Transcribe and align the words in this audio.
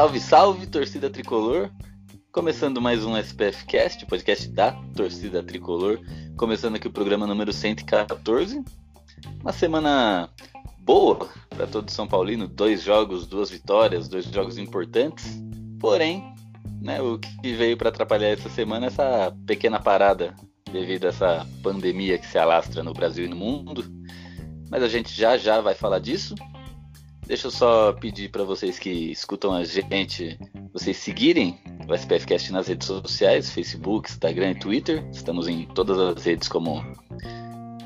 Salve, 0.00 0.18
salve, 0.18 0.66
torcida 0.66 1.10
tricolor! 1.10 1.70
Começando 2.32 2.80
mais 2.80 3.04
um 3.04 3.14
SPF 3.18 3.66
Cast, 3.66 4.06
podcast 4.06 4.48
da 4.48 4.72
torcida 4.96 5.42
tricolor. 5.42 6.00
Começando 6.38 6.76
aqui 6.76 6.88
o 6.88 6.90
programa 6.90 7.26
número 7.26 7.52
114. 7.52 8.64
Uma 9.42 9.52
semana 9.52 10.30
boa 10.78 11.28
para 11.50 11.66
todo 11.66 11.90
São 11.90 12.08
Paulino, 12.08 12.48
dois 12.48 12.82
jogos, 12.82 13.26
duas 13.26 13.50
vitórias, 13.50 14.08
dois 14.08 14.24
jogos 14.24 14.56
importantes. 14.56 15.38
Porém, 15.78 16.34
né, 16.80 17.02
o 17.02 17.18
que 17.18 17.52
veio 17.52 17.76
para 17.76 17.90
atrapalhar 17.90 18.28
essa 18.28 18.48
semana 18.48 18.86
é 18.86 18.88
essa 18.88 19.36
pequena 19.46 19.78
parada 19.78 20.34
devido 20.72 21.04
a 21.04 21.08
essa 21.08 21.46
pandemia 21.62 22.16
que 22.16 22.26
se 22.26 22.38
alastra 22.38 22.82
no 22.82 22.94
Brasil 22.94 23.26
e 23.26 23.28
no 23.28 23.36
mundo. 23.36 23.84
Mas 24.70 24.82
a 24.82 24.88
gente 24.88 25.12
já 25.12 25.36
já 25.36 25.60
vai 25.60 25.74
falar 25.74 25.98
disso. 25.98 26.34
Deixa 27.30 27.46
eu 27.46 27.52
só 27.52 27.92
pedir 27.92 28.28
para 28.28 28.42
vocês 28.42 28.76
que 28.76 28.90
escutam 28.90 29.54
a 29.54 29.62
gente, 29.62 30.36
vocês 30.72 30.96
seguirem 30.96 31.60
o 31.88 31.94
SPFcast 31.94 32.50
nas 32.50 32.66
redes 32.66 32.88
sociais, 32.88 33.50
Facebook, 33.50 34.10
Instagram 34.10 34.50
e 34.50 34.54
Twitter. 34.58 35.08
Estamos 35.12 35.46
em 35.46 35.64
todas 35.66 35.96
as 35.96 36.24
redes 36.24 36.48
como 36.48 36.82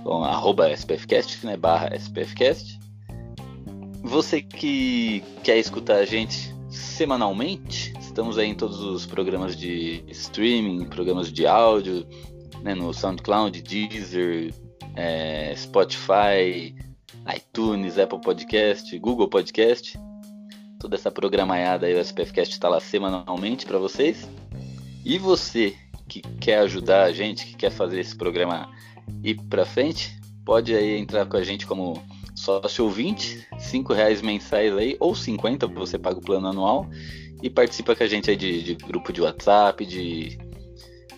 com 0.02 0.24
arroba 0.24 0.72
SPFcast, 0.72 1.44
né, 1.44 1.58
barra 1.58 1.94
SPFcast. 1.94 2.80
Você 4.02 4.40
que 4.40 5.22
quer 5.42 5.58
escutar 5.58 5.96
a 5.96 6.06
gente 6.06 6.56
semanalmente, 6.70 7.92
estamos 8.00 8.38
aí 8.38 8.48
em 8.48 8.54
todos 8.54 8.80
os 8.80 9.04
programas 9.04 9.54
de 9.54 10.02
streaming, 10.08 10.86
programas 10.86 11.30
de 11.30 11.46
áudio, 11.46 12.06
né, 12.62 12.74
no 12.74 12.94
SoundCloud, 12.94 13.60
Deezer, 13.60 14.54
é, 14.96 15.54
Spotify, 15.54 16.74
iTunes, 17.34 17.98
Apple 17.98 18.20
Podcast, 18.20 18.98
Google 18.98 19.28
Podcast. 19.28 19.98
Toda 20.78 20.96
essa 20.96 21.10
programaiada 21.10 21.86
aí, 21.86 21.94
o 21.94 22.00
SPFcast 22.00 22.52
está 22.52 22.68
lá 22.68 22.80
semanalmente 22.80 23.64
para 23.64 23.78
vocês. 23.78 24.28
E 25.04 25.18
você 25.18 25.76
que 26.08 26.20
quer 26.40 26.58
ajudar 26.58 27.04
a 27.04 27.12
gente, 27.12 27.46
que 27.46 27.56
quer 27.56 27.70
fazer 27.70 28.00
esse 28.00 28.14
programa 28.14 28.70
ir 29.22 29.40
para 29.48 29.64
frente, 29.64 30.18
pode 30.44 30.74
aí 30.74 30.98
entrar 30.98 31.26
com 31.26 31.36
a 31.36 31.42
gente 31.42 31.66
como 31.66 32.02
sócio 32.34 32.84
ouvinte, 32.84 33.46
cinco 33.58 33.92
reais 33.92 34.20
mensais 34.20 34.76
aí, 34.76 34.96
ou 35.00 35.14
50, 35.14 35.66
você 35.68 35.98
paga 35.98 36.18
o 36.18 36.22
plano 36.22 36.48
anual, 36.48 36.88
e 37.42 37.48
participa 37.48 37.94
com 37.94 38.02
a 38.02 38.06
gente 38.06 38.30
aí 38.30 38.36
de, 38.36 38.62
de 38.62 38.74
grupo 38.74 39.12
de 39.12 39.20
WhatsApp, 39.20 39.84
de 39.84 40.38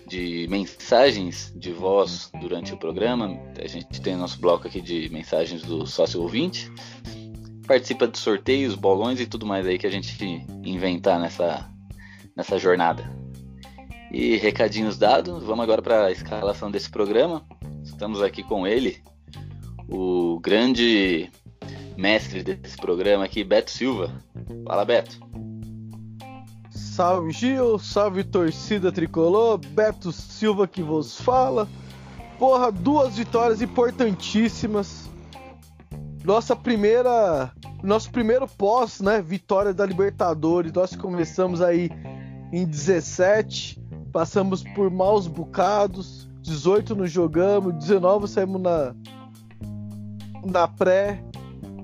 de 0.07 0.47
mensagens 0.49 1.53
de 1.57 1.73
voz 1.73 2.31
durante 2.41 2.73
o 2.73 2.77
programa. 2.77 3.39
A 3.61 3.67
gente 3.67 4.01
tem 4.01 4.17
nosso 4.17 4.41
bloco 4.41 4.67
aqui 4.67 4.81
de 4.81 5.09
mensagens 5.11 5.63
do 5.63 5.87
sócio 5.87 6.23
ouvinte. 6.23 6.71
Participa 7.67 8.07
de 8.07 8.19
sorteios, 8.19 8.75
bolões 8.75 9.21
e 9.21 9.27
tudo 9.27 9.45
mais 9.45 9.67
aí 9.67 9.79
que 9.79 9.87
a 9.87 9.91
gente 9.91 10.47
inventar 10.65 11.19
nessa, 11.19 11.69
nessa 12.37 12.59
jornada. 12.59 13.11
E 14.13 14.37
recadinhos 14.37 14.97
dados, 14.97 15.43
vamos 15.43 15.65
agora 15.65 15.83
para 15.83 16.07
a 16.07 16.13
escalação 16.13 16.71
desse 16.71 16.89
programa. 16.89 17.45
Estamos 17.85 18.23
aqui 18.23 18.43
com 18.43 18.67
ele, 18.67 19.03
o 19.89 20.39
grande 20.41 21.29
mestre 21.97 22.43
desse 22.43 22.77
programa 22.77 23.25
aqui, 23.25 23.43
Beto 23.43 23.71
Silva. 23.71 24.13
Fala, 24.65 24.85
Beto. 24.85 25.19
Salve 26.97 27.31
Gil, 27.31 27.79
salve 27.79 28.25
torcida 28.25 28.91
tricolor, 28.91 29.59
Beto 29.59 30.11
Silva 30.11 30.67
que 30.67 30.83
vos 30.83 31.21
fala. 31.21 31.69
Porra, 32.39 32.73
duas 32.73 33.19
vitórias 33.19 33.61
importantíssimas. 33.61 35.07
Nossa 36.25 36.57
primeira, 36.57 37.53
nosso 37.83 38.11
primeiro 38.11 38.49
pós, 38.49 39.03
né, 39.03 39.21
vitória 39.21 39.75
da 39.75 39.85
Libertadores. 39.85 40.73
Nós 40.73 40.97
começamos 40.97 41.61
aí 41.61 41.91
em 42.51 42.65
17, 42.65 43.79
passamos 44.11 44.65
por 44.75 44.91
maus 44.91 45.27
bocados, 45.27 46.27
18 46.41 46.97
não 46.97 47.07
jogamos, 47.07 47.75
19 47.75 48.27
saímos 48.27 48.63
na 48.63 48.95
na 50.43 50.67
pré, 50.67 51.23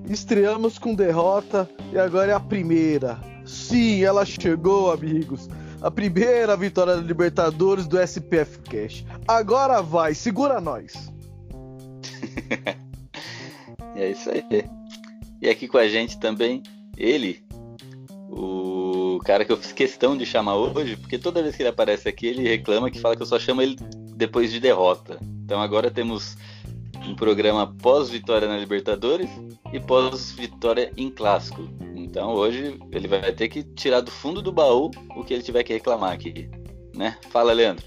estreamos 0.09 0.79
com 0.79 0.95
derrota. 0.95 1.69
E 1.91 1.99
agora 1.99 2.31
é 2.31 2.33
a 2.33 2.39
primeira 2.39 3.31
Sim, 3.45 4.03
ela 4.03 4.25
chegou, 4.25 4.91
amigos. 4.91 5.49
A 5.81 5.91
primeira 5.91 6.55
vitória 6.55 6.95
da 6.95 7.01
Libertadores 7.01 7.87
do 7.87 7.99
SPF 7.99 8.59
Cash. 8.59 9.05
Agora 9.27 9.81
vai, 9.81 10.13
segura 10.13 10.61
nós. 10.61 11.11
é 13.95 14.11
isso 14.11 14.29
aí. 14.29 14.65
E 15.41 15.49
aqui 15.49 15.67
com 15.67 15.77
a 15.77 15.87
gente 15.87 16.17
também, 16.19 16.63
ele, 16.97 17.43
o 18.29 19.19
cara 19.25 19.43
que 19.43 19.51
eu 19.51 19.57
fiz 19.57 19.73
questão 19.73 20.15
de 20.15 20.25
chamar 20.25 20.55
hoje, 20.55 20.95
porque 20.95 21.17
toda 21.17 21.43
vez 21.43 21.55
que 21.55 21.63
ele 21.63 21.69
aparece 21.69 22.07
aqui, 22.07 22.27
ele 22.27 22.47
reclama 22.47 22.89
que 22.89 22.99
fala 22.99 23.15
que 23.15 23.21
eu 23.21 23.25
só 23.25 23.37
chamo 23.37 23.61
ele 23.61 23.75
depois 24.15 24.51
de 24.51 24.59
derrota. 24.59 25.19
Então 25.43 25.61
agora 25.61 25.91
temos 25.91 26.37
um 27.05 27.13
programa 27.13 27.67
pós-vitória 27.67 28.47
na 28.47 28.57
Libertadores 28.57 29.29
e 29.71 29.79
pós-vitória 29.79 30.91
em 30.95 31.09
clássico. 31.09 31.67
Então 32.13 32.29
hoje 32.29 32.79
ele 32.91 33.07
vai 33.07 33.33
ter 33.33 33.49
que 33.49 33.63
tirar 33.63 33.99
do 33.99 34.11
fundo 34.11 34.39
do 34.39 34.51
baú 34.51 34.91
o 35.15 35.23
que 35.23 35.33
ele 35.33 35.41
tiver 35.41 35.63
que 35.63 35.73
reclamar 35.73 36.11
aqui, 36.11 36.47
né? 36.95 37.17
Fala, 37.31 37.51
Leandro. 37.53 37.83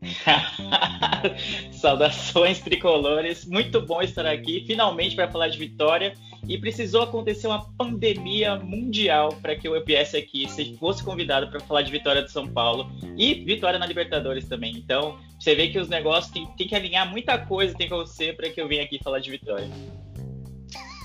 Saudações 1.72 2.60
tricolores, 2.60 3.44
muito 3.46 3.82
bom 3.84 4.00
estar 4.00 4.24
aqui 4.26 4.62
finalmente 4.64 5.16
para 5.16 5.28
falar 5.28 5.48
de 5.48 5.58
vitória. 5.58 6.14
E 6.46 6.56
precisou 6.56 7.02
acontecer 7.02 7.48
uma 7.48 7.68
pandemia 7.72 8.54
mundial 8.54 9.34
para 9.42 9.56
que 9.56 9.66
eu 9.66 9.84
viesse 9.84 10.16
aqui, 10.16 10.48
se 10.48 10.76
fosse 10.76 11.02
convidado 11.02 11.50
para 11.50 11.58
falar 11.58 11.82
de 11.82 11.90
vitória 11.90 12.22
do 12.22 12.30
São 12.30 12.46
Paulo 12.46 12.88
e 13.16 13.34
vitória 13.44 13.76
na 13.76 13.86
Libertadores 13.86 14.48
também. 14.48 14.76
Então, 14.76 15.18
você 15.36 15.56
vê 15.56 15.66
que 15.66 15.80
os 15.80 15.88
negócios 15.88 16.32
tem, 16.32 16.46
tem 16.56 16.68
que 16.68 16.76
alinhar 16.76 17.10
muita 17.10 17.36
coisa, 17.38 17.74
tem 17.74 17.88
que 17.88 17.92
acontecer 17.92 18.36
para 18.36 18.48
que 18.48 18.60
eu 18.60 18.68
venha 18.68 18.84
aqui 18.84 19.00
falar 19.02 19.18
de 19.18 19.32
vitória. 19.32 19.68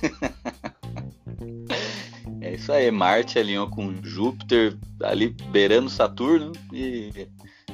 É 2.41 2.53
isso 2.53 2.71
aí, 2.71 2.91
Marte 2.91 3.39
alinhou 3.39 3.69
com 3.69 3.95
Júpiter, 4.03 4.77
ali 5.01 5.29
beirando 5.49 5.89
Saturno, 5.89 6.51
e 6.71 7.27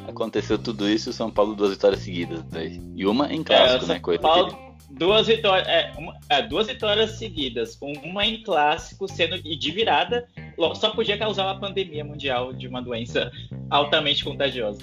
aconteceu 0.08 0.58
tudo 0.58 0.88
isso 0.88 1.10
e 1.10 1.12
o 1.12 1.14
São 1.14 1.32
Paulo 1.32 1.56
duas 1.56 1.72
vitórias 1.72 2.02
seguidas. 2.02 2.44
Né? 2.46 2.80
E 2.96 3.06
uma 3.06 3.34
em 3.34 3.44
clássico, 3.44 3.86
é, 3.86 3.88
né? 3.88 4.00
Coisa 4.00 4.22
Paulo, 4.22 4.56
duas, 4.92 5.28
vitórias, 5.28 5.68
é, 5.68 5.92
uma, 5.98 6.20
é, 6.30 6.42
duas 6.42 6.68
vitórias 6.68 7.18
seguidas, 7.18 7.78
uma 7.82 8.26
em 8.26 8.44
clássico, 8.44 9.08
sendo 9.08 9.36
e 9.38 9.58
de 9.58 9.72
virada, 9.72 10.28
só 10.76 10.92
podia 10.92 11.18
causar 11.18 11.46
uma 11.46 11.60
pandemia 11.60 12.04
mundial 12.04 12.54
de 12.54 12.68
uma 12.68 12.82
doença 12.82 13.32
altamente 13.70 14.24
contagiosa. 14.24 14.82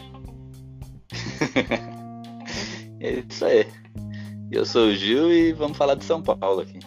é 3.01 3.23
isso 3.29 3.45
aí. 3.45 3.67
Eu 4.51 4.65
sou 4.65 4.89
o 4.89 4.95
Gil 4.95 5.33
e 5.33 5.53
vamos 5.53 5.77
falar 5.77 5.95
de 5.95 6.05
São 6.05 6.23
Paulo 6.23 6.61
aqui. 6.61 6.79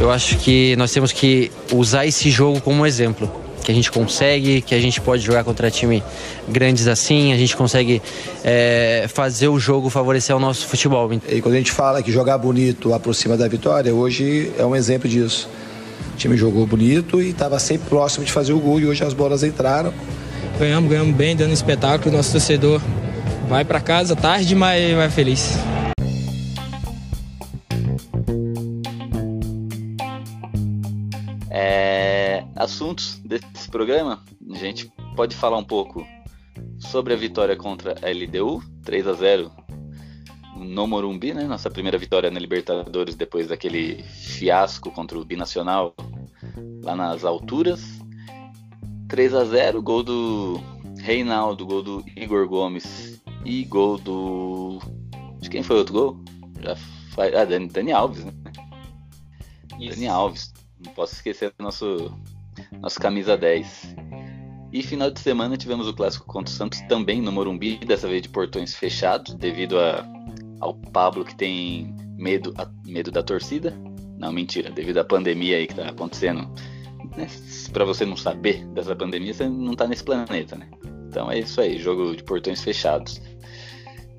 Eu 0.00 0.10
acho 0.10 0.38
que 0.38 0.74
nós 0.76 0.90
temos 0.90 1.12
que 1.12 1.52
usar 1.74 2.06
esse 2.06 2.30
jogo 2.30 2.58
como 2.62 2.86
exemplo. 2.86 3.30
Que 3.62 3.70
a 3.70 3.74
gente 3.74 3.92
consegue, 3.92 4.62
que 4.62 4.74
a 4.74 4.80
gente 4.80 4.98
pode 4.98 5.22
jogar 5.22 5.44
contra 5.44 5.70
time 5.70 6.02
grandes 6.48 6.88
assim, 6.88 7.34
a 7.34 7.36
gente 7.36 7.54
consegue 7.54 8.00
é, 8.42 9.04
fazer 9.12 9.48
o 9.48 9.58
jogo 9.58 9.90
favorecer 9.90 10.34
o 10.34 10.40
nosso 10.40 10.66
futebol. 10.66 11.12
E 11.28 11.42
quando 11.42 11.54
a 11.54 11.58
gente 11.58 11.70
fala 11.70 12.02
que 12.02 12.10
jogar 12.10 12.38
bonito 12.38 12.94
aproxima 12.94 13.36
da 13.36 13.46
vitória, 13.46 13.94
hoje 13.94 14.50
é 14.58 14.64
um 14.64 14.74
exemplo 14.74 15.06
disso. 15.06 15.46
O 16.14 16.16
time 16.16 16.34
jogou 16.34 16.66
bonito 16.66 17.20
e 17.20 17.28
estava 17.28 17.58
sempre 17.58 17.86
próximo 17.90 18.24
de 18.24 18.32
fazer 18.32 18.54
o 18.54 18.58
gol 18.58 18.80
e 18.80 18.86
hoje 18.86 19.04
as 19.04 19.12
bolas 19.12 19.42
entraram. 19.42 19.92
Ganhamos, 20.58 20.90
ganhamos 20.90 21.14
bem, 21.14 21.36
dando 21.36 21.52
espetáculo. 21.52 22.16
Nosso 22.16 22.32
torcedor 22.32 22.80
vai 23.50 23.66
para 23.66 23.80
casa 23.80 24.16
tarde, 24.16 24.54
mas 24.54 24.94
vai 24.94 25.10
feliz. 25.10 25.58
Desse 33.52 33.70
programa, 33.70 34.22
a 34.50 34.56
gente 34.56 34.90
pode 35.16 35.34
falar 35.34 35.58
um 35.58 35.64
pouco 35.64 36.06
sobre 36.78 37.12
a 37.12 37.16
vitória 37.16 37.56
contra 37.56 37.94
a 38.02 38.10
LDU, 38.10 38.62
3 38.84 39.06
a 39.06 39.12
0 39.12 39.52
no 40.56 40.86
Morumbi, 40.86 41.32
né? 41.32 41.44
Nossa 41.44 41.70
primeira 41.70 41.96
vitória 41.98 42.30
na 42.30 42.38
Libertadores 42.38 43.14
depois 43.14 43.48
daquele 43.48 44.02
fiasco 44.02 44.90
contra 44.90 45.18
o 45.18 45.24
Binacional 45.24 45.94
lá 46.82 46.94
nas 46.94 47.24
alturas. 47.24 47.80
3 49.08 49.34
a 49.34 49.44
0 49.44 49.82
gol 49.82 50.02
do 50.02 50.60
Reinaldo, 50.98 51.66
gol 51.66 51.82
do 51.82 52.04
Igor 52.16 52.46
Gomes 52.46 53.20
e 53.44 53.64
gol 53.64 53.98
do. 53.98 54.78
De 55.40 55.48
quem 55.48 55.62
foi 55.62 55.76
o 55.76 55.78
outro 55.80 55.94
gol? 55.94 56.24
Já 56.60 56.76
faz... 56.76 57.34
Ah, 57.34 57.44
Dani, 57.44 57.68
Dani 57.68 57.92
Alves, 57.92 58.24
né? 58.24 58.32
Isso. 59.78 59.96
Dani 59.96 60.08
Alves. 60.08 60.52
Não 60.84 60.92
posso 60.92 61.14
esquecer 61.14 61.52
do 61.58 61.62
nosso, 61.62 62.12
nosso 62.80 63.00
camisa 63.00 63.36
10. 63.36 63.96
E 64.72 64.82
final 64.82 65.10
de 65.10 65.18
semana 65.18 65.56
tivemos 65.56 65.88
o 65.88 65.92
clássico 65.92 66.26
contra 66.26 66.52
o 66.52 66.56
Santos 66.56 66.80
também 66.82 67.20
no 67.20 67.32
Morumbi, 67.32 67.78
dessa 67.78 68.06
vez 68.06 68.22
de 68.22 68.28
portões 68.28 68.74
fechados, 68.74 69.34
devido 69.34 69.78
a, 69.78 70.06
ao 70.60 70.74
Pablo 70.74 71.24
que 71.24 71.34
tem 71.34 71.94
medo, 72.16 72.54
a, 72.56 72.68
medo 72.86 73.10
da 73.10 73.22
torcida. 73.22 73.74
Não, 74.16 74.32
mentira, 74.32 74.70
devido 74.70 74.98
à 74.98 75.04
pandemia 75.04 75.56
aí 75.56 75.66
que 75.66 75.74
tá 75.74 75.88
acontecendo. 75.88 76.48
Né? 77.16 77.26
Para 77.72 77.84
você 77.84 78.06
não 78.06 78.16
saber 78.16 78.64
dessa 78.68 78.94
pandemia, 78.94 79.34
você 79.34 79.48
não 79.48 79.74
tá 79.74 79.88
nesse 79.88 80.04
planeta, 80.04 80.56
né? 80.56 80.68
Então 81.08 81.30
é 81.30 81.40
isso 81.40 81.60
aí, 81.60 81.76
jogo 81.76 82.14
de 82.14 82.22
portões 82.22 82.62
fechados. 82.62 83.20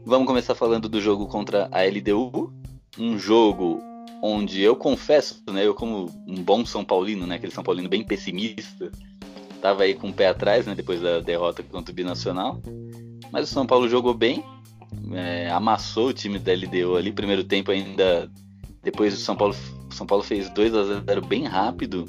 Vamos 0.05 0.27
começar 0.27 0.55
falando 0.55 0.89
do 0.89 0.99
jogo 0.99 1.27
contra 1.27 1.69
a 1.71 1.83
LDU, 1.83 2.51
um 2.99 3.17
jogo 3.17 3.79
onde 4.21 4.61
eu 4.61 4.75
confesso, 4.75 5.41
né, 5.51 5.65
eu 5.65 5.73
como 5.73 6.09
um 6.27 6.43
bom 6.43 6.65
São 6.65 6.83
Paulino, 6.83 7.25
né, 7.25 7.35
aquele 7.35 7.51
São 7.51 7.63
Paulino 7.63 7.89
bem 7.89 8.03
pessimista, 8.03 8.91
tava 9.61 9.83
aí 9.83 9.95
com 9.95 10.09
o 10.09 10.13
pé 10.13 10.27
atrás, 10.27 10.65
né, 10.65 10.75
depois 10.75 11.01
da 11.01 11.19
derrota 11.19 11.63
contra 11.63 11.91
o 11.91 11.95
Binacional. 11.95 12.61
Mas 13.31 13.49
o 13.49 13.53
São 13.53 13.65
Paulo 13.65 13.87
jogou 13.87 14.13
bem, 14.13 14.43
é, 15.13 15.49
amassou 15.49 16.09
o 16.09 16.13
time 16.13 16.37
da 16.37 16.53
LDU 16.53 16.95
ali. 16.95 17.11
Primeiro 17.11 17.43
tempo 17.43 17.71
ainda, 17.71 18.29
depois 18.83 19.13
o 19.13 19.17
São 19.17 19.35
Paulo, 19.35 19.55
São 19.91 20.05
Paulo 20.05 20.23
fez 20.23 20.49
2 20.49 20.75
a 20.75 20.83
0 20.83 21.21
bem 21.25 21.45
rápido. 21.45 22.05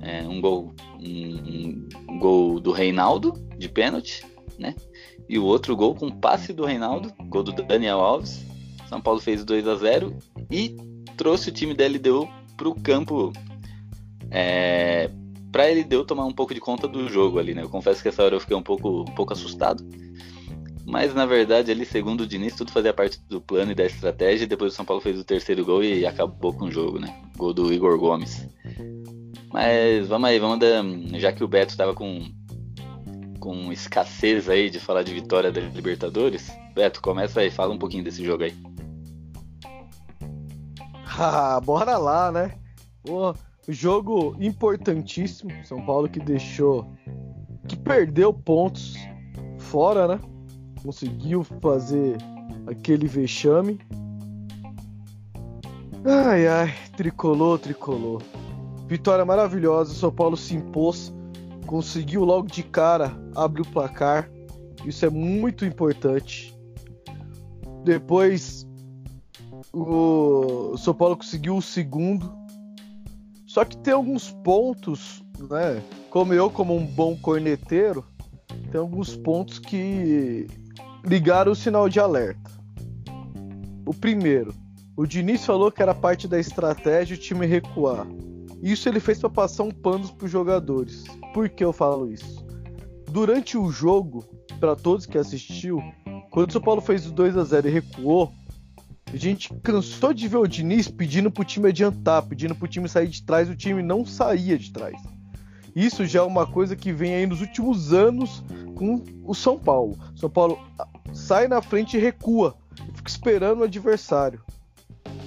É, 0.00 0.22
um 0.22 0.40
gol, 0.40 0.74
um, 1.00 1.86
um, 2.08 2.18
gol 2.18 2.60
do 2.60 2.72
Reinaldo 2.72 3.32
de 3.58 3.68
pênalti, 3.68 4.24
né? 4.58 4.74
E 5.28 5.38
o 5.38 5.44
outro 5.44 5.76
gol 5.76 5.94
com 5.94 6.10
passe 6.10 6.52
do 6.52 6.64
Reinaldo, 6.64 7.12
gol 7.28 7.42
do 7.42 7.52
Daniel 7.52 8.00
Alves. 8.00 8.44
São 8.88 9.00
Paulo 9.00 9.20
fez 9.20 9.44
2 9.44 9.68
a 9.68 9.74
0 9.74 10.16
e 10.50 10.74
trouxe 11.18 11.50
o 11.50 11.52
time 11.52 11.74
da 11.74 11.86
LDU 11.86 12.26
para 12.56 12.68
o 12.68 12.74
campo 12.74 13.32
é, 14.30 15.10
para 15.50 15.70
ele 15.70 15.84
deu 15.84 16.04
tomar 16.04 16.24
um 16.24 16.32
pouco 16.32 16.54
de 16.54 16.60
conta 16.60 16.86
do 16.86 17.08
jogo 17.08 17.38
ali, 17.38 17.54
né? 17.54 17.62
Eu 17.62 17.68
confesso 17.68 18.00
que 18.00 18.08
essa 18.08 18.22
hora 18.22 18.36
eu 18.36 18.40
fiquei 18.40 18.56
um 18.56 18.62
pouco, 18.62 19.00
um 19.02 19.14
pouco 19.14 19.32
assustado. 19.32 19.84
Mas 20.86 21.14
na 21.14 21.26
verdade, 21.26 21.70
ali, 21.70 21.84
segundo 21.84 22.22
o 22.22 22.26
Diniz, 22.26 22.54
tudo 22.54 22.70
fazia 22.70 22.94
parte 22.94 23.20
do 23.28 23.40
plano 23.40 23.72
e 23.72 23.74
da 23.74 23.84
estratégia. 23.84 24.44
E 24.44 24.48
depois 24.48 24.72
o 24.72 24.76
São 24.76 24.84
Paulo 24.84 25.02
fez 25.02 25.18
o 25.18 25.24
terceiro 25.24 25.64
gol 25.64 25.82
e 25.82 26.06
acabou 26.06 26.52
com 26.52 26.66
o 26.66 26.70
jogo, 26.70 26.98
né? 26.98 27.14
Gol 27.36 27.52
do 27.52 27.72
Igor 27.72 27.98
Gomes. 27.98 28.48
Mas 29.52 30.06
vamos 30.08 30.28
aí, 30.28 30.38
vamos 30.38 30.58
dar. 30.58 30.84
Já 31.18 31.32
que 31.32 31.44
o 31.44 31.48
Beto 31.48 31.72
estava 31.72 31.94
com, 31.94 32.26
com 33.40 33.72
escassez 33.72 34.48
aí 34.48 34.70
de 34.70 34.78
falar 34.78 35.02
de 35.02 35.12
vitória 35.12 35.50
da 35.50 35.60
Libertadores, 35.60 36.50
Beto, 36.74 37.02
começa 37.02 37.40
aí, 37.40 37.50
fala 37.50 37.74
um 37.74 37.78
pouquinho 37.78 38.04
desse 38.04 38.24
jogo 38.24 38.44
aí. 38.44 38.54
Ah, 41.18 41.60
bora 41.60 41.96
lá, 41.96 42.30
né? 42.30 42.54
Pô, 43.02 43.34
Jogo 43.68 44.34
importantíssimo. 44.40 45.50
São 45.62 45.84
Paulo 45.84 46.08
que 46.08 46.18
deixou. 46.18 46.90
que 47.66 47.76
perdeu 47.76 48.32
pontos 48.32 48.94
fora, 49.58 50.08
né? 50.08 50.20
Conseguiu 50.82 51.44
fazer 51.44 52.16
aquele 52.66 53.06
vexame. 53.06 53.78
Ai, 56.04 56.46
ai, 56.46 56.74
tricolor, 56.96 57.58
tricolor. 57.58 58.22
Vitória 58.86 59.24
maravilhosa. 59.24 59.92
São 59.92 60.10
Paulo 60.10 60.36
se 60.36 60.54
impôs. 60.54 61.12
Conseguiu 61.66 62.24
logo 62.24 62.46
de 62.46 62.62
cara 62.62 63.12
abrir 63.34 63.62
o 63.62 63.68
placar. 63.68 64.30
Isso 64.86 65.04
é 65.04 65.10
muito 65.10 65.66
importante. 65.66 66.56
Depois 67.84 68.66
o 69.72 70.76
São 70.76 70.94
Paulo 70.94 71.16
conseguiu 71.16 71.56
o 71.56 71.62
segundo 71.62 72.38
só 73.48 73.64
que 73.64 73.78
tem 73.78 73.94
alguns 73.94 74.30
pontos, 74.30 75.24
né? 75.48 75.82
Como 76.10 76.34
eu, 76.34 76.50
como 76.50 76.76
um 76.76 76.84
bom 76.84 77.16
corneteiro, 77.16 78.04
tem 78.70 78.78
alguns 78.78 79.16
pontos 79.16 79.58
que 79.58 80.46
ligaram 81.02 81.52
o 81.52 81.56
sinal 81.56 81.88
de 81.88 81.98
alerta. 81.98 82.50
O 83.86 83.94
primeiro, 83.94 84.54
o 84.94 85.06
Diniz 85.06 85.46
falou 85.46 85.72
que 85.72 85.82
era 85.82 85.94
parte 85.94 86.28
da 86.28 86.38
estratégia 86.38 87.16
o 87.16 87.18
time 87.18 87.46
recuar. 87.46 88.06
Isso 88.62 88.86
ele 88.86 89.00
fez 89.00 89.18
para 89.18 89.30
passar 89.30 89.62
um 89.62 89.70
pano 89.70 90.06
para 90.12 90.26
os 90.26 90.30
jogadores. 90.30 91.04
Por 91.32 91.48
que 91.48 91.64
eu 91.64 91.72
falo 91.72 92.12
isso? 92.12 92.46
Durante 93.10 93.56
o 93.56 93.70
jogo, 93.70 94.26
para 94.60 94.76
todos 94.76 95.06
que 95.06 95.16
assistiu, 95.16 95.82
quando 96.30 96.50
o 96.50 96.52
São 96.52 96.60
Paulo 96.60 96.82
fez 96.82 97.06
o 97.06 97.12
2 97.12 97.38
a 97.38 97.44
0 97.44 97.66
e 97.66 97.70
recuou, 97.70 98.30
a 99.12 99.16
gente 99.16 99.52
cansou 99.62 100.12
de 100.12 100.28
ver 100.28 100.36
o 100.36 100.46
Diniz 100.46 100.88
pedindo 100.88 101.30
pro 101.30 101.44
time 101.44 101.68
adiantar, 101.68 102.22
pedindo 102.22 102.54
pro 102.54 102.68
time 102.68 102.88
sair 102.88 103.08
de 103.08 103.22
trás, 103.22 103.48
o 103.48 103.56
time 103.56 103.82
não 103.82 104.04
saía 104.04 104.58
de 104.58 104.70
trás. 104.70 105.00
Isso 105.74 106.04
já 106.06 106.20
é 106.20 106.22
uma 106.22 106.46
coisa 106.46 106.74
que 106.74 106.92
vem 106.92 107.14
aí 107.14 107.26
nos 107.26 107.40
últimos 107.40 107.92
anos 107.92 108.42
com 108.74 109.02
o 109.24 109.34
São 109.34 109.58
Paulo. 109.58 109.96
São 110.16 110.28
Paulo 110.28 110.58
sai 111.12 111.48
na 111.48 111.62
frente 111.62 111.96
e 111.96 112.00
recua, 112.00 112.56
fica 112.94 113.08
esperando 113.08 113.60
o 113.60 113.64
adversário. 113.64 114.42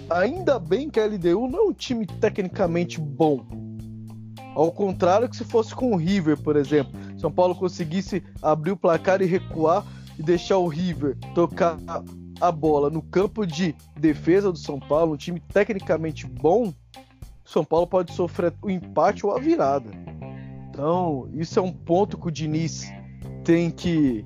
Ainda 0.10 0.60
bem 0.60 0.90
que 0.90 1.00
a 1.00 1.06
LDU 1.06 1.48
não 1.48 1.60
é 1.60 1.64
um 1.70 1.74
time 1.74 2.06
tecnicamente 2.06 3.00
bom. 3.00 3.46
Ao 4.54 4.72
contrário 4.72 5.30
que 5.30 5.38
se 5.38 5.46
fosse 5.46 5.74
com 5.74 5.94
o 5.94 5.96
River, 5.96 6.38
por 6.38 6.58
exemplo. 6.58 6.92
São 7.18 7.32
Paulo 7.32 7.56
conseguisse 7.56 8.22
abrir 8.42 8.72
o 8.72 8.78
placar 8.78 9.22
e 9.22 9.26
recuar 9.26 9.86
e 10.20 10.24
deixar 10.24 10.58
o 10.58 10.68
River 10.68 11.18
tocar 11.34 11.78
a 12.42 12.52
bola 12.52 12.90
no 12.90 13.02
campo 13.02 13.46
de 13.46 13.76
defesa 13.96 14.52
do 14.52 14.58
São 14.58 14.80
Paulo, 14.80 15.14
um 15.14 15.18
time 15.18 15.40
tecnicamente 15.40 16.26
bom, 16.26 16.74
São 17.46 17.64
Paulo 17.64 17.86
pode 17.86 18.14
sofrer 18.14 18.54
o 18.62 18.70
empate 18.70 19.26
ou 19.26 19.36
a 19.36 19.40
virada. 19.40 19.92
Então, 20.70 21.30
isso 21.34 21.60
é 21.60 21.62
um 21.62 21.72
ponto 21.72 22.18
que 22.18 22.28
o 22.28 22.32
Diniz 22.32 22.92
tem 23.44 23.70
que 23.70 24.26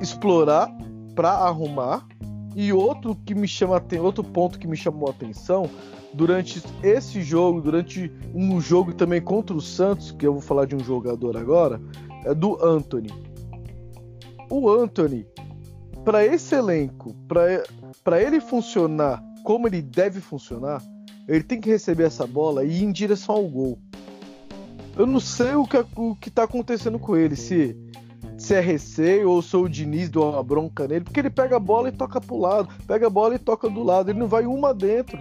explorar 0.00 0.68
para 1.14 1.30
arrumar. 1.30 2.06
E 2.56 2.72
outro 2.72 3.16
que 3.16 3.34
me 3.34 3.48
chama 3.48 3.82
outro 4.00 4.22
ponto 4.22 4.60
que 4.60 4.68
me 4.68 4.76
chamou 4.76 5.08
a 5.08 5.10
atenção 5.10 5.68
durante 6.12 6.62
esse 6.84 7.20
jogo, 7.20 7.60
durante 7.60 8.12
um 8.32 8.60
jogo 8.60 8.94
também 8.94 9.20
contra 9.20 9.56
o 9.56 9.60
Santos, 9.60 10.12
que 10.12 10.24
eu 10.24 10.34
vou 10.34 10.42
falar 10.42 10.66
de 10.66 10.76
um 10.76 10.80
jogador 10.80 11.36
agora, 11.36 11.80
é 12.24 12.32
do 12.32 12.64
Anthony. 12.64 13.10
O 14.48 14.70
Anthony, 14.70 15.26
para 16.04 16.24
esse 16.24 16.54
elenco, 16.54 17.14
para 18.02 18.22
ele 18.22 18.40
funcionar 18.40 19.22
como 19.44 19.68
ele 19.68 19.82
deve 19.82 20.20
funcionar, 20.20 20.82
ele 21.28 21.44
tem 21.44 21.60
que 21.60 21.68
receber 21.68 22.04
essa 22.04 22.26
bola 22.26 22.64
e 22.64 22.80
ir 22.80 22.82
em 22.82 22.90
direção 22.90 23.34
ao 23.34 23.44
gol. 23.44 23.78
Eu 24.96 25.06
não 25.06 25.20
sei 25.20 25.54
o 25.54 25.66
que, 25.66 25.84
o 25.94 26.16
que 26.16 26.30
tá 26.30 26.44
acontecendo 26.44 26.98
com 26.98 27.16
ele, 27.16 27.36
se, 27.36 27.76
se 28.38 28.54
é 28.54 28.60
receio 28.60 29.30
ou 29.30 29.42
se 29.42 29.54
o 29.56 29.68
Diniz 29.68 30.08
deu 30.08 30.22
uma 30.22 30.42
bronca 30.42 30.88
nele, 30.88 31.04
porque 31.04 31.20
ele 31.20 31.30
pega 31.30 31.56
a 31.56 31.60
bola 31.60 31.90
e 31.90 31.92
toca 31.92 32.20
pro 32.20 32.38
lado, 32.38 32.68
pega 32.86 33.06
a 33.06 33.10
bola 33.10 33.34
e 33.34 33.38
toca 33.38 33.68
do 33.68 33.82
lado, 33.82 34.10
ele 34.10 34.18
não 34.18 34.28
vai 34.28 34.46
uma 34.46 34.72
dentro. 34.72 35.18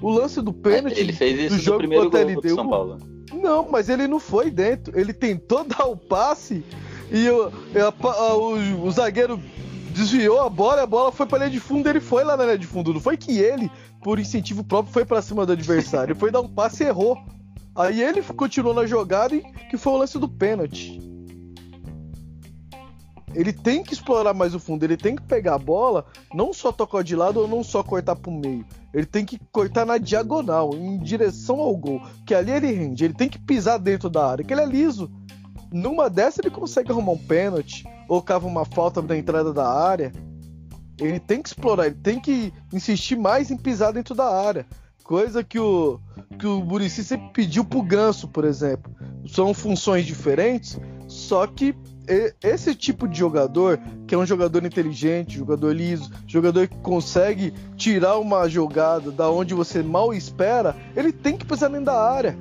O 0.00 0.10
lance 0.10 0.40
do 0.40 0.52
pênalti 0.52 0.98
ele 0.98 1.12
fez 1.12 1.38
isso 1.38 1.56
do 1.56 1.62
jogo 1.62 1.82
no 1.82 1.88
primeiro 1.88 2.10
gol 2.10 2.42
do 2.42 2.48
São 2.48 2.68
Paulo. 2.68 2.98
Não, 3.32 3.68
mas 3.70 3.88
ele 3.88 4.06
não 4.06 4.20
foi 4.20 4.50
dentro. 4.50 4.98
Ele 4.98 5.12
tentou 5.12 5.64
dar 5.64 5.84
o 5.84 5.96
passe 5.96 6.64
e 7.10 7.28
o, 7.28 7.48
o, 7.48 8.86
o 8.86 8.90
zagueiro 8.90 9.40
desviou 9.96 10.42
a 10.42 10.50
bola, 10.50 10.82
a 10.82 10.86
bola 10.86 11.10
foi 11.10 11.24
pra 11.24 11.38
linha 11.38 11.50
de 11.50 11.58
fundo, 11.58 11.88
ele 11.88 12.00
foi 12.00 12.22
lá 12.22 12.36
na 12.36 12.44
linha 12.44 12.58
de 12.58 12.66
fundo. 12.66 12.92
Não 12.92 13.00
foi 13.00 13.16
que 13.16 13.38
ele, 13.38 13.70
por 14.02 14.18
incentivo 14.18 14.62
próprio, 14.62 14.92
foi 14.92 15.04
para 15.06 15.22
cima 15.22 15.46
do 15.46 15.52
adversário. 15.52 16.12
Ele 16.12 16.20
foi 16.20 16.30
dar 16.30 16.42
um 16.42 16.48
passe 16.48 16.84
e 16.84 16.86
errou. 16.86 17.18
Aí 17.74 18.02
ele 18.02 18.22
continuou 18.22 18.74
na 18.74 18.86
jogada 18.86 19.34
e 19.34 19.40
que 19.70 19.78
foi 19.78 19.92
o 19.94 19.96
lance 19.96 20.18
do 20.18 20.28
pênalti. 20.28 21.00
Ele 23.34 23.52
tem 23.52 23.82
que 23.82 23.92
explorar 23.92 24.32
mais 24.32 24.54
o 24.54 24.60
fundo, 24.60 24.82
ele 24.82 24.96
tem 24.96 25.14
que 25.14 25.22
pegar 25.22 25.56
a 25.56 25.58
bola, 25.58 26.06
não 26.32 26.54
só 26.54 26.72
tocar 26.72 27.02
de 27.02 27.14
lado 27.14 27.40
ou 27.40 27.46
não 27.46 27.62
só 27.62 27.82
cortar 27.82 28.16
pro 28.16 28.32
meio. 28.32 28.64
Ele 28.94 29.04
tem 29.04 29.26
que 29.26 29.38
cortar 29.52 29.84
na 29.84 29.98
diagonal, 29.98 30.74
em 30.74 30.98
direção 30.98 31.60
ao 31.60 31.76
gol. 31.76 32.00
Que 32.24 32.34
ali 32.34 32.50
ele 32.50 32.72
rende, 32.72 33.04
ele 33.04 33.12
tem 33.12 33.28
que 33.28 33.38
pisar 33.38 33.78
dentro 33.78 34.08
da 34.08 34.26
área, 34.26 34.44
que 34.44 34.54
ele 34.54 34.62
é 34.62 34.66
liso. 34.66 35.10
Numa 35.72 36.08
dessa 36.08 36.40
ele 36.40 36.50
consegue 36.50 36.90
arrumar 36.90 37.12
um 37.12 37.18
pênalti 37.18 37.84
ou 38.08 38.22
cava 38.22 38.46
uma 38.46 38.64
falta 38.64 39.02
na 39.02 39.16
entrada 39.16 39.52
da 39.52 39.68
área. 39.68 40.12
Ele 40.98 41.20
tem 41.20 41.42
que 41.42 41.48
explorar, 41.48 41.86
ele 41.86 41.96
tem 41.96 42.20
que 42.20 42.52
insistir 42.72 43.16
mais 43.16 43.50
em 43.50 43.56
pisar 43.56 43.92
dentro 43.92 44.14
da 44.14 44.26
área. 44.26 44.66
Coisa 45.04 45.44
que 45.44 45.58
o, 45.58 46.00
que 46.38 46.46
o 46.46 46.64
Murici 46.64 47.04
sempre 47.04 47.30
pediu 47.32 47.64
pro 47.64 47.82
Ganso, 47.82 48.26
por 48.28 48.44
exemplo. 48.44 48.92
São 49.28 49.52
funções 49.52 50.06
diferentes, 50.06 50.78
Só 51.06 51.46
que 51.46 51.74
esse 52.42 52.74
tipo 52.74 53.08
de 53.08 53.18
jogador, 53.18 53.80
que 54.06 54.14
é 54.14 54.18
um 54.18 54.26
jogador 54.26 54.64
inteligente, 54.64 55.38
jogador 55.38 55.72
liso, 55.72 56.10
jogador 56.26 56.68
que 56.68 56.78
consegue 56.78 57.52
tirar 57.76 58.18
uma 58.18 58.48
jogada 58.48 59.10
da 59.10 59.28
onde 59.28 59.54
você 59.54 59.82
mal 59.82 60.14
espera, 60.14 60.76
ele 60.94 61.12
tem 61.12 61.36
que 61.36 61.44
pisar 61.44 61.68
dentro 61.68 61.86
da 61.86 62.00
área. 62.00 62.38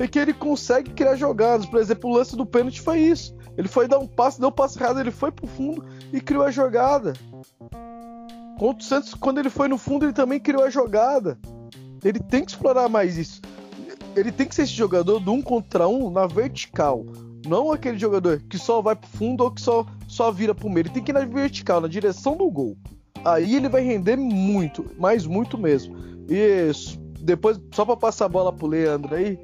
Porque 0.00 0.18
ele 0.18 0.32
consegue 0.32 0.92
criar 0.92 1.14
jogadas. 1.14 1.66
Por 1.66 1.78
exemplo, 1.78 2.08
o 2.08 2.14
lance 2.14 2.34
do 2.34 2.46
pênalti 2.46 2.80
foi 2.80 3.00
isso. 3.00 3.36
Ele 3.54 3.68
foi 3.68 3.86
dar 3.86 3.98
um 3.98 4.06
passe, 4.06 4.40
deu 4.40 4.48
um 4.48 4.52
passe 4.52 4.78
errado, 4.78 4.98
ele 4.98 5.10
foi 5.10 5.30
pro 5.30 5.46
fundo 5.46 5.84
e 6.10 6.22
criou 6.22 6.42
a 6.42 6.50
jogada. 6.50 7.12
Contra 8.58 8.82
o 8.82 8.82
Santos, 8.82 9.12
quando 9.12 9.40
ele 9.40 9.50
foi 9.50 9.68
no 9.68 9.76
fundo, 9.76 10.06
ele 10.06 10.14
também 10.14 10.40
criou 10.40 10.64
a 10.64 10.70
jogada. 10.70 11.38
Ele 12.02 12.18
tem 12.18 12.42
que 12.42 12.52
explorar 12.52 12.88
mais 12.88 13.18
isso. 13.18 13.42
Ele 14.16 14.32
tem 14.32 14.48
que 14.48 14.54
ser 14.54 14.62
esse 14.62 14.72
jogador 14.72 15.20
do 15.20 15.32
um 15.32 15.42
contra 15.42 15.86
um 15.86 16.10
na 16.10 16.26
vertical 16.26 17.04
não 17.46 17.70
aquele 17.70 17.98
jogador 17.98 18.40
que 18.48 18.58
só 18.58 18.82
vai 18.82 18.94
pro 18.94 19.08
fundo 19.08 19.44
ou 19.44 19.50
que 19.50 19.60
só, 19.60 19.86
só 20.06 20.30
vira 20.30 20.54
pro 20.54 20.68
meio. 20.68 20.82
Ele 20.82 20.90
tem 20.90 21.02
que 21.02 21.10
ir 21.10 21.14
na 21.14 21.24
vertical, 21.24 21.80
na 21.80 21.88
direção 21.88 22.36
do 22.36 22.50
gol. 22.50 22.76
Aí 23.24 23.54
ele 23.56 23.68
vai 23.68 23.82
render 23.82 24.16
muito, 24.16 24.84
mas 24.98 25.26
muito 25.26 25.58
mesmo. 25.58 25.96
E 26.28 26.70
depois, 27.20 27.60
só 27.74 27.84
para 27.84 27.96
passar 27.96 28.26
a 28.26 28.28
bola 28.28 28.52
pro 28.52 28.66
Leandro 28.66 29.14
aí, 29.14 29.38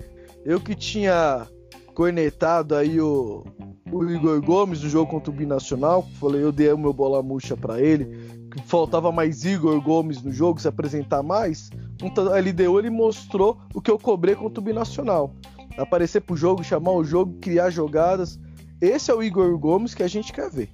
eu 0.46 0.60
que 0.60 0.76
tinha 0.76 1.44
cornetado 1.92 2.76
aí 2.76 3.00
o, 3.00 3.44
o 3.90 4.04
Igor 4.04 4.40
Gomes 4.40 4.80
no 4.80 4.88
jogo 4.88 5.10
contra 5.10 5.30
o 5.30 5.34
Binacional, 5.34 6.06
falei, 6.20 6.42
eu 6.42 6.52
dei 6.52 6.72
o 6.72 6.78
meu 6.78 6.92
bola 6.92 7.20
murcha 7.20 7.56
para 7.56 7.80
ele, 7.80 8.04
que 8.52 8.62
faltava 8.62 9.10
mais 9.10 9.44
Igor 9.44 9.80
Gomes 9.80 10.22
no 10.22 10.32
jogo, 10.32 10.60
se 10.60 10.68
apresentar 10.68 11.22
mais. 11.22 11.68
Então, 12.00 12.32
a 12.32 12.38
LDU 12.38 12.78
ele 12.78 12.90
mostrou 12.90 13.58
o 13.74 13.80
que 13.80 13.90
eu 13.90 13.98
cobrei 13.98 14.36
contra 14.36 14.60
o 14.60 14.64
Binacional 14.64 15.34
aparecer 15.76 16.20
pro 16.20 16.36
jogo, 16.36 16.62
chamar 16.62 16.92
o 16.92 17.04
jogo, 17.04 17.38
criar 17.40 17.70
jogadas. 17.70 18.38
Esse 18.80 19.10
é 19.10 19.14
o 19.14 19.22
Igor 19.22 19.58
Gomes 19.58 19.94
que 19.94 20.02
a 20.02 20.08
gente 20.08 20.32
quer 20.32 20.48
ver. 20.48 20.70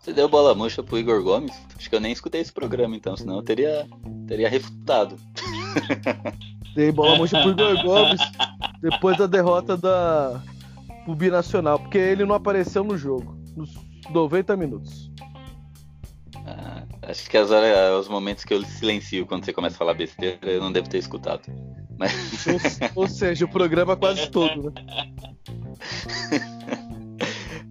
Você 0.00 0.12
deu 0.12 0.28
bola 0.28 0.54
murcha 0.54 0.82
pro 0.82 0.98
Igor 0.98 1.22
Gomes? 1.22 1.52
Acho 1.76 1.90
que 1.90 1.96
eu 1.96 2.00
nem 2.00 2.12
escutei 2.12 2.40
esse 2.40 2.52
programa 2.52 2.96
então, 2.96 3.16
senão 3.16 3.36
eu 3.36 3.42
teria, 3.42 3.86
teria 4.26 4.48
refutado. 4.48 5.16
Dei 6.76 6.92
bola 6.92 7.16
murcha 7.16 7.40
pro 7.40 7.52
Igor 7.52 7.80
Gomes 7.82 8.20
depois 8.82 9.16
da 9.16 9.26
derrota 9.26 9.78
da 9.78 10.42
pro 11.06 11.14
Binacional, 11.14 11.78
porque 11.78 11.96
ele 11.96 12.26
não 12.26 12.34
apareceu 12.34 12.84
no 12.84 12.98
jogo, 12.98 13.34
nos 13.56 13.74
90 14.10 14.56
minutos. 14.58 15.10
Ah, 16.44 16.82
acho 17.02 17.30
que 17.30 17.38
as 17.38 17.50
horas, 17.50 17.98
os 17.98 18.08
momentos 18.08 18.44
que 18.44 18.52
eu 18.52 18.62
silencio 18.62 19.24
quando 19.24 19.46
você 19.46 19.54
começa 19.54 19.76
a 19.76 19.78
falar 19.78 19.94
besteira, 19.94 20.38
eu 20.42 20.60
não 20.60 20.70
devo 20.70 20.88
ter 20.88 20.98
escutado. 20.98 21.42
Mas... 21.98 22.12
Ou, 22.46 23.04
ou, 23.04 23.08
seja, 23.08 23.46
o 23.46 23.48
programa 23.48 23.96
quase 23.96 24.28
todo, 24.30 24.70
né? 24.70 24.82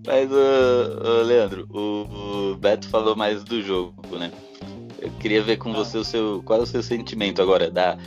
Mas, 0.08 0.32
uh, 0.32 1.24
Leandro, 1.24 1.68
o, 1.70 2.54
o, 2.54 2.58
Beto 2.58 2.88
falou 2.90 3.16
mais 3.16 3.44
do 3.44 3.62
jogo, 3.62 4.18
né? 4.18 4.32
Eu 5.00 5.12
queria 5.20 5.44
ver 5.44 5.58
com 5.58 5.74
você 5.74 5.98
o 5.98 6.04
seu, 6.04 6.42
qual 6.44 6.60
é 6.62 6.64
o 6.64 6.66
seu 6.66 6.82
sentimento 6.82 7.42
agora, 7.42 7.70
da, 7.70 7.98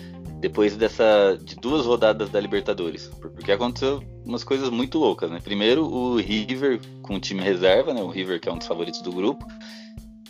depois 0.41 0.77
dessa 0.77 1.37
de 1.43 1.57
duas 1.57 1.85
rodadas 1.85 2.31
da 2.31 2.41
Libertadores, 2.41 3.11
porque 3.21 3.51
aconteceu 3.51 4.03
umas 4.25 4.45
coisas 4.45 4.71
muito 4.71 4.99
loucas, 4.99 5.31
né? 5.31 5.41
Primeiro, 5.43 5.85
o 5.85 6.17
River 6.17 6.81
com 7.03 7.17
o 7.17 7.21
time 7.21 7.43
reserva, 7.43 7.93
né? 7.93 8.03
O 8.03 8.09
River 8.09 8.41
que 8.41 8.49
é 8.49 8.53
um 8.53 8.59
dos 8.59 8.67
favoritos 8.67 9.03
do 9.03 9.13
grupo, 9.13 9.45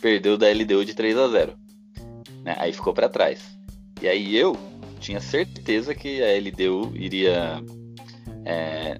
perdeu 0.01 0.37
da 0.37 0.49
LDU 0.49 0.83
de 0.83 0.93
3 0.93 1.17
a 1.17 1.27
0, 1.27 1.53
né? 2.43 2.55
Aí 2.57 2.73
ficou 2.73 2.93
para 2.93 3.09
trás. 3.09 3.57
E 4.01 4.07
aí 4.07 4.35
eu 4.35 4.57
tinha 4.99 5.19
certeza 5.19 5.93
que 5.93 6.21
a 6.23 6.37
LDU 6.39 6.91
iria. 6.95 7.63
É, 8.45 8.99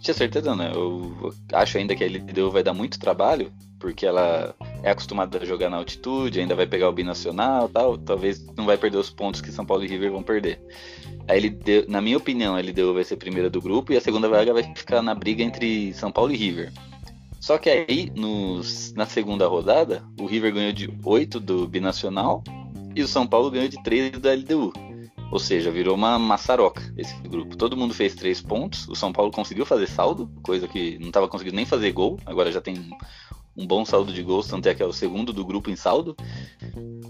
tinha 0.00 0.14
certeza, 0.14 0.56
né? 0.56 0.72
Eu 0.74 1.32
acho 1.52 1.78
ainda 1.78 1.94
que 1.94 2.02
a 2.02 2.06
LDU 2.06 2.50
vai 2.50 2.62
dar 2.62 2.74
muito 2.74 2.98
trabalho, 2.98 3.52
porque 3.78 4.06
ela 4.06 4.54
é 4.82 4.90
acostumada 4.90 5.38
a 5.38 5.44
jogar 5.44 5.70
na 5.70 5.76
altitude, 5.76 6.40
ainda 6.40 6.54
vai 6.54 6.66
pegar 6.66 6.88
o 6.88 6.92
binacional 6.92 7.68
tal. 7.68 7.98
Talvez 7.98 8.44
não 8.56 8.66
vai 8.66 8.76
perder 8.76 8.98
os 8.98 9.10
pontos 9.10 9.40
que 9.40 9.52
São 9.52 9.66
Paulo 9.66 9.84
e 9.84 9.88
River 9.88 10.12
vão 10.12 10.22
perder. 10.22 10.60
A 11.26 11.34
LDU, 11.34 11.90
na 11.90 12.00
minha 12.00 12.16
opinião, 12.16 12.56
a 12.56 12.60
LDU 12.60 12.94
vai 12.94 13.04
ser 13.04 13.16
primeira 13.16 13.50
do 13.50 13.60
grupo 13.60 13.92
e 13.92 13.96
a 13.96 14.00
segunda 14.00 14.28
vaga 14.28 14.52
vai 14.52 14.62
ficar 14.62 15.02
na 15.02 15.14
briga 15.14 15.42
entre 15.42 15.92
São 15.92 16.10
Paulo 16.10 16.32
e 16.32 16.36
River. 16.36 16.72
Só 17.40 17.56
que 17.56 17.70
aí, 17.70 18.10
nos, 18.14 18.92
na 18.94 19.06
segunda 19.06 19.46
rodada, 19.46 20.02
o 20.18 20.26
River 20.26 20.52
ganhou 20.52 20.72
de 20.72 20.92
8 21.04 21.38
do 21.38 21.68
Binacional 21.68 22.42
e 22.94 23.02
o 23.02 23.08
São 23.08 23.26
Paulo 23.26 23.50
ganhou 23.50 23.68
de 23.68 23.82
3 23.82 24.18
da 24.18 24.32
LDU. 24.32 24.72
Ou 25.30 25.38
seja, 25.38 25.70
virou 25.70 25.94
uma 25.94 26.18
maçaroca 26.18 26.82
esse 26.96 27.14
grupo. 27.22 27.56
Todo 27.56 27.76
mundo 27.76 27.92
fez 27.92 28.14
três 28.14 28.40
pontos. 28.40 28.88
O 28.88 28.96
São 28.96 29.12
Paulo 29.12 29.30
conseguiu 29.30 29.66
fazer 29.66 29.86
saldo, 29.86 30.30
coisa 30.42 30.66
que 30.66 30.98
não 30.98 31.08
estava 31.08 31.28
conseguindo 31.28 31.56
nem 31.56 31.66
fazer 31.66 31.92
gol. 31.92 32.18
Agora 32.24 32.50
já 32.50 32.60
tem 32.60 32.90
um 33.58 33.66
bom 33.66 33.84
saldo 33.84 34.12
de 34.12 34.22
gols, 34.22 34.46
tanto 34.46 34.68
é 34.68 34.74
que 34.74 34.82
é 34.82 34.86
o 34.86 34.92
segundo 34.92 35.32
do 35.32 35.44
grupo 35.44 35.68
em 35.68 35.74
saldo. 35.74 36.16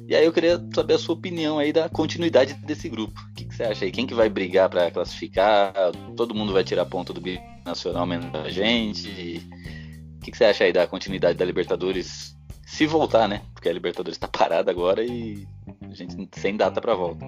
E 0.08 0.16
aí 0.16 0.24
eu 0.24 0.32
queria 0.32 0.58
saber 0.74 0.94
a 0.94 0.98
sua 0.98 1.14
opinião 1.14 1.58
aí 1.58 1.70
da 1.70 1.90
continuidade 1.90 2.54
desse 2.54 2.88
grupo. 2.88 3.20
O 3.30 3.34
que, 3.34 3.44
que 3.44 3.54
você 3.54 3.64
acha 3.64 3.84
aí? 3.84 3.92
Quem 3.92 4.06
que 4.06 4.14
vai 4.14 4.30
brigar 4.30 4.70
para 4.70 4.90
classificar? 4.90 5.74
Todo 6.16 6.34
mundo 6.34 6.54
vai 6.54 6.64
tirar 6.64 6.86
ponto 6.86 7.12
do 7.12 7.20
Binacional 7.20 8.06
menos 8.06 8.34
a 8.34 8.48
gente? 8.48 9.46
O 10.16 10.20
que, 10.24 10.30
que 10.30 10.36
você 10.38 10.46
acha 10.46 10.64
aí 10.64 10.72
da 10.72 10.86
continuidade 10.86 11.36
da 11.36 11.44
Libertadores? 11.44 12.34
Se 12.66 12.86
voltar, 12.86 13.28
né? 13.28 13.42
Porque 13.52 13.68
a 13.68 13.72
Libertadores 13.72 14.16
está 14.16 14.26
parada 14.26 14.70
agora 14.70 15.04
e 15.04 15.46
a 15.82 15.94
gente 15.94 16.28
sem 16.32 16.56
data 16.56 16.80
para 16.80 16.94
volta. 16.94 17.26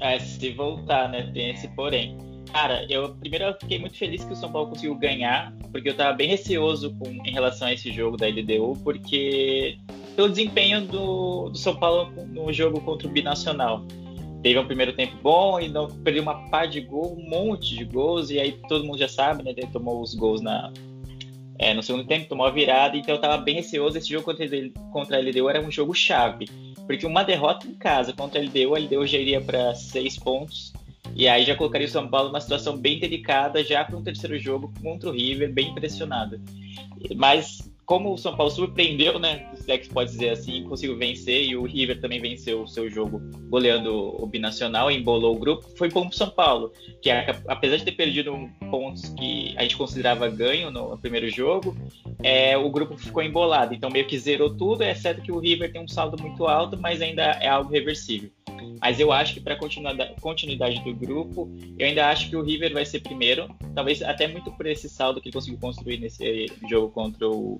É, 0.00 0.18
se 0.18 0.52
voltar, 0.52 1.10
né? 1.10 1.30
Tem 1.34 1.50
esse 1.50 1.68
porém. 1.68 2.35
Cara, 2.52 2.86
eu 2.88 3.14
primeiro 3.16 3.44
eu 3.44 3.54
fiquei 3.54 3.78
muito 3.78 3.96
feliz 3.96 4.24
que 4.24 4.32
o 4.32 4.36
São 4.36 4.50
Paulo 4.50 4.70
conseguiu 4.70 4.94
ganhar, 4.94 5.52
porque 5.72 5.88
eu 5.88 5.96
tava 5.96 6.12
bem 6.12 6.28
receoso 6.28 6.94
com, 6.98 7.08
em 7.08 7.32
relação 7.32 7.68
a 7.68 7.72
esse 7.72 7.92
jogo 7.92 8.16
da 8.16 8.26
LDU, 8.26 8.78
porque 8.82 9.78
pelo 10.14 10.28
desempenho 10.28 10.80
do, 10.86 11.50
do 11.50 11.58
São 11.58 11.76
Paulo 11.76 12.10
no 12.28 12.52
jogo 12.52 12.80
contra 12.80 13.06
o 13.06 13.10
Binacional. 13.10 13.84
Teve 14.42 14.58
um 14.58 14.66
primeiro 14.66 14.92
tempo 14.92 15.16
bom 15.22 15.58
e 15.58 15.68
não, 15.68 15.88
perdeu 15.88 16.22
uma 16.22 16.48
par 16.48 16.68
de 16.68 16.80
gol, 16.80 17.16
um 17.18 17.28
monte 17.28 17.74
de 17.74 17.84
gols, 17.84 18.30
e 18.30 18.38
aí 18.38 18.52
todo 18.68 18.84
mundo 18.84 18.98
já 18.98 19.08
sabe, 19.08 19.42
né? 19.42 19.52
Ele 19.56 19.66
tomou 19.66 20.00
os 20.00 20.14
gols 20.14 20.40
na, 20.40 20.72
é, 21.58 21.74
no 21.74 21.82
segundo 21.82 22.06
tempo, 22.06 22.28
tomou 22.28 22.46
a 22.46 22.50
virada, 22.50 22.96
então 22.96 23.14
eu 23.14 23.20
tava 23.20 23.38
bem 23.38 23.56
receoso. 23.56 23.98
Esse 23.98 24.08
jogo 24.08 24.24
contra, 24.24 24.46
contra 24.92 25.16
a 25.16 25.20
LDU 25.20 25.48
era 25.48 25.60
um 25.60 25.70
jogo 25.70 25.94
chave. 25.94 26.46
Porque 26.86 27.06
uma 27.06 27.24
derrota 27.24 27.66
em 27.66 27.74
casa 27.74 28.12
contra 28.12 28.40
a 28.40 28.44
LDU, 28.44 28.74
a 28.74 28.78
LDU 28.78 29.06
já 29.06 29.18
iria 29.18 29.40
para 29.40 29.74
seis 29.74 30.18
pontos. 30.18 30.72
E 31.16 31.26
aí 31.26 31.44
já 31.44 31.56
colocaria 31.56 31.86
o 31.86 31.90
São 31.90 32.06
Paulo 32.06 32.28
numa 32.28 32.42
situação 32.42 32.76
bem 32.76 33.00
delicada, 33.00 33.64
já 33.64 33.82
com 33.86 33.96
o 33.96 34.02
terceiro 34.02 34.38
jogo 34.38 34.70
contra 34.82 35.08
o 35.08 35.12
River, 35.12 35.50
bem 35.50 35.74
pressionado. 35.74 36.38
Mas 37.16 37.72
como 37.86 38.12
o 38.12 38.18
São 38.18 38.36
Paulo 38.36 38.50
surpreendeu, 38.50 39.18
né? 39.18 39.48
Se 39.54 39.70
é 39.70 39.78
que 39.78 39.88
pode 39.88 40.10
dizer 40.10 40.30
assim, 40.30 40.64
conseguiu 40.64 40.98
vencer 40.98 41.44
e 41.44 41.56
o 41.56 41.62
River 41.62 42.00
também 42.00 42.20
venceu 42.20 42.62
o 42.62 42.66
seu 42.66 42.90
jogo 42.90 43.22
goleando 43.48 43.94
o 44.20 44.26
Binacional, 44.26 44.90
embolou 44.90 45.36
o 45.36 45.38
grupo, 45.38 45.64
foi 45.78 45.88
bom 45.88 46.08
pro 46.08 46.16
São 46.16 46.28
Paulo, 46.28 46.72
que 47.00 47.08
apesar 47.46 47.76
de 47.76 47.84
ter 47.84 47.92
perdido 47.92 48.36
pontos 48.70 49.08
que 49.10 49.54
a 49.56 49.62
gente 49.62 49.76
considerava 49.76 50.28
ganho 50.28 50.70
no 50.70 50.98
primeiro 50.98 51.30
jogo, 51.30 51.76
é, 52.22 52.58
o 52.58 52.68
grupo 52.68 52.98
ficou 52.98 53.22
embolado, 53.22 53.72
então 53.72 53.88
meio 53.88 54.06
que 54.06 54.18
zerou 54.18 54.54
tudo, 54.54 54.82
exceto 54.82 55.22
que 55.22 55.30
o 55.30 55.38
River 55.38 55.70
tem 55.70 55.80
um 55.80 55.88
saldo 55.88 56.20
muito 56.20 56.46
alto, 56.46 56.76
mas 56.76 57.00
ainda 57.00 57.22
é 57.22 57.46
algo 57.46 57.70
reversível. 57.70 58.30
Mas 58.80 59.00
eu 59.00 59.12
acho 59.12 59.34
que 59.34 59.40
para 59.40 59.56
continuidade 59.56 60.82
do 60.82 60.94
grupo, 60.94 61.50
eu 61.78 61.86
ainda 61.86 62.08
acho 62.08 62.28
que 62.28 62.36
o 62.36 62.42
River 62.42 62.72
vai 62.72 62.84
ser 62.84 63.00
primeiro. 63.00 63.48
Talvez 63.74 64.02
até 64.02 64.26
muito 64.26 64.50
por 64.52 64.66
esse 64.66 64.88
saldo 64.88 65.20
que 65.20 65.28
ele 65.28 65.34
conseguiu 65.34 65.58
construir 65.58 65.98
nesse 65.98 66.46
jogo 66.68 66.90
contra 66.90 67.28
o, 67.28 67.58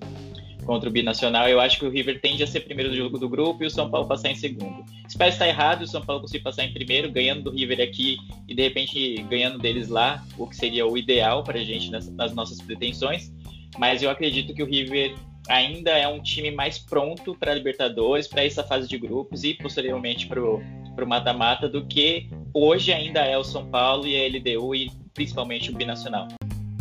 contra 0.67 0.89
o 0.89 0.91
Binacional. 0.91 1.47
Eu 1.47 1.59
acho 1.61 1.79
que 1.79 1.85
o 1.85 1.89
River 1.89 2.19
tende 2.19 2.43
a 2.43 2.47
ser 2.47 2.59
primeiro 2.59 2.91
do 2.91 2.97
jogo 2.97 3.17
do 3.17 3.29
grupo 3.29 3.63
e 3.63 3.67
o 3.67 3.71
São 3.71 3.89
Paulo 3.89 4.07
passar 4.07 4.29
em 4.29 4.35
segundo. 4.35 4.83
Espero 5.07 5.29
estar 5.29 5.47
errado 5.47 5.83
o 5.83 5.87
São 5.87 6.01
Paulo 6.01 6.21
conseguir 6.21 6.43
passar 6.43 6.65
em 6.65 6.73
primeiro, 6.73 7.09
ganhando 7.09 7.43
do 7.43 7.51
River 7.51 7.81
aqui 7.81 8.17
e 8.47 8.53
de 8.53 8.61
repente 8.61 9.25
ganhando 9.29 9.57
deles 9.57 9.87
lá, 9.87 10.23
o 10.37 10.45
que 10.45 10.55
seria 10.55 10.85
o 10.85 10.97
ideal 10.97 11.43
para 11.43 11.59
a 11.59 11.63
gente 11.63 11.89
nas, 11.89 12.11
nas 12.11 12.35
nossas 12.35 12.61
pretensões. 12.61 13.31
Mas 13.79 14.03
eu 14.03 14.09
acredito 14.09 14.53
que 14.53 14.61
o 14.61 14.65
River 14.65 15.15
ainda 15.47 15.91
é 15.91 16.07
um 16.07 16.21
time 16.21 16.51
mais 16.51 16.77
pronto 16.77 17.33
para 17.33 17.51
a 17.53 17.55
Libertadores, 17.55 18.27
para 18.27 18.43
essa 18.43 18.63
fase 18.63 18.87
de 18.87 18.97
grupos 18.97 19.43
e 19.43 19.53
posteriormente 19.53 20.27
para 20.27 20.41
o 20.41 20.61
mata-mata 21.07 21.69
do 21.69 21.85
que 21.85 22.29
hoje 22.53 22.91
ainda 22.91 23.21
é 23.21 23.37
o 23.37 23.43
São 23.43 23.65
Paulo 23.67 24.05
e 24.05 24.17
a 24.17 24.27
LDU 24.27 24.75
e 24.75 24.91
principalmente 25.13 25.71
o 25.71 25.73
Binacional. 25.73 26.27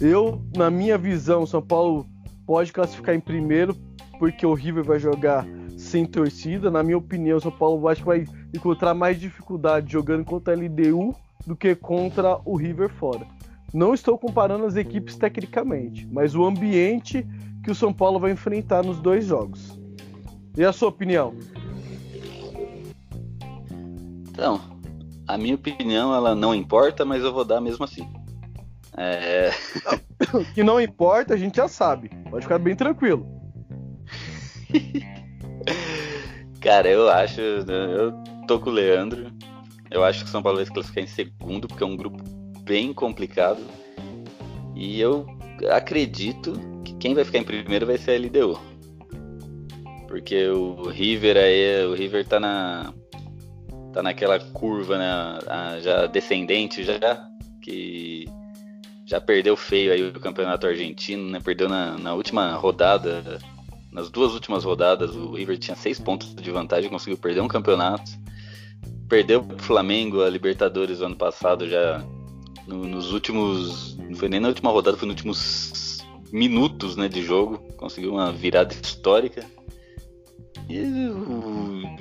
Eu, 0.01 0.43
na 0.55 0.71
minha 0.71 0.99
visão, 0.99 1.47
São 1.47 1.63
Paulo 1.63 2.07
pode 2.47 2.73
classificar 2.73 3.15
em 3.15 3.21
primeiro 3.21 3.77
porque 4.19 4.47
o 4.47 4.55
River 4.55 4.85
vai 4.85 4.99
jogar 4.99 5.47
sem 5.77 6.07
torcida. 6.07 6.71
Na 6.71 6.83
minha 6.83 6.97
opinião, 6.97 7.37
o 7.37 7.41
São 7.41 7.51
Paulo 7.51 7.87
acho 7.89 8.01
que 8.01 8.07
vai 8.07 8.25
encontrar 8.55 8.95
mais 8.95 9.21
dificuldade 9.21 9.93
jogando 9.93 10.25
contra 10.25 10.55
a 10.55 10.57
LDU 10.57 11.15
do 11.47 11.55
que 11.55 11.75
contra 11.75 12.41
o 12.45 12.57
River 12.57 12.89
fora. 12.89 13.27
Não 13.75 13.93
estou 13.93 14.17
comparando 14.19 14.65
as 14.65 14.77
equipes 14.77 15.17
tecnicamente, 15.17 16.07
mas 16.11 16.35
o 16.35 16.45
ambiente 16.45 17.27
que 17.63 17.71
o 17.71 17.75
São 17.75 17.93
Paulo 17.93 18.19
vai 18.19 18.31
enfrentar 18.31 18.83
nos 18.83 18.99
dois 19.01 19.27
jogos. 19.27 19.79
E 20.57 20.65
a 20.65 20.73
sua 20.73 20.89
opinião? 20.89 21.35
Então, 24.31 24.61
a 25.27 25.37
minha 25.37 25.55
opinião 25.55 26.15
ela 26.15 26.35
não 26.35 26.55
importa, 26.55 27.05
mas 27.05 27.23
eu 27.23 27.33
vou 27.33 27.45
dar 27.45 27.61
mesmo 27.61 27.85
assim. 27.85 28.09
É... 28.97 29.51
que 30.55 30.63
não 30.63 30.81
importa, 30.81 31.35
a 31.35 31.37
gente 31.37 31.57
já 31.57 31.69
sabe. 31.69 32.11
Pode 32.31 32.45
ficar 32.45 32.59
bem 32.59 32.75
tranquilo. 32.75 33.27
Cara, 36.61 36.89
eu 36.89 37.09
acho. 37.09 37.41
Eu 37.41 38.13
tô 38.47 38.59
com 38.59 38.71
o 38.71 38.73
Leandro. 38.73 39.33
Eu 39.91 40.05
acho 40.05 40.25
que 40.25 40.29
o 40.29 40.33
São 40.33 40.43
Paulo 40.43 40.59
vai 40.59 40.67
se 40.67 40.73
classificar 40.73 41.05
em 41.05 41.07
segundo, 41.07 41.69
porque 41.69 41.83
é 41.83 41.87
um 41.87 41.97
grupo 41.97 42.23
bem 42.63 42.93
complicado. 42.93 43.63
E 44.75 45.01
eu 45.01 45.27
acredito 45.71 46.53
que 46.85 46.95
quem 46.95 47.15
vai 47.15 47.25
ficar 47.25 47.39
em 47.39 47.45
primeiro 47.45 47.87
vai 47.87 47.97
ser 47.97 48.13
a 48.13 48.19
LDU. 48.19 48.59
Porque 50.09 50.49
o 50.49 50.89
River 50.89 51.37
aí, 51.37 51.85
o 51.87 51.95
River 51.95 52.27
tá 52.27 52.41
na. 52.41 52.93
tá 53.93 54.03
naquela 54.03 54.39
curva, 54.39 54.99
né? 54.99 55.39
Já 55.83 56.07
descendente 56.07 56.83
já, 56.83 57.29
que 57.63 58.27
já 59.07 59.21
perdeu 59.21 59.57
feio 59.57 59.93
aí 59.93 60.03
o 60.03 60.21
campeonato 60.21 60.67
argentino, 60.67 61.31
né? 61.31 61.41
Perdeu 61.41 61.69
na, 61.69 61.97
na 61.97 62.13
última 62.13 62.55
rodada. 62.57 63.39
Nas 63.93 64.11
duas 64.11 64.35
últimas 64.35 64.65
rodadas, 64.65 65.15
o 65.15 65.33
River 65.33 65.57
tinha 65.57 65.77
seis 65.77 65.99
pontos 65.99 66.35
de 66.35 66.51
vantagem, 66.51 66.91
conseguiu 66.91 67.17
perder 67.17 67.41
um 67.41 67.49
campeonato. 67.49 68.11
Perdeu 69.09 69.41
o 69.41 69.63
Flamengo 69.63 70.23
a 70.23 70.29
Libertadores 70.29 71.01
ano 71.01 71.15
passado 71.15 71.69
já 71.69 72.05
no, 72.67 72.85
nos 72.85 73.13
últimos. 73.13 73.97
Não 73.97 74.17
foi 74.17 74.29
nem 74.29 74.41
na 74.41 74.49
última 74.49 74.71
rodada, 74.71 74.97
foi 74.97 75.07
nos 75.07 75.15
últimos 75.15 76.05
minutos 76.33 76.97
né, 76.97 77.09
de 77.09 77.23
jogo. 77.23 77.59
Conseguiu 77.77 78.13
uma 78.13 78.33
virada 78.33 78.75
histórica. 78.75 79.47
E, 80.69 80.83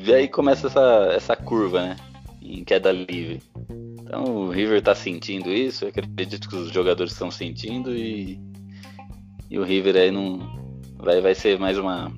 e 0.03 0.13
aí 0.13 0.27
começa 0.27 0.65
essa, 0.65 1.11
essa 1.13 1.35
curva, 1.35 1.83
né? 1.83 1.95
Em 2.41 2.63
queda 2.63 2.91
livre. 2.91 3.43
Então 4.05 4.23
o 4.23 4.49
River 4.51 4.83
tá 4.83 4.93
sentindo 4.93 5.51
isso, 5.51 5.83
eu 5.83 5.89
acredito 5.89 6.47
que 6.47 6.55
os 6.55 6.71
jogadores 6.71 7.11
estão 7.11 7.31
sentindo 7.31 7.91
e, 7.91 8.39
e 9.49 9.57
o 9.57 9.63
River 9.63 9.95
aí 9.95 10.11
não 10.11 10.39
vai, 10.95 11.19
vai 11.21 11.33
ser 11.33 11.57
mais 11.57 11.75
uma 11.79 12.13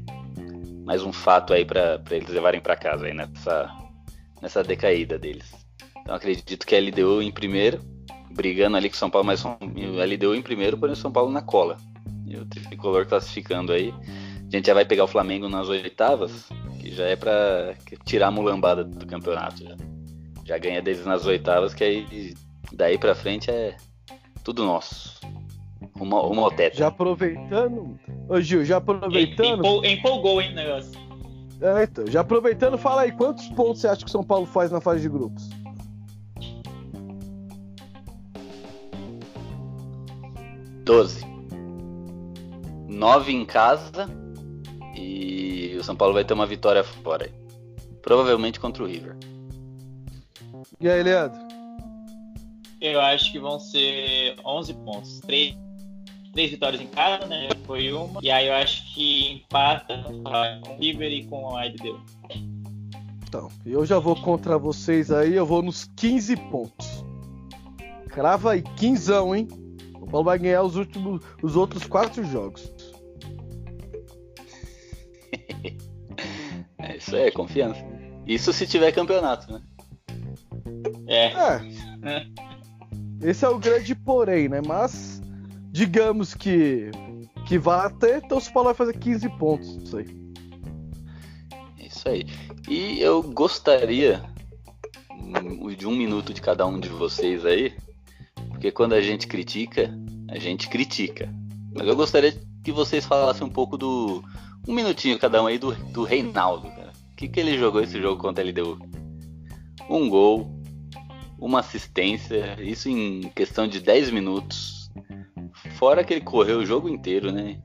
mais 0.86 1.01
um 1.01 1.13
fato 1.13 1.53
aí 1.53 1.63
para 1.63 2.01
eles 2.12 2.27
levarem 2.27 2.60
para 2.60 2.75
casa 2.75 3.06
aí 3.06 3.13
nessa 3.13 3.74
nessa 4.41 4.62
decaída 4.62 5.17
deles. 5.17 5.50
Então 6.01 6.13
acredito 6.13 6.67
que 6.67 6.75
a 6.75 6.79
LDU 6.79 7.22
em 7.22 7.32
primeiro, 7.32 7.79
brigando 8.32 8.75
ali 8.75 8.89
com 8.89 8.96
o 8.96 9.00
São 9.00 9.10
Paulo, 9.10 9.25
mas 9.25 9.46
a 9.46 9.58
LDU 9.58 10.36
em 10.36 10.41
primeiro, 10.41 10.77
porém 10.77 10.94
o 10.94 10.98
São 10.98 11.12
Paulo 11.12 11.32
na 11.32 11.41
cola. 11.41 11.77
E 12.25 12.36
o 12.36 12.46
tricolor 12.46 13.06
classificando 13.06 13.72
aí. 13.72 13.94
A 14.46 14.56
gente 14.56 14.67
já 14.67 14.74
vai 14.74 14.86
pegar 14.86 15.06
o 15.06 15.08
Flamengo 15.08 15.48
nas 15.48 15.70
oitavas, 15.70 16.50
que 16.79 16.91
já 16.91 17.06
é 17.06 17.15
para 17.15 17.75
tirar 18.06 18.27
a 18.27 18.32
mulambada 18.32 18.84
do 18.84 19.06
campeonato. 19.06 19.63
Já, 19.63 19.75
já 20.48 20.58
ganha 20.58 20.82
deles 20.82 21.06
nas 21.06 21.25
oitavas, 21.25 21.74
que 21.74 21.84
aí 21.84 22.34
daí 22.72 22.98
para 22.98 23.13
frente 23.13 23.51
é 23.51 23.75
tudo 24.44 24.66
nosso. 24.66 25.20
Uma, 26.00 26.22
uma 26.22 26.50
teto. 26.51 26.77
Já 26.77 26.88
aproveitando, 26.88 28.00
ô 28.30 28.39
Gil, 28.39 28.63
já 28.63 28.77
aproveitando. 28.77 29.60
Empol, 29.60 29.86
empolgou, 29.86 30.42
hein, 30.42 30.54
negócio. 30.54 30.92
É, 31.60 31.84
então, 31.84 32.08
já 32.08 32.22
aproveitando, 32.22 32.77
fala 32.77 33.01
aí, 33.01 33.12
quantos 33.12 33.48
pontos 33.50 33.82
você 33.82 33.88
acha 33.88 34.01
que 34.01 34.08
o 34.08 34.12
São 34.12 34.24
Paulo 34.24 34.46
faz 34.46 34.72
na 34.72 34.80
fase 34.80 35.01
de 35.01 35.10
grupos? 35.10 35.50
Doze. 40.84 41.25
Nove 42.88 43.34
em 43.34 43.44
casa 43.44 44.08
e 44.96 45.75
o 45.77 45.84
São 45.84 45.96
Paulo 45.96 46.13
vai 46.13 46.24
ter 46.24 46.34
uma 46.34 46.46
vitória 46.46 46.84
fora. 46.84 47.30
Provavelmente 48.01 48.60
contra 48.60 48.84
o 48.84 48.88
River. 48.88 49.18
E 50.79 50.88
aí, 50.88 51.01
Leandro? 51.01 51.39
Eu 52.79 53.01
acho 53.01 53.31
que 53.31 53.39
vão 53.39 53.60
ser 53.60 54.36
11 54.46 54.74
pontos. 54.75 55.19
3, 55.22 55.57
três 56.31 56.51
vitórias 56.51 56.79
em 56.79 56.88
casa, 56.88 57.25
né? 57.25 57.50
Foi 57.66 57.92
uma. 57.92 58.20
E 58.22 58.29
aí 58.29 58.48
eu 58.48 58.53
acho 58.53 58.94
que 58.94 59.33
empata 59.33 60.03
com 60.03 60.72
o 60.72 60.77
River 60.77 61.11
e 61.11 61.25
com 61.25 61.57
a 61.57 61.66
LDU. 61.66 62.00
Então, 63.27 63.50
eu 63.66 63.83
já 63.85 63.98
vou 63.98 64.16
contra 64.16 64.57
vocês 64.57 65.11
aí, 65.11 65.33
eu 65.33 65.48
vou 65.48 65.63
nos 65.63 65.85
15 65.96 66.37
pontos. 66.37 67.03
Crava 68.09 68.51
aí, 68.51 68.61
15, 68.61 69.11
hein? 69.35 69.48
O 69.96 70.05
Paulo 70.05 70.25
vai 70.25 70.37
ganhar 70.37 70.61
os 70.61 70.75
últimos, 70.75 71.22
os 71.42 71.55
outros 71.55 71.85
quatro 71.87 72.24
jogos. 72.24 72.72
é 76.77 76.98
isso 76.98 77.16
aí, 77.16 77.24
é 77.24 77.31
confiança. 77.31 77.83
Isso 78.27 78.53
se 78.53 78.68
tiver 78.68 78.92
campeonato, 78.92 79.51
né? 79.51 79.61
É. 81.07 81.25
é. 82.03 82.27
Esse 83.22 83.46
é 83.46 83.50
o 83.50 83.57
grande 83.57 83.96
porém, 83.96 84.48
né? 84.50 84.61
Mas 84.65 85.22
digamos 85.72 86.33
que 86.33 86.91
que 87.48 87.57
vá 87.57 87.89
ter, 87.89 88.22
então 88.24 88.37
o 88.39 88.41
São 88.41 88.51
Paulo 88.51 88.67
vai 88.67 88.75
fazer 88.75 88.98
15 88.98 89.29
pontos, 89.37 89.77
isso 89.77 89.98
aí. 89.98 90.07
Isso 91.79 92.09
aí. 92.09 92.25
E 92.67 93.00
eu 93.00 93.24
gostaria 93.24 94.22
de 95.77 95.87
um 95.87 95.96
minuto 95.96 96.33
de 96.33 96.41
cada 96.41 96.65
um 96.67 96.77
de 96.77 96.89
vocês 96.89 97.46
aí, 97.46 97.74
porque 98.50 98.70
quando 98.70 98.93
a 98.93 99.01
gente 99.01 99.27
critica, 99.27 99.89
a 100.29 100.37
gente 100.37 100.67
critica. 100.67 101.33
Mas 101.74 101.87
eu 101.87 101.96
gostaria 101.96 102.37
que 102.63 102.72
vocês 102.72 103.05
falassem 103.05 103.48
um 103.48 103.50
pouco 103.50 103.77
do. 103.77 104.22
Um 104.67 104.74
minutinho 104.74 105.17
cada 105.17 105.41
um 105.41 105.48
aí 105.48 105.57
do, 105.57 105.74
do 105.74 106.03
Reinaldo, 106.03 106.70
cara. 106.70 106.91
O 107.13 107.15
que, 107.15 107.29
que 107.29 107.39
ele 107.39 107.57
jogou 107.57 107.81
esse 107.81 108.01
jogo 108.01 108.22
contra 108.22 108.43
a 108.43 108.48
LDU? 108.48 108.77
Um 109.89 110.09
gol, 110.09 110.56
uma 111.40 111.60
assistência, 111.60 112.58
isso 112.62 112.90
em 112.90 113.22
questão 113.36 113.68
de 113.68 113.80
10 113.80 114.12
minutos. 114.12 114.90
Fora 115.76 116.04
que 116.04 116.14
ele 116.14 116.22
correu 116.22 116.60
o 116.60 116.66
jogo 116.66 116.90
inteiro, 116.90 117.32
né? 117.32 117.60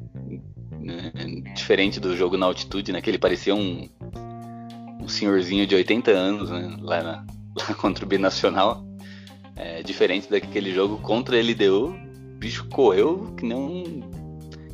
Diferente 1.54 2.00
do 2.00 2.16
jogo 2.16 2.36
na 2.36 2.46
altitude, 2.46 2.92
né? 2.92 3.00
Que 3.00 3.10
ele 3.10 3.18
parecia 3.18 3.54
um, 3.54 3.88
um 5.00 5.08
senhorzinho 5.08 5.66
de 5.66 5.74
80 5.74 6.10
anos, 6.10 6.50
né? 6.50 6.76
Lá, 6.80 7.02
na, 7.02 7.26
lá 7.56 7.74
contra 7.74 8.04
o 8.04 8.08
Binacional. 8.08 8.84
É, 9.54 9.82
diferente 9.82 10.30
daquele 10.30 10.72
jogo 10.72 10.96
contra 10.98 11.36
a 11.36 11.40
LDU, 11.40 11.88
o 11.88 12.38
bicho 12.38 12.66
correu 12.68 13.34
que 13.36 13.44
nem 13.44 13.56
um, 13.56 14.00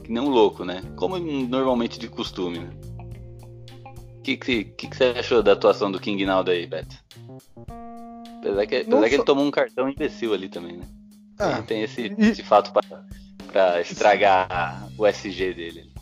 que 0.04 0.12
nem 0.12 0.22
um 0.22 0.28
louco, 0.28 0.64
né? 0.64 0.82
Como 0.96 1.18
normalmente 1.18 1.98
de 1.98 2.08
costume, 2.08 2.60
né? 2.60 2.70
O 4.18 4.22
que, 4.22 4.36
que, 4.36 4.64
que, 4.64 4.96
você 4.96 5.14
achou 5.18 5.42
da 5.42 5.52
atuação 5.52 5.90
do 5.90 5.98
King 5.98 6.24
Naldo 6.24 6.50
aí, 6.50 6.66
Beto? 6.66 6.96
Apesar 8.48 8.66
que, 8.66 8.76
apesar 8.76 9.08
que 9.08 9.14
ele 9.14 9.24
tomou 9.24 9.44
um 9.44 9.50
cartão 9.50 9.88
imbecil 9.88 10.32
ali 10.32 10.48
também, 10.48 10.78
né? 10.78 10.84
Ah, 11.38 11.56
tem, 11.56 11.64
tem 11.64 11.82
esse, 11.82 12.14
e... 12.18 12.30
esse 12.30 12.42
fato 12.42 12.72
pra, 12.72 13.04
pra 13.52 13.80
estragar 13.80 14.88
o 14.96 15.06
SG 15.06 15.52
dele. 15.52 15.92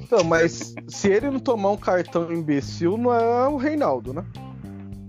Então, 0.00 0.24
mas 0.24 0.74
se 0.88 1.08
ele 1.08 1.30
não 1.30 1.38
tomar 1.38 1.70
um 1.70 1.76
cartão 1.76 2.32
imbecil, 2.32 2.96
não 2.96 3.14
é 3.14 3.48
o 3.48 3.56
Reinaldo, 3.56 4.12
né? 4.12 4.24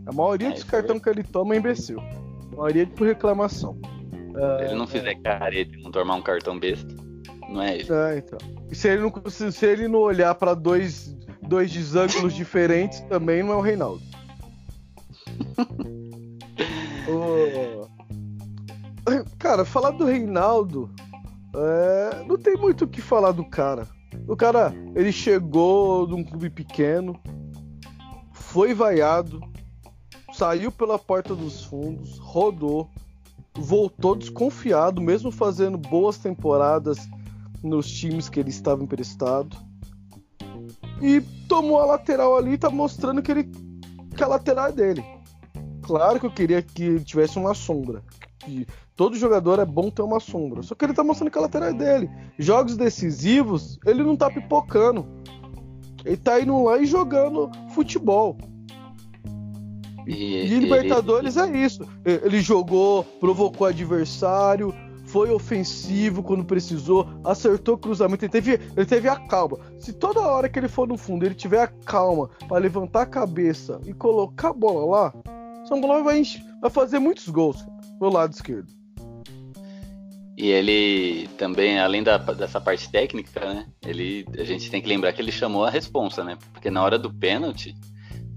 A 0.05 0.11
maioria 0.11 0.49
é, 0.49 0.51
dos 0.51 0.63
cartões 0.63 1.01
que 1.01 1.09
ele 1.09 1.23
toma 1.23 1.55
é 1.55 1.57
imbecil. 1.57 1.99
A 1.99 2.55
maioria 2.55 2.83
é 2.83 2.85
por 2.85 3.07
reclamação. 3.07 3.79
Se 4.59 4.65
ele 4.65 4.75
não 4.75 4.85
fizer 4.85 5.15
careta 5.15 5.75
e 5.75 5.81
não 5.81 5.91
tomar 5.91 6.15
um 6.15 6.21
cartão 6.21 6.59
besta, 6.59 6.93
não 7.49 7.61
é 7.61 7.77
ele. 7.77 7.87
É, 7.91 8.17
então. 8.17 8.37
E 8.69 8.75
se 8.75 8.87
ele 8.87 9.01
não, 9.01 9.13
se, 9.29 9.51
se 9.51 9.65
ele 9.65 9.87
não 9.87 9.99
olhar 9.99 10.35
para 10.35 10.53
dois, 10.53 11.15
dois 11.41 11.71
desângulos 11.71 12.33
diferentes, 12.33 12.99
também 13.01 13.41
não 13.41 13.53
é 13.53 13.55
o 13.55 13.61
Reinaldo. 13.61 14.01
Cara, 19.37 19.65
falar 19.65 19.91
do 19.91 20.05
Reinaldo. 20.05 20.89
É... 21.53 22.23
Não 22.25 22.37
tem 22.37 22.55
muito 22.55 22.85
o 22.85 22.87
que 22.87 23.01
falar 23.01 23.31
do 23.31 23.43
cara. 23.43 23.87
O 24.27 24.35
cara, 24.35 24.73
ele 24.95 25.11
chegou 25.11 26.05
de 26.05 26.13
um 26.13 26.23
clube 26.23 26.49
pequeno, 26.49 27.19
foi 28.31 28.73
vaiado, 28.73 29.41
saiu 30.33 30.71
pela 30.71 30.99
porta 30.99 31.35
dos 31.35 31.65
fundos, 31.65 32.17
rodou, 32.19 32.89
voltou 33.55 34.15
desconfiado, 34.15 35.01
mesmo 35.01 35.31
fazendo 35.31 35.77
boas 35.77 36.17
temporadas 36.17 36.97
nos 37.63 37.89
times 37.89 38.29
que 38.29 38.39
ele 38.39 38.49
estava 38.49 38.83
emprestado. 38.83 39.55
E 41.01 41.21
tomou 41.47 41.79
a 41.79 41.85
lateral 41.85 42.37
ali 42.37 42.57
tá 42.57 42.69
mostrando 42.69 43.21
que 43.21 43.31
ele 43.31 43.51
que 44.15 44.23
a 44.23 44.27
lateral 44.27 44.67
é 44.67 44.71
dele. 44.71 45.03
Claro 45.81 46.19
que 46.19 46.25
eu 46.25 46.31
queria 46.31 46.61
que 46.61 46.83
ele 46.83 47.03
tivesse 47.03 47.37
uma 47.37 47.53
sombra. 47.53 48.03
Que 48.39 48.65
todo 48.95 49.17
jogador 49.17 49.59
é 49.59 49.65
bom 49.65 49.89
ter 49.89 50.01
uma 50.01 50.19
sombra. 50.19 50.63
Só 50.63 50.75
que 50.75 50.85
ele 50.85 50.93
tá 50.93 51.03
mostrando 51.03 51.31
que 51.31 51.37
a 51.37 51.41
lateral 51.41 51.69
é 51.69 51.73
dele. 51.73 52.09
Jogos 52.37 52.77
decisivos, 52.77 53.79
ele 53.85 54.03
não 54.03 54.15
tá 54.15 54.29
pipocando. 54.29 55.05
Ele 56.03 56.17
tá 56.17 56.39
indo 56.39 56.63
lá 56.63 56.77
e 56.79 56.85
jogando 56.85 57.51
futebol. 57.73 58.37
E, 60.07 60.13
e 60.13 60.59
Libertadores 60.59 61.37
ele... 61.37 61.57
é 61.57 61.65
isso. 61.65 61.87
Ele 62.03 62.41
jogou, 62.41 63.03
provocou 63.19 63.67
adversário, 63.67 64.73
foi 65.11 65.29
ofensivo 65.29 66.23
quando 66.23 66.45
precisou, 66.45 67.07
acertou 67.23 67.77
cruzamento, 67.77 68.23
ele 68.23 68.31
teve, 68.31 68.53
ele 68.75 68.85
teve 68.85 69.09
a 69.09 69.17
calma. 69.17 69.59
Se 69.77 69.91
toda 69.91 70.21
hora 70.21 70.47
que 70.47 70.57
ele 70.57 70.69
for 70.69 70.87
no 70.87 70.97
fundo 70.97 71.25
ele 71.25 71.35
tiver 71.35 71.61
a 71.61 71.67
calma 71.67 72.29
para 72.47 72.57
levantar 72.57 73.01
a 73.01 73.05
cabeça 73.05 73.79
e 73.85 73.93
colocar 73.93 74.49
a 74.49 74.53
bola 74.53 74.85
lá, 74.85 75.13
São 75.71 75.79
Paulo 75.79 76.03
vai, 76.03 76.21
vai 76.59 76.69
fazer 76.69 76.99
muitos 76.99 77.29
gols 77.29 77.65
pelo 77.97 78.11
lado 78.11 78.33
esquerdo. 78.33 78.67
E 80.37 80.49
ele 80.49 81.29
também, 81.37 81.79
além 81.79 82.03
da, 82.03 82.17
dessa 82.17 82.59
parte 82.59 82.91
técnica, 82.91 83.39
né? 83.53 83.67
Ele, 83.85 84.25
a 84.37 84.43
gente 84.43 84.69
tem 84.69 84.81
que 84.81 84.87
lembrar 84.89 85.13
que 85.13 85.21
ele 85.21 85.31
chamou 85.31 85.63
a 85.63 85.69
responsa, 85.69 86.25
né? 86.25 86.37
Porque 86.51 86.69
na 86.69 86.83
hora 86.83 86.99
do 86.99 87.13
pênalti, 87.13 87.73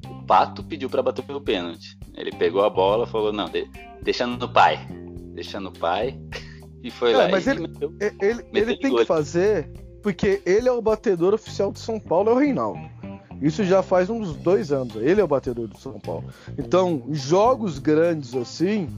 o 0.09 0.23
Pato 0.25 0.63
pediu 0.63 0.89
para 0.89 1.03
bater 1.03 1.25
o 1.29 1.41
pênalti. 1.41 1.99
Ele 2.15 2.31
pegou 2.31 2.63
a 2.63 2.71
bola, 2.71 3.05
falou 3.05 3.33
não, 3.33 3.47
de, 3.49 3.69
deixa 4.03 4.27
no 4.29 4.49
pai, 4.49 4.87
deixa 5.35 5.59
no 5.59 5.73
pai 5.73 6.17
e 6.85 6.91
foi 6.91 7.15
É, 7.15 7.17
lá. 7.17 7.29
mas 7.29 7.49
ele, 7.49 7.61
meteu- 7.67 7.97
ele, 8.01 8.35
meteu 8.35 8.49
ele 8.53 8.77
tem 8.77 8.95
que 8.95 9.05
fazer, 9.07 9.69
porque 10.05 10.41
ele 10.47 10.69
é 10.69 10.73
o 10.73 10.81
batedor 10.83 11.35
oficial 11.35 11.73
do 11.73 11.79
São 11.81 11.99
Paulo, 11.99 12.31
é 12.31 12.33
o 12.35 12.39
Reinaldo. 12.39 12.79
Isso 13.41 13.65
já 13.65 13.83
faz 13.83 14.09
uns 14.11 14.35
dois 14.37 14.73
anos. 14.73 14.97
Ele 14.97 15.21
é 15.21 15.25
o 15.25 15.29
batedor 15.29 15.69
do 15.69 15.79
São 15.79 15.99
Paulo. 15.99 16.25
Então, 16.59 17.05
jogos 17.11 17.79
grandes 17.79 18.35
assim, 18.35 18.89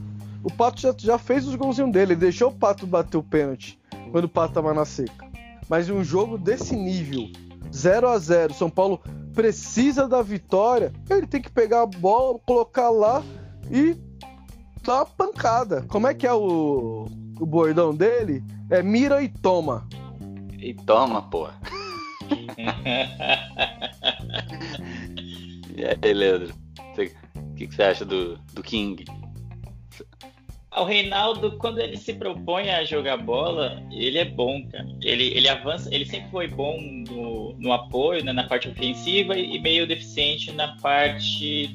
o 0.43 0.51
Pato 0.51 0.81
já, 0.81 0.93
já 0.97 1.17
fez 1.17 1.47
os 1.47 1.55
golzinhos 1.55 1.91
dele. 1.91 2.13
Ele 2.13 2.21
deixou 2.21 2.49
o 2.49 2.55
Pato 2.55 2.87
bater 2.87 3.17
o 3.17 3.23
pênalti 3.23 3.79
quando 4.11 4.25
o 4.25 4.29
Pato 4.29 4.53
tava 4.53 4.73
na 4.73 4.85
seca. 4.85 5.27
Mas 5.69 5.89
em 5.89 5.91
um 5.91 6.03
jogo 6.03 6.37
desse 6.37 6.75
nível, 6.75 7.29
0 7.73 8.07
a 8.07 8.17
0 8.17 8.53
São 8.53 8.69
Paulo 8.69 9.01
precisa 9.33 10.07
da 10.07 10.21
vitória, 10.21 10.91
ele 11.09 11.27
tem 11.27 11.41
que 11.41 11.51
pegar 11.51 11.83
a 11.83 11.85
bola, 11.85 12.39
colocar 12.45 12.89
lá 12.89 13.23
e 13.69 13.95
dar 14.83 14.95
uma 14.95 15.05
pancada. 15.05 15.85
Como 15.89 16.07
é 16.07 16.13
que 16.13 16.25
é 16.25 16.33
o, 16.33 17.05
o 17.39 17.45
bordão 17.45 17.93
dele? 17.93 18.43
É 18.69 18.81
mira 18.81 19.21
e 19.21 19.29
toma. 19.29 19.87
E 20.57 20.73
toma, 20.73 21.21
porra. 21.21 21.53
E 25.77 25.85
aí, 25.85 26.13
Leandro? 26.13 26.53
O 27.35 27.55
que, 27.55 27.67
que 27.67 27.75
você 27.75 27.83
acha 27.83 28.03
do, 28.03 28.35
do 28.53 28.63
King? 28.63 29.05
O 30.75 30.83
Reinaldo, 30.83 31.57
quando 31.57 31.79
ele 31.79 31.97
se 31.97 32.13
propõe 32.13 32.69
a 32.69 32.83
jogar 32.83 33.17
bola, 33.17 33.83
ele 33.91 34.17
é 34.17 34.25
bom, 34.25 34.67
cara. 34.69 34.87
Ele, 35.01 35.25
ele 35.35 35.47
avança, 35.47 35.93
ele 35.93 36.05
sempre 36.05 36.29
foi 36.29 36.47
bom 36.47 36.79
no, 36.81 37.53
no 37.57 37.73
apoio, 37.73 38.23
né, 38.23 38.33
na 38.33 38.47
parte 38.47 38.67
ofensiva 38.67 39.37
e 39.37 39.59
meio 39.59 39.87
deficiente 39.87 40.51
na 40.51 40.75
parte 40.77 41.67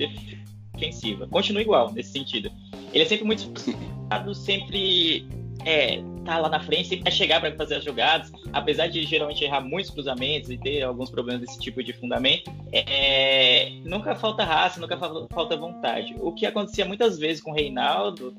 defensiva. 0.73 1.27
Continua 1.29 1.63
igual 1.63 1.93
nesse 1.93 2.13
sentido. 2.13 2.51
Ele 2.93 3.05
é 3.05 3.07
sempre 3.07 3.25
muito 3.25 3.51
sempre 4.35 5.27
é, 5.65 6.03
tá 6.25 6.39
lá 6.39 6.49
na 6.49 6.61
frente, 6.61 6.89
sempre 6.89 7.05
vai 7.05 7.13
chegar 7.13 7.41
para 7.41 7.55
fazer 7.57 7.77
as 7.77 7.85
jogadas, 7.85 8.31
apesar 8.53 8.87
de 8.89 9.03
geralmente 9.05 9.43
errar 9.45 9.61
muitos 9.61 9.91
cruzamentos 9.91 10.51
e 10.51 10.57
ter 10.59 10.83
alguns 10.83 11.11
problemas 11.11 11.43
desse 11.43 11.59
tipo 11.59 11.83
de 11.83 11.93
fundamento. 11.93 12.51
é, 12.73 13.71
nunca 13.85 14.15
falta 14.15 14.45
raça, 14.45 14.81
nunca 14.81 14.97
fa- 14.97 15.27
falta 15.31 15.57
vontade. 15.57 16.15
O 16.21 16.33
que 16.33 16.47
acontecia 16.47 16.85
muitas 16.85 17.19
vezes 17.19 17.43
com 17.43 17.51
o 17.51 17.55
Reinaldo 17.55 18.35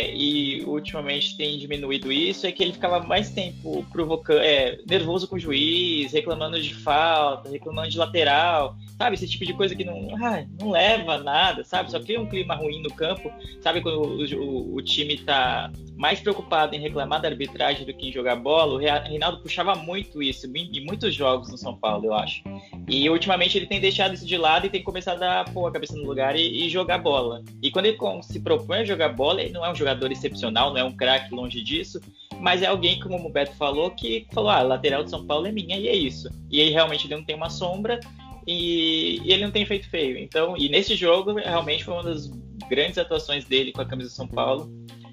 e 0.00 0.62
ultimamente 0.66 1.36
tem 1.36 1.58
diminuído 1.58 2.10
isso, 2.12 2.46
é 2.46 2.52
que 2.52 2.62
ele 2.62 2.72
ficava 2.72 3.00
mais 3.00 3.30
tempo 3.30 3.84
provocando, 3.92 4.40
é, 4.40 4.78
nervoso 4.88 5.28
com 5.28 5.36
o 5.36 5.38
juiz, 5.38 6.12
reclamando 6.12 6.60
de 6.60 6.74
falta, 6.74 7.48
reclamando 7.50 7.88
de 7.90 7.98
lateral, 7.98 8.76
sabe? 8.98 9.14
Esse 9.14 9.28
tipo 9.28 9.44
de 9.44 9.52
coisa 9.54 9.74
que 9.74 9.84
não, 9.84 10.16
ai, 10.24 10.46
não 10.60 10.70
leva 10.70 11.14
a 11.14 11.18
nada, 11.18 11.64
sabe? 11.64 11.90
Só 11.90 12.00
cria 12.00 12.20
um 12.20 12.26
clima 12.26 12.54
ruim 12.54 12.82
no 12.82 12.92
campo, 12.92 13.30
sabe? 13.60 13.80
Quando 13.80 14.00
o, 14.02 14.24
o- 14.40 14.74
o 14.76 14.82
time 14.82 15.16
tá 15.18 15.70
mais 15.96 16.20
preocupado 16.20 16.74
em 16.74 16.80
reclamar 16.80 17.20
da 17.20 17.28
arbitragem 17.28 17.84
do 17.86 17.92
que 17.94 18.08
em 18.08 18.12
jogar 18.12 18.36
bola, 18.36 18.74
o 18.74 18.78
Reinaldo 18.78 19.38
puxava 19.40 19.74
muito 19.74 20.22
isso 20.22 20.46
em 20.56 20.62
em 20.72 20.84
muitos 20.84 21.14
jogos 21.14 21.50
no 21.50 21.58
São 21.58 21.76
Paulo, 21.76 22.06
eu 22.06 22.14
acho. 22.14 22.42
E 22.88 23.08
ultimamente 23.10 23.58
ele 23.58 23.66
tem 23.66 23.80
deixado 23.80 24.14
isso 24.14 24.24
de 24.26 24.36
lado 24.36 24.66
e 24.66 24.70
tem 24.70 24.82
começado 24.82 25.22
a 25.22 25.44
pôr 25.44 25.66
a 25.66 25.70
cabeça 25.72 25.94
no 25.96 26.04
lugar 26.04 26.34
e, 26.36 26.64
e 26.66 26.68
jogar 26.70 26.98
bola. 26.98 27.42
E 27.62 27.70
quando 27.70 27.86
ele 27.86 27.98
se 28.22 28.40
propõe 28.40 28.78
a 28.78 28.84
jogar 28.84 29.10
bola, 29.10 29.42
ele 29.42 29.52
não 29.52 29.64
é 29.64 29.70
um 29.70 29.74
jogador 29.82 30.10
excepcional, 30.10 30.70
não 30.70 30.78
é 30.78 30.84
um 30.84 30.96
craque 30.96 31.34
longe 31.34 31.60
disso, 31.62 32.00
mas 32.40 32.62
é 32.62 32.66
alguém, 32.66 32.98
como 33.00 33.28
o 33.28 33.32
Beto 33.32 33.54
falou, 33.56 33.90
que 33.90 34.26
falou: 34.32 34.50
ah, 34.50 34.62
lateral 34.62 35.04
de 35.04 35.10
São 35.10 35.26
Paulo 35.26 35.46
é 35.46 35.52
minha 35.52 35.76
e 35.76 35.88
é 35.88 35.94
isso. 35.94 36.28
E 36.50 36.60
aí 36.60 36.70
realmente 36.70 37.06
ele 37.06 37.16
não 37.16 37.24
tem 37.24 37.36
uma 37.36 37.50
sombra 37.50 38.00
e, 38.46 39.20
e 39.24 39.32
ele 39.32 39.44
não 39.44 39.50
tem 39.50 39.66
feito 39.66 39.88
feio. 39.88 40.18
Então, 40.18 40.56
e 40.56 40.68
nesse 40.68 40.96
jogo 40.96 41.34
realmente 41.34 41.84
foi 41.84 41.94
uma 41.94 42.04
das 42.04 42.28
grandes 42.68 42.98
atuações 42.98 43.44
dele 43.44 43.72
com 43.72 43.80
a 43.80 43.86
camisa 43.86 44.08
de 44.08 44.16
São 44.16 44.26
Paulo. 44.26 44.70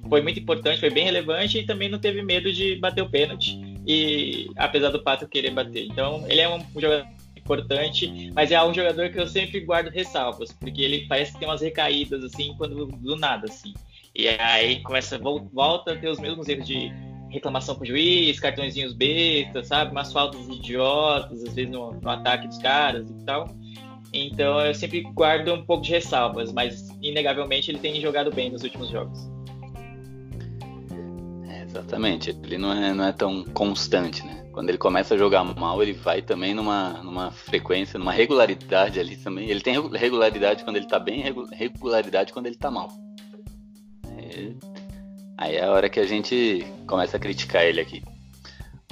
Foi 0.08 0.22
muito 0.22 0.40
importante, 0.40 0.80
foi 0.80 0.90
bem 0.90 1.04
relevante 1.04 1.60
e 1.60 1.66
também 1.66 1.90
não 1.90 2.00
teve 2.00 2.22
medo 2.24 2.52
de 2.52 2.76
bater 2.78 3.02
o 3.04 3.10
pênalti. 3.10 3.60
E 3.86 4.50
apesar 4.56 4.90
do 4.90 5.04
Pato 5.04 5.28
querer 5.28 5.52
bater. 5.52 5.86
Então, 5.86 6.24
ele 6.28 6.42
é 6.42 6.50
um 6.50 6.62
jogador 6.76 7.06
importante, 7.38 8.32
mas 8.34 8.52
é 8.52 8.64
um 8.64 8.74
jogador 8.74 9.10
que 9.10 9.20
eu 9.20 9.28
sempre 9.28 9.60
guardo 9.62 9.90
ressalvas, 9.90 10.52
porque 10.52 10.82
ele 10.82 11.08
parece 11.08 11.34
que 11.34 11.40
tem 11.40 11.48
umas 11.48 11.62
recaídas 11.62 12.24
assim 12.24 12.54
quando 12.58 12.86
do 12.86 13.16
nada 13.16 13.48
assim. 13.48 13.74
E 14.16 14.28
aí 14.28 14.82
começa 14.84 15.18
vol- 15.18 15.50
volta 15.54 15.94
a 15.94 15.96
ter 15.96 16.10
os 16.10 16.20
mesmos 16.20 16.48
erros 16.50 16.66
de 16.68 16.92
reclamação 17.30 17.76
com 17.76 17.84
o 17.84 17.88
juiz, 17.88 18.40
cartõezinhos 18.40 18.94
besta, 18.94 19.64
sabe? 19.64 19.92
Umas 19.92 20.12
faltas 20.12 20.48
idiotas, 20.48 21.44
às 21.44 21.54
vezes 21.54 21.72
no, 21.72 21.92
no 21.94 22.10
ataque 22.10 22.48
dos 22.48 22.58
caras 22.58 23.10
e 23.10 23.26
tal. 23.26 23.48
Então 24.12 24.60
eu 24.60 24.74
sempre 24.74 25.02
guardo 25.02 25.54
um 25.54 25.64
pouco 25.64 25.84
de 25.84 25.92
ressalvas, 25.92 26.52
mas 26.52 26.90
inegavelmente 27.02 27.70
ele 27.70 27.78
tem 27.78 28.02
jogado 28.02 28.32
bem 28.32 28.50
nos 28.50 28.64
últimos 28.64 28.90
jogos. 28.90 29.20
É, 31.48 31.62
exatamente, 31.64 32.32
ele 32.44 32.58
não 32.58 32.74
é, 32.74 32.94
não 32.94 33.06
é 33.06 33.12
tão 33.12 33.44
constante, 33.44 34.26
né? 34.26 34.44
Quando 34.52 34.70
ele 34.70 34.80
começa 34.80 35.14
a 35.14 35.18
jogar 35.18 35.44
mal, 35.44 35.82
ele 35.82 35.94
vai 35.94 36.24
também 36.24 36.56
numa, 36.56 37.04
numa 37.04 37.32
frequência, 37.32 38.00
numa 38.00 38.12
regularidade 38.12 39.00
ali 39.00 39.16
também. 39.16 39.48
Ele 39.48 39.62
tem 39.62 39.74
regu- 39.76 39.90
regularidade 39.96 40.64
quando 40.64 40.78
ele 40.78 40.88
tá 40.88 41.00
bem, 41.00 41.22
regu- 41.22 41.48
regularidade 41.52 42.34
quando 42.34 42.48
ele 42.48 42.58
tá 42.58 42.72
mal. 42.72 42.90
É, 44.30 44.54
aí 45.38 45.56
é 45.56 45.64
a 45.64 45.72
hora 45.72 45.90
que 45.90 46.00
a 46.00 46.06
gente 46.06 46.66
começa 46.88 47.18
a 47.18 47.20
criticar 47.20 47.64
ele 47.64 47.82
aqui. 47.82 48.04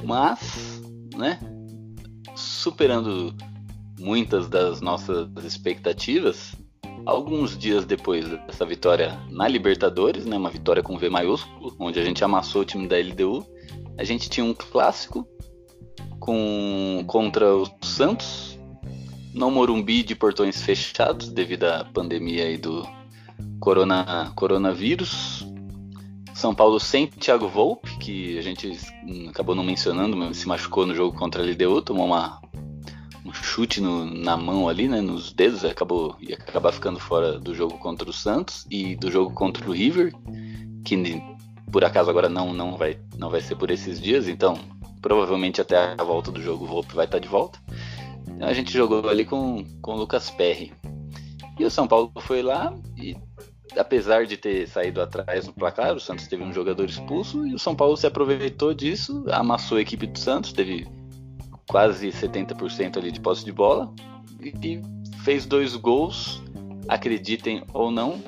Mas, 0.03 0.81
né? 1.15 1.39
Superando 2.35 3.35
muitas 3.99 4.47
das 4.47 4.79
nossas 4.81 5.29
expectativas, 5.43 6.55
alguns 7.05 7.57
dias 7.57 7.85
depois 7.85 8.27
dessa 8.27 8.65
vitória 8.65 9.19
na 9.29 9.47
Libertadores, 9.47 10.25
né, 10.25 10.37
uma 10.37 10.49
vitória 10.49 10.83
com 10.83 10.97
V 10.97 11.09
maiúsculo, 11.09 11.75
onde 11.79 11.99
a 11.99 12.03
gente 12.03 12.23
amassou 12.23 12.61
o 12.61 12.65
time 12.65 12.87
da 12.87 12.97
LDU, 12.97 13.45
a 13.97 14.03
gente 14.03 14.29
tinha 14.29 14.45
um 14.45 14.53
clássico 14.53 15.27
com 16.19 17.03
contra 17.07 17.55
o 17.55 17.65
Santos, 17.81 18.59
no 19.33 19.49
Morumbi 19.49 20.03
de 20.03 20.15
portões 20.15 20.61
fechados 20.61 21.29
devido 21.29 21.65
à 21.65 21.85
pandemia 21.85 22.45
aí 22.45 22.57
do 22.57 22.87
corona, 23.67 24.31
coronavírus. 24.33 25.45
São 26.33 26.55
Paulo 26.55 26.79
sem 26.79 27.05
Thiago 27.07 27.49
Volpe, 27.49 27.97
que 27.97 28.37
a 28.37 28.41
gente 28.41 28.71
acabou 29.27 29.53
não 29.53 29.63
mencionando, 29.63 30.15
mas 30.15 30.37
se 30.37 30.47
machucou 30.47 30.85
no 30.85 30.95
jogo 30.95 31.17
contra 31.17 31.43
a 31.43 31.45
LDU, 31.45 31.81
tomou 31.81 32.05
uma, 32.05 32.39
um 33.25 33.33
chute 33.33 33.81
no- 33.81 34.05
na 34.05 34.37
mão 34.37 34.69
ali, 34.69 34.87
né, 34.87 35.01
nos 35.01 35.33
dedos, 35.33 35.65
acabou 35.65 36.15
ia 36.21 36.35
acabar 36.35 36.71
ficando 36.71 36.97
fora 36.97 37.37
do 37.37 37.53
jogo 37.53 37.77
contra 37.79 38.09
o 38.09 38.13
Santos 38.13 38.65
e 38.71 38.95
do 38.95 39.11
jogo 39.11 39.33
contra 39.33 39.67
o 39.69 39.73
River, 39.73 40.13
que 40.85 41.21
por 41.69 41.83
acaso 41.83 42.09
agora 42.09 42.29
não 42.29 42.53
não 42.53 42.77
vai 42.77 42.97
não 43.17 43.29
vai 43.29 43.41
ser 43.41 43.55
por 43.57 43.69
esses 43.69 43.99
dias, 43.99 44.29
então 44.29 44.57
provavelmente 45.01 45.59
até 45.59 45.93
a 45.97 46.03
volta 46.05 46.31
do 46.31 46.41
jogo 46.41 46.63
o 46.63 46.67
Volpe 46.67 46.95
vai 46.95 47.03
estar 47.03 47.19
de 47.19 47.27
volta. 47.27 47.59
A 48.39 48.53
gente 48.53 48.71
jogou 48.71 49.09
ali 49.09 49.25
com 49.25 49.65
com 49.81 49.91
o 49.95 49.97
Lucas 49.97 50.29
Perry. 50.29 50.71
E 51.59 51.65
o 51.65 51.71
São 51.71 51.87
Paulo 51.87 52.11
foi 52.19 52.43
lá 52.43 52.71
e 52.95 53.17
apesar 53.75 54.25
de 54.25 54.37
ter 54.37 54.67
saído 54.67 55.01
atrás 55.01 55.47
no 55.47 55.53
placar, 55.53 55.95
o 55.95 55.99
Santos 55.99 56.27
teve 56.27 56.43
um 56.43 56.53
jogador 56.53 56.85
expulso 56.85 57.45
e 57.45 57.53
o 57.53 57.59
São 57.59 57.75
Paulo 57.75 57.97
se 57.97 58.07
aproveitou 58.07 58.73
disso, 58.73 59.25
amassou 59.31 59.77
a 59.77 59.81
equipe 59.81 60.07
do 60.07 60.17
Santos, 60.17 60.53
teve 60.53 60.87
quase 61.67 62.09
70% 62.09 62.97
ali 62.97 63.11
de 63.11 63.19
posse 63.19 63.43
de 63.43 63.51
bola 63.51 63.93
e, 64.41 64.81
fez 65.23 65.45
dois 65.45 65.75
gols, 65.75 66.41
acreditem 66.87 67.63
ou 67.73 67.91
não, 67.91 68.21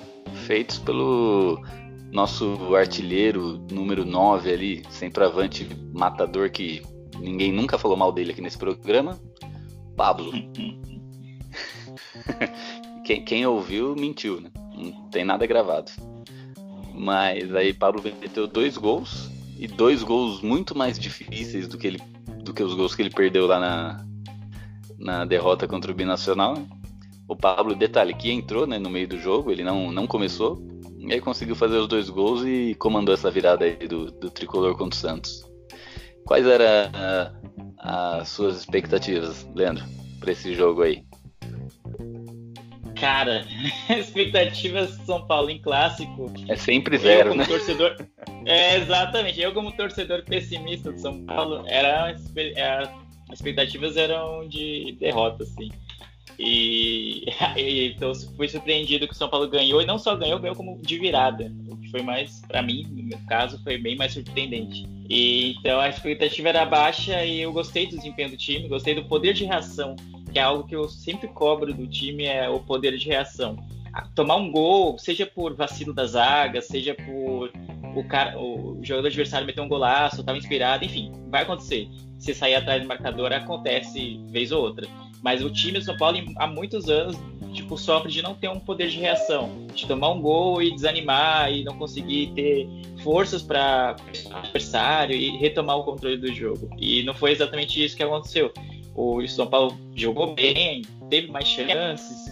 feitos 0.46 0.78
pelo 0.78 1.64
nosso 2.12 2.76
artilheiro 2.76 3.60
número 3.72 4.06
9 4.06 4.52
ali, 4.52 4.84
centroavante 4.90 5.68
matador 5.94 6.50
que 6.50 6.82
ninguém 7.20 7.52
nunca 7.52 7.78
falou 7.78 7.96
mal 7.96 8.12
dele 8.12 8.32
aqui 8.32 8.42
nesse 8.42 8.58
programa, 8.58 9.20
Pablo. 9.96 10.32
quem, 13.06 13.24
quem 13.24 13.46
ouviu 13.46 13.96
mentiu, 13.96 14.42
né? 14.42 14.50
Não 14.80 15.10
tem 15.10 15.26
nada 15.26 15.46
gravado. 15.46 15.92
Mas 16.94 17.54
aí 17.54 17.74
Pablo 17.74 18.02
meteu 18.02 18.48
dois 18.48 18.78
gols 18.78 19.30
e 19.58 19.68
dois 19.68 20.02
gols 20.04 20.42
muito 20.42 20.76
mais 20.76 20.98
difíceis 20.98 21.68
do 21.68 21.78
que 21.78 21.88
ele 21.88 22.00
do 22.44 22.54
que 22.54 22.64
os 22.64 22.74
gols 22.74 22.96
que 22.96 23.02
ele 23.02 23.10
perdeu 23.10 23.46
lá 23.46 23.60
na, 23.60 24.06
na 24.98 25.26
derrota 25.26 25.68
contra 25.68 25.92
o 25.92 25.96
Binacional. 25.96 26.58
O 27.28 27.36
Pablo, 27.36 27.76
detalhe, 27.76 28.14
que 28.14 28.32
entrou 28.32 28.66
né, 28.66 28.80
no 28.80 28.90
meio 28.90 29.08
do 29.08 29.20
jogo, 29.20 29.52
ele 29.52 29.64
não, 29.64 29.92
não 29.92 30.08
começou, 30.08 30.60
e 30.98 31.14
aí 31.14 31.22
conseguiu 31.22 31.56
fazer 31.56 31.78
os 31.78 31.88
dois 31.88 32.10
gols 32.10 32.44
e 32.44 32.76
comandou 32.80 33.14
essa 33.14 33.30
virada 33.30 33.66
aí 33.66 33.88
do, 33.88 34.12
do 34.12 34.32
tricolor 34.32 34.76
contra 34.76 34.98
o 34.98 35.00
Santos. 35.00 35.46
Quais 36.26 36.46
eram 36.46 36.66
ah, 37.78 38.18
as 38.18 38.30
suas 38.30 38.58
expectativas, 38.58 39.48
Leandro, 39.56 39.86
para 40.20 40.32
esse 40.32 40.54
jogo 40.56 40.82
aí? 40.82 41.04
Cara, 43.00 43.46
expectativas 43.90 44.98
de 44.98 45.06
São 45.06 45.26
Paulo 45.26 45.50
em 45.50 45.60
clássico. 45.60 46.32
É 46.48 46.56
sempre 46.56 46.98
zero, 46.98 47.30
eu, 47.30 47.32
como 47.32 47.42
né? 47.42 47.46
Torcedor, 47.46 47.96
é, 48.46 48.78
exatamente. 48.78 49.40
Eu, 49.40 49.54
como 49.54 49.72
torcedor 49.72 50.24
pessimista 50.24 50.92
de 50.92 51.02
São 51.02 51.24
Paulo, 51.26 51.64
era, 51.68 52.16
era, 52.56 52.94
as 53.30 53.40
expectativas 53.40 53.96
eram 53.96 54.48
de 54.48 54.98
derrota, 55.00 55.44
assim. 55.44 55.70
E, 56.38 57.26
e 57.58 57.94
então 57.96 58.14
fui 58.36 58.48
surpreendido 58.48 59.08
que 59.08 59.14
o 59.14 59.18
São 59.18 59.30
Paulo 59.30 59.48
ganhou, 59.48 59.82
e 59.82 59.86
não 59.86 59.98
só 59.98 60.16
ganhou, 60.16 60.40
ganhou 60.40 60.56
como 60.56 60.82
de 60.82 60.98
virada. 60.98 61.52
O 61.70 61.78
que 61.78 61.90
foi 61.90 62.02
mais, 62.02 62.42
para 62.48 62.62
mim, 62.62 62.86
no 62.90 63.04
meu 63.04 63.20
caso, 63.28 63.62
foi 63.64 63.78
bem 63.78 63.96
mais 63.96 64.14
surpreendente. 64.14 64.86
E, 65.10 65.56
então 65.60 65.80
a 65.80 65.90
expectativa 65.90 66.50
era 66.50 66.66
baixa 66.66 67.26
e 67.26 67.42
eu 67.42 67.52
gostei 67.52 67.88
do 67.88 67.96
desempenho 67.96 68.30
do 68.30 68.38
time, 68.38 68.68
gostei 68.68 68.94
do 68.94 69.06
poder 69.06 69.34
de 69.34 69.44
reação, 69.44 69.96
que 70.30 70.40
é 70.40 70.42
algo 70.42 70.66
que 70.66 70.76
eu 70.76 70.88
sempre 70.88 71.28
cobro 71.28 71.74
do 71.74 71.88
time, 71.88 72.26
é 72.26 72.50
o 72.50 72.60
poder 72.60 72.98
de 72.98 73.08
reação. 73.08 73.58
Tomar 74.14 74.36
um 74.36 74.52
gol, 74.52 74.98
seja 74.98 75.26
por 75.26 75.56
vacilo 75.56 75.94
da 75.94 76.06
zaga, 76.06 76.62
seja 76.62 76.94
por 76.94 77.52
o, 77.96 78.04
cara, 78.04 78.40
o 78.40 78.80
jogador 78.84 79.08
adversário 79.08 79.48
meter 79.48 79.62
um 79.62 79.68
golaço, 79.68 80.22
estava 80.22 80.38
inspirado, 80.38 80.86
enfim, 80.86 81.12
vai 81.30 81.44
acontecer. 81.44 81.90
Se 82.18 82.34
sair 82.34 82.56
atrás 82.56 82.82
do 82.82 82.88
marcador, 82.88 83.32
acontece 83.32 84.20
vez 84.28 84.52
ou 84.52 84.62
outra. 84.62 84.88
Mas 85.22 85.44
o 85.44 85.50
time 85.50 85.80
do 85.80 85.86
São 85.86 85.98
Paulo, 85.98 86.18
há 86.38 86.48
muitos 86.48 86.90
anos, 86.90 87.18
tipo, 87.54 87.78
sofre 87.78 88.12
de 88.12 88.22
não 88.22 88.36
ter 88.36 88.50
um 88.50 88.60
poder 88.60 88.90
de 88.90 88.98
reação, 88.98 89.68
de 89.74 89.86
tomar 89.86 90.10
um 90.12 90.22
gol 90.22 90.62
e 90.62 90.74
desanimar 90.74 91.52
e 91.52 91.64
não 91.64 91.78
conseguir 91.78 92.32
ter 92.36 92.68
forças 93.04 93.42
para 93.42 93.96
adversário 94.32 95.16
e 95.16 95.38
retomar 95.38 95.78
o 95.78 95.84
controle 95.84 96.18
do 96.18 96.34
jogo. 96.34 96.70
E 96.78 97.04
não 97.04 97.14
foi 97.14 97.32
exatamente 97.32 97.84
isso 97.84 97.98
que 97.98 98.04
aconteceu. 98.04 98.54
O 99.02 99.26
São 99.30 99.48
Paulo 99.48 99.80
jogou 99.96 100.36
bem, 100.36 100.82
teve 101.10 101.32
mais 101.32 101.48
chances, 101.48 102.30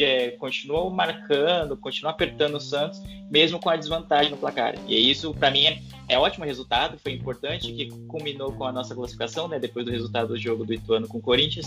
é, 0.00 0.30
continuou 0.38 0.88
marcando, 0.88 1.76
continuou 1.76 2.12
apertando 2.12 2.54
o 2.54 2.60
Santos, 2.60 3.02
mesmo 3.28 3.58
com 3.58 3.68
a 3.68 3.74
desvantagem 3.74 4.30
no 4.30 4.36
placar. 4.36 4.76
E 4.86 5.10
isso, 5.10 5.34
para 5.34 5.50
mim, 5.50 5.66
é, 5.66 5.82
é 6.08 6.16
ótimo 6.16 6.44
resultado, 6.44 6.96
foi 6.96 7.10
importante, 7.10 7.72
que 7.72 7.88
culminou 8.06 8.52
com 8.52 8.62
a 8.62 8.70
nossa 8.70 8.94
classificação, 8.94 9.48
né, 9.48 9.58
depois 9.58 9.84
do 9.84 9.90
resultado 9.90 10.28
do 10.28 10.38
jogo 10.38 10.64
do 10.64 10.72
Ituano 10.72 11.08
com 11.08 11.18
o 11.18 11.20
Corinthians. 11.20 11.66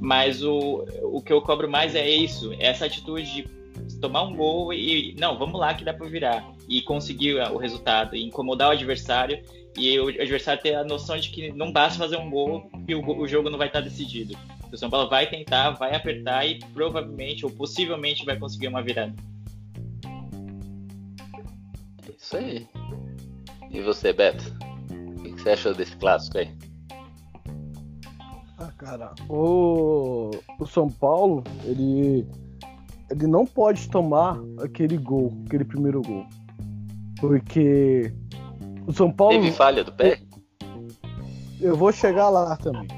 Mas 0.00 0.40
o, 0.44 0.86
o 1.02 1.20
que 1.20 1.32
eu 1.32 1.42
cobro 1.42 1.68
mais 1.68 1.96
é 1.96 2.08
isso, 2.08 2.54
essa 2.60 2.86
atitude 2.86 3.42
de 3.88 3.98
tomar 4.00 4.22
um 4.22 4.36
gol 4.36 4.72
e 4.72 5.16
não, 5.18 5.36
vamos 5.36 5.58
lá 5.58 5.74
que 5.74 5.84
dá 5.84 5.92
para 5.92 6.06
virar 6.06 6.48
e 6.68 6.80
conseguir 6.80 7.34
o 7.34 7.56
resultado, 7.56 8.14
e 8.14 8.22
incomodar 8.22 8.68
o 8.68 8.72
adversário 8.72 9.42
e 9.76 9.98
o 9.98 10.08
adversário 10.08 10.62
ter 10.62 10.74
a 10.74 10.84
noção 10.84 11.16
de 11.16 11.30
que 11.30 11.52
não 11.52 11.72
basta 11.72 11.98
fazer 11.98 12.16
um 12.16 12.30
gol 12.30 12.70
e 12.88 12.94
o, 12.94 13.18
o 13.18 13.26
jogo 13.26 13.50
não 13.50 13.58
vai 13.58 13.68
estar 13.68 13.80
decidido. 13.80 14.36
O 14.72 14.76
São 14.76 14.90
Paulo 14.90 15.08
vai 15.08 15.28
tentar, 15.28 15.70
vai 15.70 15.94
apertar 15.94 16.46
e 16.46 16.58
provavelmente 16.72 17.44
ou 17.44 17.50
possivelmente 17.50 18.24
vai 18.24 18.38
conseguir 18.38 18.68
uma 18.68 18.82
virada. 18.82 19.14
É 22.06 22.12
isso 22.16 22.36
aí. 22.36 22.68
E 23.70 23.80
você, 23.80 24.12
Beto? 24.12 24.44
O 25.18 25.22
que 25.22 25.42
você 25.42 25.50
achou 25.50 25.74
desse 25.74 25.96
clássico 25.96 26.38
aí? 26.38 26.50
Ah, 28.58 28.72
cara, 28.76 29.14
o, 29.28 30.30
o 30.58 30.66
São 30.66 30.88
Paulo, 30.88 31.42
ele, 31.64 32.26
ele 33.10 33.26
não 33.26 33.46
pode 33.46 33.88
tomar 33.88 34.38
aquele 34.62 34.98
gol, 34.98 35.32
aquele 35.46 35.64
primeiro 35.64 36.02
gol. 36.02 36.26
Porque 37.18 38.12
o 38.90 38.92
São 38.92 39.10
Paulo. 39.10 39.34
Teve 39.34 39.52
falha 39.52 39.84
do 39.84 39.92
pé? 39.92 40.20
Eu 41.60 41.76
vou 41.76 41.92
chegar 41.92 42.28
lá 42.28 42.56
também. 42.56 42.88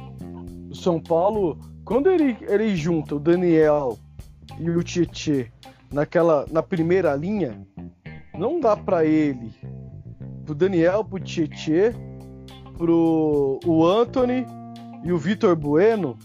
O 0.70 0.74
São 0.74 1.00
Paulo, 1.00 1.58
quando 1.84 2.08
ele, 2.08 2.36
ele 2.48 2.74
junta 2.74 3.14
o 3.14 3.20
Daniel 3.20 3.98
e 4.58 4.70
o 4.70 4.82
Tietê 4.82 5.50
naquela 5.92 6.46
na 6.50 6.62
primeira 6.62 7.14
linha, 7.14 7.60
não 8.34 8.58
dá 8.58 8.74
para 8.76 9.04
ele, 9.04 9.52
pro 10.44 10.54
Daniel, 10.54 11.04
pro 11.04 11.20
Tietê, 11.20 11.94
pro 12.78 13.60
o 13.66 13.86
Anthony 13.86 14.46
e 15.04 15.12
o 15.12 15.18
Vitor 15.18 15.54
Bueno, 15.54 16.16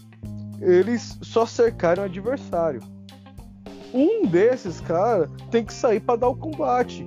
eles 0.60 1.18
só 1.20 1.44
cercaram 1.44 2.04
o 2.04 2.06
adversário. 2.06 2.80
Um 3.92 4.26
desses, 4.26 4.80
cara, 4.80 5.28
tem 5.50 5.64
que 5.64 5.72
sair 5.72 6.00
para 6.00 6.20
dar 6.20 6.28
o 6.28 6.36
combate. 6.36 7.06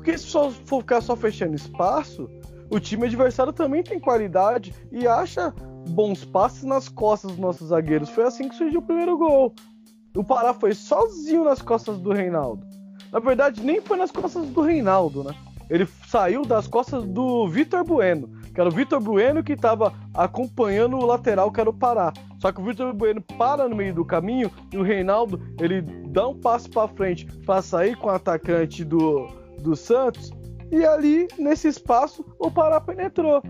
Porque 0.00 0.16
se 0.16 0.24
só 0.24 0.50
for 0.50 0.80
ficar 0.80 1.02
só 1.02 1.14
fechando 1.14 1.54
espaço, 1.54 2.26
o 2.70 2.80
time 2.80 3.06
adversário 3.06 3.52
também 3.52 3.82
tem 3.82 4.00
qualidade 4.00 4.74
e 4.90 5.06
acha 5.06 5.54
bons 5.90 6.24
passes 6.24 6.64
nas 6.64 6.88
costas 6.88 7.32
dos 7.32 7.38
nossos 7.38 7.68
zagueiros. 7.68 8.08
Foi 8.08 8.24
assim 8.24 8.48
que 8.48 8.54
surgiu 8.54 8.80
o 8.80 8.82
primeiro 8.82 9.18
gol. 9.18 9.54
O 10.16 10.24
Pará 10.24 10.54
foi 10.54 10.72
sozinho 10.72 11.44
nas 11.44 11.60
costas 11.60 11.98
do 11.98 12.14
Reinaldo. 12.14 12.66
Na 13.12 13.18
verdade, 13.18 13.62
nem 13.62 13.82
foi 13.82 13.98
nas 13.98 14.10
costas 14.10 14.46
do 14.46 14.62
Reinaldo, 14.62 15.22
né? 15.22 15.34
Ele 15.68 15.86
saiu 16.08 16.46
das 16.46 16.66
costas 16.66 17.04
do 17.04 17.46
Vitor 17.46 17.84
Bueno, 17.84 18.30
que 18.54 18.58
era 18.58 18.70
o 18.70 18.72
Vitor 18.72 19.00
Bueno 19.00 19.44
que 19.44 19.52
estava 19.52 19.92
acompanhando 20.14 20.96
o 20.96 21.04
lateral, 21.04 21.52
que 21.52 21.60
era 21.60 21.68
o 21.68 21.74
Pará. 21.74 22.10
Só 22.38 22.50
que 22.50 22.58
o 22.58 22.64
Vitor 22.64 22.94
Bueno 22.94 23.20
para 23.36 23.68
no 23.68 23.76
meio 23.76 23.92
do 23.92 24.04
caminho 24.04 24.50
e 24.72 24.78
o 24.78 24.82
Reinaldo 24.82 25.38
ele 25.60 25.82
dá 26.08 26.26
um 26.26 26.40
passo 26.40 26.70
para 26.70 26.88
frente 26.88 27.26
para 27.44 27.60
sair 27.60 27.94
com 27.96 28.06
o 28.06 28.10
atacante 28.10 28.82
do, 28.82 29.39
do 29.60 29.76
Santos. 29.76 30.30
E 30.70 30.84
ali, 30.84 31.28
nesse 31.38 31.68
espaço, 31.68 32.24
o 32.38 32.50
Pará 32.50 32.80
penetrou. 32.80 33.42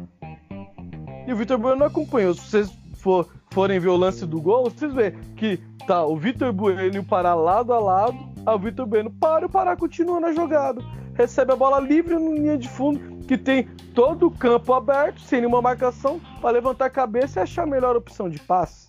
E 1.27 1.33
o 1.33 1.37
Vitor 1.37 1.59
Bueno 1.59 1.85
acompanhou. 1.85 2.35
Se 2.35 2.51
vocês 2.51 2.73
for, 2.95 3.29
forem 3.51 3.79
ver 3.79 3.89
o 3.89 3.97
lance 3.97 4.27
do 4.27 4.41
gol, 4.41 4.65
vocês 4.65 4.93
vê 4.93 5.13
que 5.37 5.59
tá 5.87 6.05
o 6.05 6.17
Vitor 6.17 6.53
Bueno 6.53 6.97
e 6.97 6.99
o 6.99 7.05
Pará 7.05 7.35
lado 7.35 7.73
a 7.73 7.79
lado. 7.79 8.19
O 8.47 8.59
Vitor 8.59 8.87
Bueno 8.87 9.11
para 9.11 9.43
e 9.43 9.47
o 9.47 9.51
Pará 9.51 9.77
continua 9.77 10.19
na 10.19 10.33
jogada. 10.33 10.83
Recebe 11.15 11.53
a 11.53 11.57
bola 11.57 11.79
livre 11.79 12.15
na 12.15 12.31
linha 12.31 12.57
de 12.57 12.69
fundo, 12.69 13.25
que 13.27 13.37
tem 13.37 13.65
todo 13.95 14.29
o 14.29 14.31
campo 14.31 14.73
aberto, 14.73 15.21
sem 15.21 15.41
nenhuma 15.41 15.61
marcação, 15.61 16.21
para 16.41 16.51
levantar 16.51 16.87
a 16.87 16.91
cabeça 16.91 17.41
e 17.41 17.43
achar 17.43 17.65
a 17.65 17.67
melhor 17.67 17.97
opção 17.97 18.31
de 18.31 18.39
passe. 18.39 18.89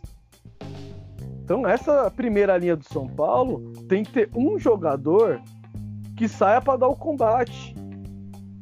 Então, 1.44 1.68
essa 1.68 2.10
primeira 2.10 2.58
linha 2.58 2.78
do 2.78 2.86
São 2.86 3.08
Paulo 3.08 3.74
tem 3.90 4.04
que 4.04 4.12
ter 4.14 4.30
um 4.34 4.58
jogador 4.58 5.42
que 6.22 6.30
saia 6.30 6.62
para 6.62 6.78
dar 6.78 6.88
o 6.88 6.96
combate. 6.96 7.76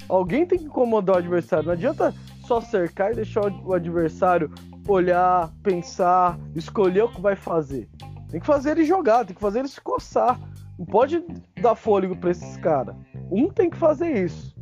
Alguém 0.08 0.46
tem 0.46 0.58
que 0.58 0.64
incomodar 0.64 1.18
o 1.18 1.20
adversário. 1.20 1.66
Não 1.66 1.74
adianta 1.74 2.14
só 2.48 2.62
cercar 2.62 3.12
e 3.12 3.16
deixar 3.16 3.52
o 3.52 3.74
adversário 3.74 4.50
olhar, 4.88 5.52
pensar, 5.62 6.40
escolher 6.56 7.04
o 7.04 7.10
que 7.10 7.20
vai 7.20 7.36
fazer. 7.36 7.90
Tem 8.30 8.40
que 8.40 8.46
fazer 8.46 8.72
ele 8.72 8.86
jogar, 8.86 9.26
tem 9.26 9.36
que 9.36 9.42
fazer 9.42 9.60
ele 9.60 9.68
se 9.68 9.82
coçar. 9.82 10.40
Não 10.78 10.86
pode 10.86 11.22
dar 11.62 11.76
fôlego 11.76 12.16
para 12.16 12.32
esses 12.32 12.56
caras. 12.56 12.96
Um 13.30 13.50
tem 13.50 13.70
que 13.70 13.76
fazer 13.76 14.24
isso. 14.24 14.56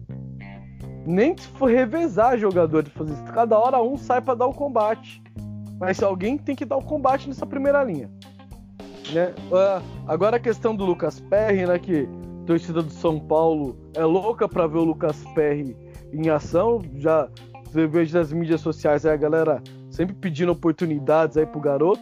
Nem 1.05 1.35
revezar 1.61 2.35
jogadores 2.39 2.91
fazer 2.91 3.13
isso. 3.13 3.23
Cada 3.25 3.59
hora 3.59 3.79
um 3.79 3.95
sai 3.95 4.21
para 4.21 4.33
dar 4.33 4.47
o 4.47 4.53
combate. 4.55 5.21
Mas 5.79 6.01
alguém 6.01 6.35
tem 6.35 6.55
que 6.55 6.65
dar 6.65 6.77
o 6.77 6.83
combate 6.83 7.27
nessa 7.27 7.45
primeira 7.45 7.83
linha. 7.83 8.09
Né? 9.13 9.35
Uh, 9.51 9.83
agora 10.07 10.37
a 10.37 10.39
questão 10.39 10.75
do 10.75 10.83
Lucas 10.83 11.19
Perry, 11.19 11.67
né? 11.67 11.77
Que 11.77 12.09
torcida 12.47 12.81
do 12.81 12.91
São 12.91 13.19
Paulo 13.19 13.77
é 13.93 14.05
louca 14.05 14.47
para 14.47 14.65
ver 14.65 14.77
o 14.77 14.85
Lucas 14.85 15.21
Perry 15.35 15.75
em 16.13 16.29
ação. 16.29 16.81
Já 16.95 17.27
vejo 17.71 18.17
nas 18.17 18.31
mídias 18.31 18.61
sociais 18.61 19.05
aí 19.05 19.13
a 19.13 19.17
galera 19.17 19.61
sempre 19.89 20.15
pedindo 20.15 20.53
oportunidades 20.53 21.35
aí 21.35 21.45
pro 21.45 21.59
garoto. 21.59 22.01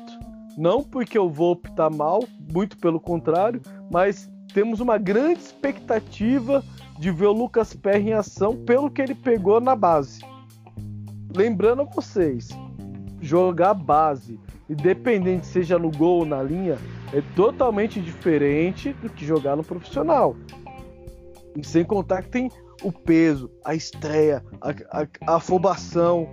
Não 0.55 0.83
porque 0.83 1.17
o 1.17 1.27
Volpe 1.27 1.69
tá 1.71 1.89
mal, 1.89 2.23
muito 2.53 2.77
pelo 2.77 2.99
contrário, 2.99 3.59
mas 3.91 4.31
temos 4.53 4.79
uma 4.79 4.97
grande 4.97 5.39
expectativa 5.39 6.63
de 6.97 7.11
ver 7.11 7.25
o 7.25 7.33
Lucas 7.33 7.73
Perry 7.73 8.09
em 8.09 8.13
ação 8.13 8.55
pelo 8.55 8.89
que 8.89 9.01
ele 9.01 9.15
pegou 9.15 9.59
na 9.59 9.75
base. 9.75 10.21
Lembrando 11.35 11.81
a 11.81 11.85
vocês, 11.85 12.49
jogar 13.19 13.73
base, 13.73 14.39
independente 14.69 15.47
seja 15.47 15.77
no 15.77 15.91
gol 15.91 16.19
ou 16.19 16.25
na 16.25 16.41
linha, 16.41 16.77
é 17.15 17.21
totalmente 17.33 18.01
diferente 18.01 18.91
do 18.93 19.09
que 19.09 19.25
jogar 19.25 19.55
no 19.55 19.63
profissional. 19.63 20.35
E 21.55 21.65
sem 21.65 21.85
contar 21.85 22.23
que 22.23 22.29
tem 22.29 22.51
o 22.83 22.91
peso, 22.91 23.49
a 23.63 23.73
estreia, 23.73 24.43
a, 24.59 24.71
a, 25.01 25.07
a 25.25 25.35
afobação. 25.37 26.27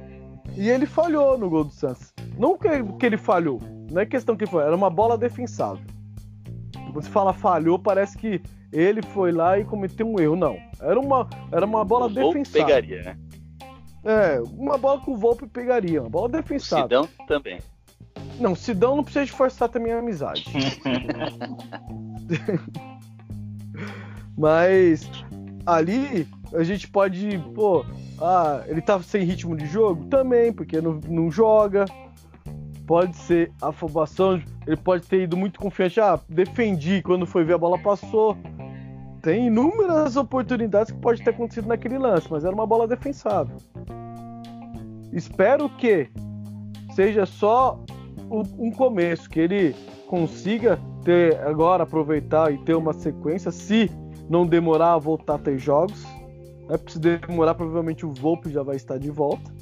E 0.57 0.69
ele 0.69 0.85
falhou 0.85 1.39
no 1.39 1.49
gol 1.49 1.65
do 1.65 1.71
Santos. 1.71 2.13
Não 2.37 2.59
que, 2.59 2.69
que 2.99 3.07
ele 3.07 3.17
falhou, 3.17 3.61
não 3.93 4.03
é 4.03 4.07
questão 4.07 4.37
que 4.37 4.45
foi, 4.45 4.65
era 4.65 4.75
uma 4.75 4.91
bola 4.91 5.17
defensável. 5.17 5.85
Quando 6.93 7.05
se 7.05 7.11
fala 7.11 7.33
falhou, 7.33 7.79
parece 7.79 8.19
que 8.19 8.43
ele 8.73 9.03
foi 9.03 9.31
lá 9.31 9.59
e 9.61 9.65
cometeu 9.65 10.07
um 10.07 10.19
erro. 10.19 10.35
Não. 10.35 10.57
Era 10.81 10.99
uma, 10.99 11.29
era 11.53 11.65
uma 11.65 11.85
bola 11.85 12.07
o 12.07 12.09
defensável. 12.09 12.67
pegaria, 12.67 13.03
né? 13.03 13.19
É, 14.05 14.41
uma 14.59 14.77
bola 14.77 15.01
que 15.01 15.11
o 15.11 15.17
Volpe 15.17 15.47
pegaria, 15.47 16.01
uma 16.01 16.11
bola 16.11 16.29
defensável. 16.29 17.05
Sidão 17.05 17.27
também. 17.29 17.61
Não, 18.41 18.55
Sidão 18.55 18.97
não 18.97 19.05
precisa 19.05 19.25
de 19.25 19.33
forçar 19.33 19.69
também 19.69 19.93
a 19.93 19.99
amizade. 19.99 20.45
Mas 24.37 25.09
ali 25.67 26.27
a 26.55 26.63
gente 26.63 26.89
pode, 26.89 27.39
pô, 27.55 27.85
ah, 28.21 28.63
ele 28.67 28.81
tá 28.81 29.01
sem 29.03 29.25
ritmo 29.25 29.57
de 29.57 29.67
jogo? 29.67 30.07
Também, 30.07 30.53
porque 30.53 30.81
não, 30.81 31.01
não 31.09 31.31
joga. 31.31 31.85
pode 32.87 33.17
ser 33.17 33.53
afobação, 33.61 34.43
ele 34.67 34.77
pode 34.77 35.07
ter 35.07 35.23
ido 35.23 35.37
muito 35.37 35.59
confiante. 35.59 36.01
Ah, 36.01 36.19
defendi, 36.29 37.03
quando 37.03 37.27
foi 37.27 37.45
ver 37.45 37.55
a 37.55 37.59
bola 37.59 37.79
passou. 37.79 38.37
Tem 39.23 39.47
inúmeras 39.47 40.17
oportunidades 40.17 40.91
que 40.93 40.99
pode 40.99 41.23
ter 41.23 41.31
acontecido 41.31 41.69
naquele 41.69 41.97
lance, 41.97 42.27
mas 42.29 42.45
era 42.45 42.53
uma 42.53 42.67
bola 42.67 42.89
defensável. 42.89 43.57
Espero 45.13 45.69
que 45.69 46.11
seja 46.95 47.25
só 47.25 47.79
um 48.59 48.71
começo, 48.71 49.29
que 49.29 49.41
ele 49.41 49.75
consiga 50.07 50.81
ter 51.05 51.39
agora 51.41 51.83
aproveitar 51.83 52.53
e 52.53 52.59
ter 52.59 52.75
uma 52.75 52.93
sequência, 52.93 53.51
se 53.51 53.91
não 54.29 54.47
demorar 54.47 54.95
a 54.95 54.99
voltar 54.99 55.35
a 55.35 55.39
ter 55.39 55.59
jogos. 55.59 56.05
É 56.69 56.79
se 56.91 56.99
demorar, 56.99 57.55
provavelmente 57.55 58.07
o 58.07 58.13
Volpe 58.13 58.51
já 58.51 58.63
vai 58.63 58.77
estar 58.77 58.99
de 58.99 59.11
volta. 59.11 59.53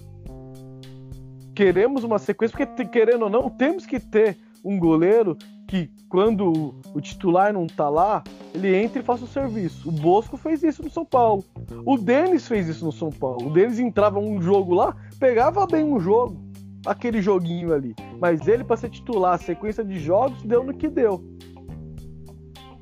Queremos 1.55 2.05
uma 2.05 2.19
sequência, 2.19 2.57
porque 2.57 2.85
querendo 2.87 3.23
ou 3.23 3.31
não, 3.31 3.51
temos 3.51 3.85
que 3.85 3.99
ter 3.99 4.37
um 4.65 4.79
goleiro 4.79 5.37
que, 5.67 5.91
quando 6.09 6.75
o 6.95 7.01
titular 7.01 7.53
não 7.53 7.67
tá 7.67 7.89
lá, 7.89 8.23
ele 8.55 8.75
entra 8.75 9.01
e 9.01 9.05
faça 9.05 9.25
o 9.25 9.29
serviço. 9.29 9.89
O 9.89 9.93
Bosco 9.93 10.37
fez 10.37 10.63
isso 10.63 10.83
no 10.83 10.91
São 10.91 11.05
Paulo. 11.05 11.45
O 11.85 11.97
Denis 11.97 12.47
fez 12.47 12.69
isso 12.69 12.85
no 12.85 12.93
São 12.93 13.11
Paulo. 13.11 13.49
O 13.49 13.51
Denis 13.51 13.79
entrava 13.79 14.19
um 14.19 14.41
jogo 14.41 14.75
lá, 14.75 14.97
pegava 15.19 15.67
bem 15.67 15.85
um 15.85 16.01
jogo, 16.01 16.37
aquele 16.87 17.21
joguinho 17.21 17.73
ali. 17.73 17.95
Mas 18.19 18.47
ele, 18.47 18.65
para 18.65 18.77
ser 18.77 18.91
titular, 18.91 19.35
a 19.35 19.39
sequência 19.39 19.85
de 19.85 19.99
jogos, 19.99 20.43
deu 20.43 20.63
no 20.65 20.75
que 20.75 20.89
deu. 20.89 21.25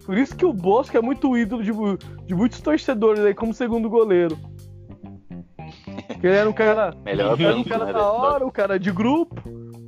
Por 0.05 0.17
isso 0.17 0.35
que 0.35 0.47
o 0.47 0.53
Bosco 0.53 0.97
é 0.97 1.03
muito 1.03 1.37
ídolo 1.37 1.63
de, 1.63 1.71
de 2.27 2.35
muitos 2.35 2.61
torcedores 2.61 3.23
aí 3.25 3.35
como 3.35 3.53
segundo 3.53 3.91
goleiro. 3.91 4.39
Porque 6.07 6.27
ele 6.27 6.37
era 6.37 6.49
um 6.49 6.53
cara, 6.53 6.97
Melhor 7.05 7.39
era 7.39 7.57
um 7.57 7.65
cara 7.65 7.85
né, 7.85 7.93
da 7.93 8.11
hora, 8.11 8.47
um 8.47 8.51
cara 8.51 8.79
de 8.79 8.91
grupo. 8.91 9.37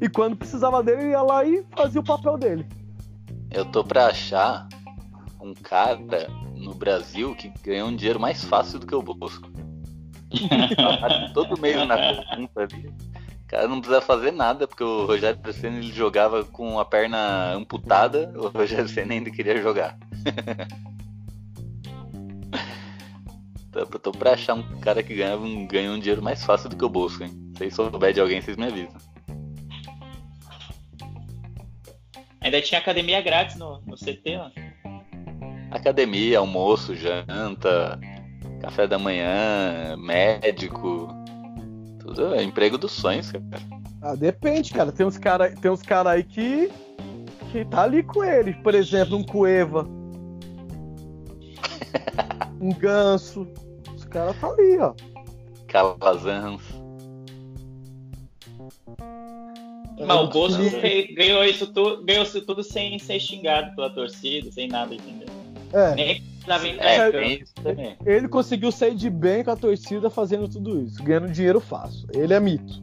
E 0.00 0.08
quando 0.08 0.36
precisava 0.36 0.82
dele, 0.82 1.02
ele 1.02 1.10
ia 1.10 1.22
lá 1.22 1.44
e 1.44 1.64
fazia 1.74 2.00
o 2.00 2.04
papel 2.04 2.36
dele. 2.36 2.66
Eu 3.50 3.64
tô 3.64 3.82
pra 3.82 4.06
achar 4.06 4.68
um 5.40 5.54
cara 5.54 5.98
no 6.54 6.74
Brasil 6.74 7.34
que 7.34 7.50
ganhou 7.62 7.88
um 7.88 7.96
dinheiro 7.96 8.20
mais 8.20 8.44
fácil 8.44 8.78
do 8.78 8.86
que 8.86 8.94
o 8.94 9.02
Bosco. 9.02 9.48
Todo 11.34 11.60
mês 11.60 11.76
na 11.88 12.22
conta 12.36 12.62
ali. 12.62 13.09
O 13.50 13.56
cara 13.56 13.66
não 13.66 13.80
precisa 13.80 14.00
fazer 14.00 14.30
nada, 14.30 14.68
porque 14.68 14.84
o 14.84 15.06
Rogério 15.06 15.52
Senna 15.52 15.78
ele 15.78 15.92
jogava 15.92 16.44
com 16.44 16.78
a 16.78 16.84
perna 16.84 17.54
amputada, 17.54 18.32
o 18.36 18.46
Rogério 18.46 18.88
Senna 18.88 19.12
ainda 19.12 19.28
queria 19.28 19.60
jogar. 19.60 19.98
Tô, 23.72 23.86
tô 23.86 24.10
pra 24.10 24.32
achar 24.32 24.54
um 24.54 24.80
cara 24.80 25.00
que 25.00 25.14
ganha 25.14 25.36
um, 25.36 25.64
ganha 25.64 25.92
um 25.92 25.98
dinheiro 26.00 26.20
mais 26.20 26.44
fácil 26.44 26.68
do 26.68 26.76
que 26.76 26.84
o 26.84 26.88
Bosco, 26.88 27.22
hein? 27.22 27.30
Se 27.52 27.58
vocês 27.58 27.74
souber 27.74 28.12
de 28.12 28.20
alguém, 28.20 28.40
vocês 28.40 28.56
me 28.56 28.66
avisam. 28.66 28.96
Ainda 32.40 32.60
tinha 32.60 32.80
academia 32.80 33.20
grátis 33.20 33.54
no, 33.54 33.80
no 33.82 33.94
CT, 33.94 34.36
ó. 34.38 34.50
Academia, 35.70 36.40
almoço, 36.40 36.96
janta, 36.96 38.00
café 38.60 38.88
da 38.88 38.98
manhã, 38.98 39.96
médico. 39.96 41.19
Tudo 42.00 42.34
é 42.34 42.42
emprego 42.42 42.78
dos 42.78 42.92
sonhos, 42.92 43.30
cara. 43.30 43.44
Ah, 44.02 44.14
depende, 44.14 44.72
cara. 44.72 44.90
Tem 44.90 45.06
uns 45.06 45.18
cara, 45.18 45.50
tem 45.50 45.70
uns 45.70 45.82
cara 45.82 46.10
aí 46.10 46.24
que 46.24 46.70
que 47.52 47.64
tá 47.64 47.82
ali 47.82 48.02
com 48.02 48.24
ele. 48.24 48.54
Por 48.54 48.74
exemplo, 48.74 49.16
um 49.16 49.24
Cueva. 49.24 49.84
um 52.60 52.72
Ganso. 52.72 53.46
Os 53.94 54.04
caras 54.04 54.38
tá 54.40 54.48
ali, 54.48 54.78
ó. 54.78 54.94
Calazans. 55.66 56.62
Mas 60.06 60.20
o 60.20 60.26
Bosco 60.28 60.62
fez- 60.80 61.14
ganhou 61.14 61.44
isso 61.44 61.66
tudo, 61.66 62.02
ganhou 62.04 62.22
isso 62.22 62.40
tudo 62.40 62.62
sem 62.62 62.98
ser 62.98 63.20
xingado 63.20 63.74
pela 63.76 63.90
torcida, 63.90 64.50
sem 64.50 64.66
nada, 64.66 64.94
entendeu? 64.94 65.28
É. 65.72 65.94
Nem 65.94 66.22
precisava 66.58 66.68
entrar 66.68 67.14
É, 67.14 67.34
isso 67.34 67.54
também. 67.54 67.96
Ele 68.04 68.28
conseguiu 68.28 68.72
sair 68.72 68.94
de 68.94 69.08
bem 69.08 69.44
com 69.44 69.50
a 69.50 69.56
torcida 69.56 70.10
fazendo 70.10 70.48
tudo 70.48 70.82
isso, 70.82 71.02
ganhando 71.02 71.30
dinheiro 71.30 71.60
fácil. 71.60 72.08
Ele 72.12 72.34
é 72.34 72.40
mito. 72.40 72.82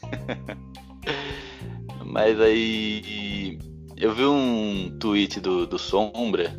Mas 2.04 2.40
aí 2.40 3.58
eu 3.96 4.14
vi 4.14 4.24
um 4.24 4.96
tweet 4.98 5.40
do, 5.40 5.66
do 5.66 5.78
Sombra, 5.78 6.58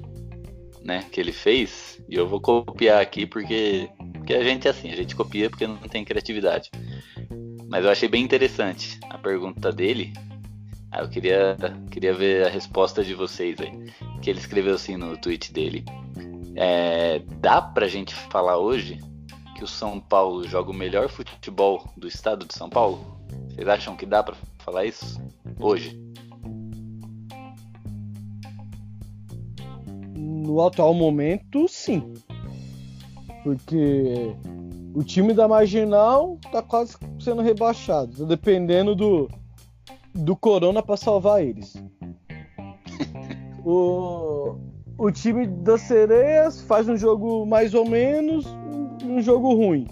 né, 0.83 1.05
que 1.11 1.19
ele 1.19 1.31
fez, 1.31 1.99
e 2.07 2.15
eu 2.15 2.27
vou 2.27 2.39
copiar 2.39 3.01
aqui 3.01 3.25
porque, 3.25 3.89
porque 4.13 4.33
a 4.33 4.43
gente 4.43 4.67
é 4.67 4.71
assim, 4.71 4.91
a 4.91 4.95
gente 4.95 5.15
copia 5.15 5.49
porque 5.49 5.65
não 5.65 5.77
tem 5.77 6.05
criatividade. 6.05 6.69
Mas 7.67 7.83
eu 7.83 7.91
achei 7.91 8.07
bem 8.07 8.23
interessante 8.23 8.99
a 9.09 9.17
pergunta 9.17 9.71
dele. 9.71 10.13
Aí 10.91 11.03
eu 11.03 11.09
queria, 11.09 11.55
queria 11.91 12.13
ver 12.13 12.47
a 12.47 12.49
resposta 12.49 13.03
de 13.03 13.13
vocês 13.13 13.59
aí. 13.59 13.91
Que 14.21 14.29
ele 14.29 14.39
escreveu 14.39 14.75
assim 14.75 14.97
no 14.97 15.17
tweet 15.17 15.53
dele. 15.53 15.85
É, 16.55 17.19
dá 17.39 17.61
pra 17.61 17.87
gente 17.87 18.13
falar 18.13 18.57
hoje 18.57 18.99
que 19.55 19.63
o 19.63 19.67
São 19.67 19.99
Paulo 19.99 20.47
joga 20.47 20.71
o 20.71 20.73
melhor 20.73 21.09
futebol 21.09 21.87
do 21.95 22.07
estado 22.07 22.45
de 22.45 22.53
São 22.53 22.69
Paulo? 22.69 23.19
Vocês 23.49 23.67
acham 23.67 23.95
que 23.95 24.05
dá 24.05 24.23
pra 24.23 24.35
falar 24.59 24.85
isso 24.85 25.21
hoje? 25.59 25.99
No 30.15 30.65
atual 30.65 30.93
momento, 30.93 31.67
sim. 31.67 32.13
Porque 33.43 34.35
o 34.95 35.03
time 35.03 35.33
da 35.33 35.47
Marginal 35.47 36.39
tá 36.51 36.61
quase 36.61 36.97
sendo 37.19 37.41
rebaixado. 37.41 38.25
Dependendo 38.25 38.95
do, 38.95 39.29
do 40.19 40.35
Corona 40.35 40.81
pra 40.83 40.97
salvar 40.97 41.43
eles. 41.43 41.73
o, 43.65 44.55
o 44.97 45.11
time 45.11 45.47
das 45.47 45.81
Sereias 45.81 46.61
faz 46.61 46.87
um 46.87 46.97
jogo 46.97 47.45
mais 47.45 47.73
ou 47.73 47.87
menos, 47.87 48.45
um, 48.47 49.15
um 49.17 49.21
jogo 49.21 49.53
ruim. 49.53 49.87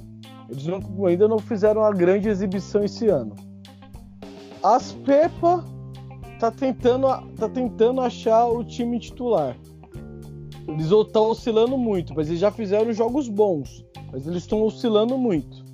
Eles 0.50 0.66
não- 0.66 1.06
ainda 1.06 1.28
não 1.28 1.40
fizeram 1.40 1.82
uma 1.82 1.92
grande 1.92 2.30
exibição 2.30 2.84
esse 2.84 3.08
ano. 3.08 3.36
As 4.63 4.94
Pepa 4.94 5.63
tá 6.40 6.52
tentando, 6.52 7.08
tá 7.36 7.50
tentando 7.50 8.02
achar 8.02 8.48
o 8.48 8.63
time 8.63 9.00
titular. 9.00 9.56
Eles 10.68 10.92
estão 10.92 11.30
oscilando 11.30 11.78
muito, 11.78 12.13
mas 12.13 12.28
eles 12.28 12.40
já 12.40 12.52
fizeram 12.52 12.92
jogos 12.92 13.30
bons. 13.30 13.86
Mas 14.12 14.26
eles 14.28 14.44
estão 14.44 14.62
oscilando 14.63 15.18
muito. 15.18 15.67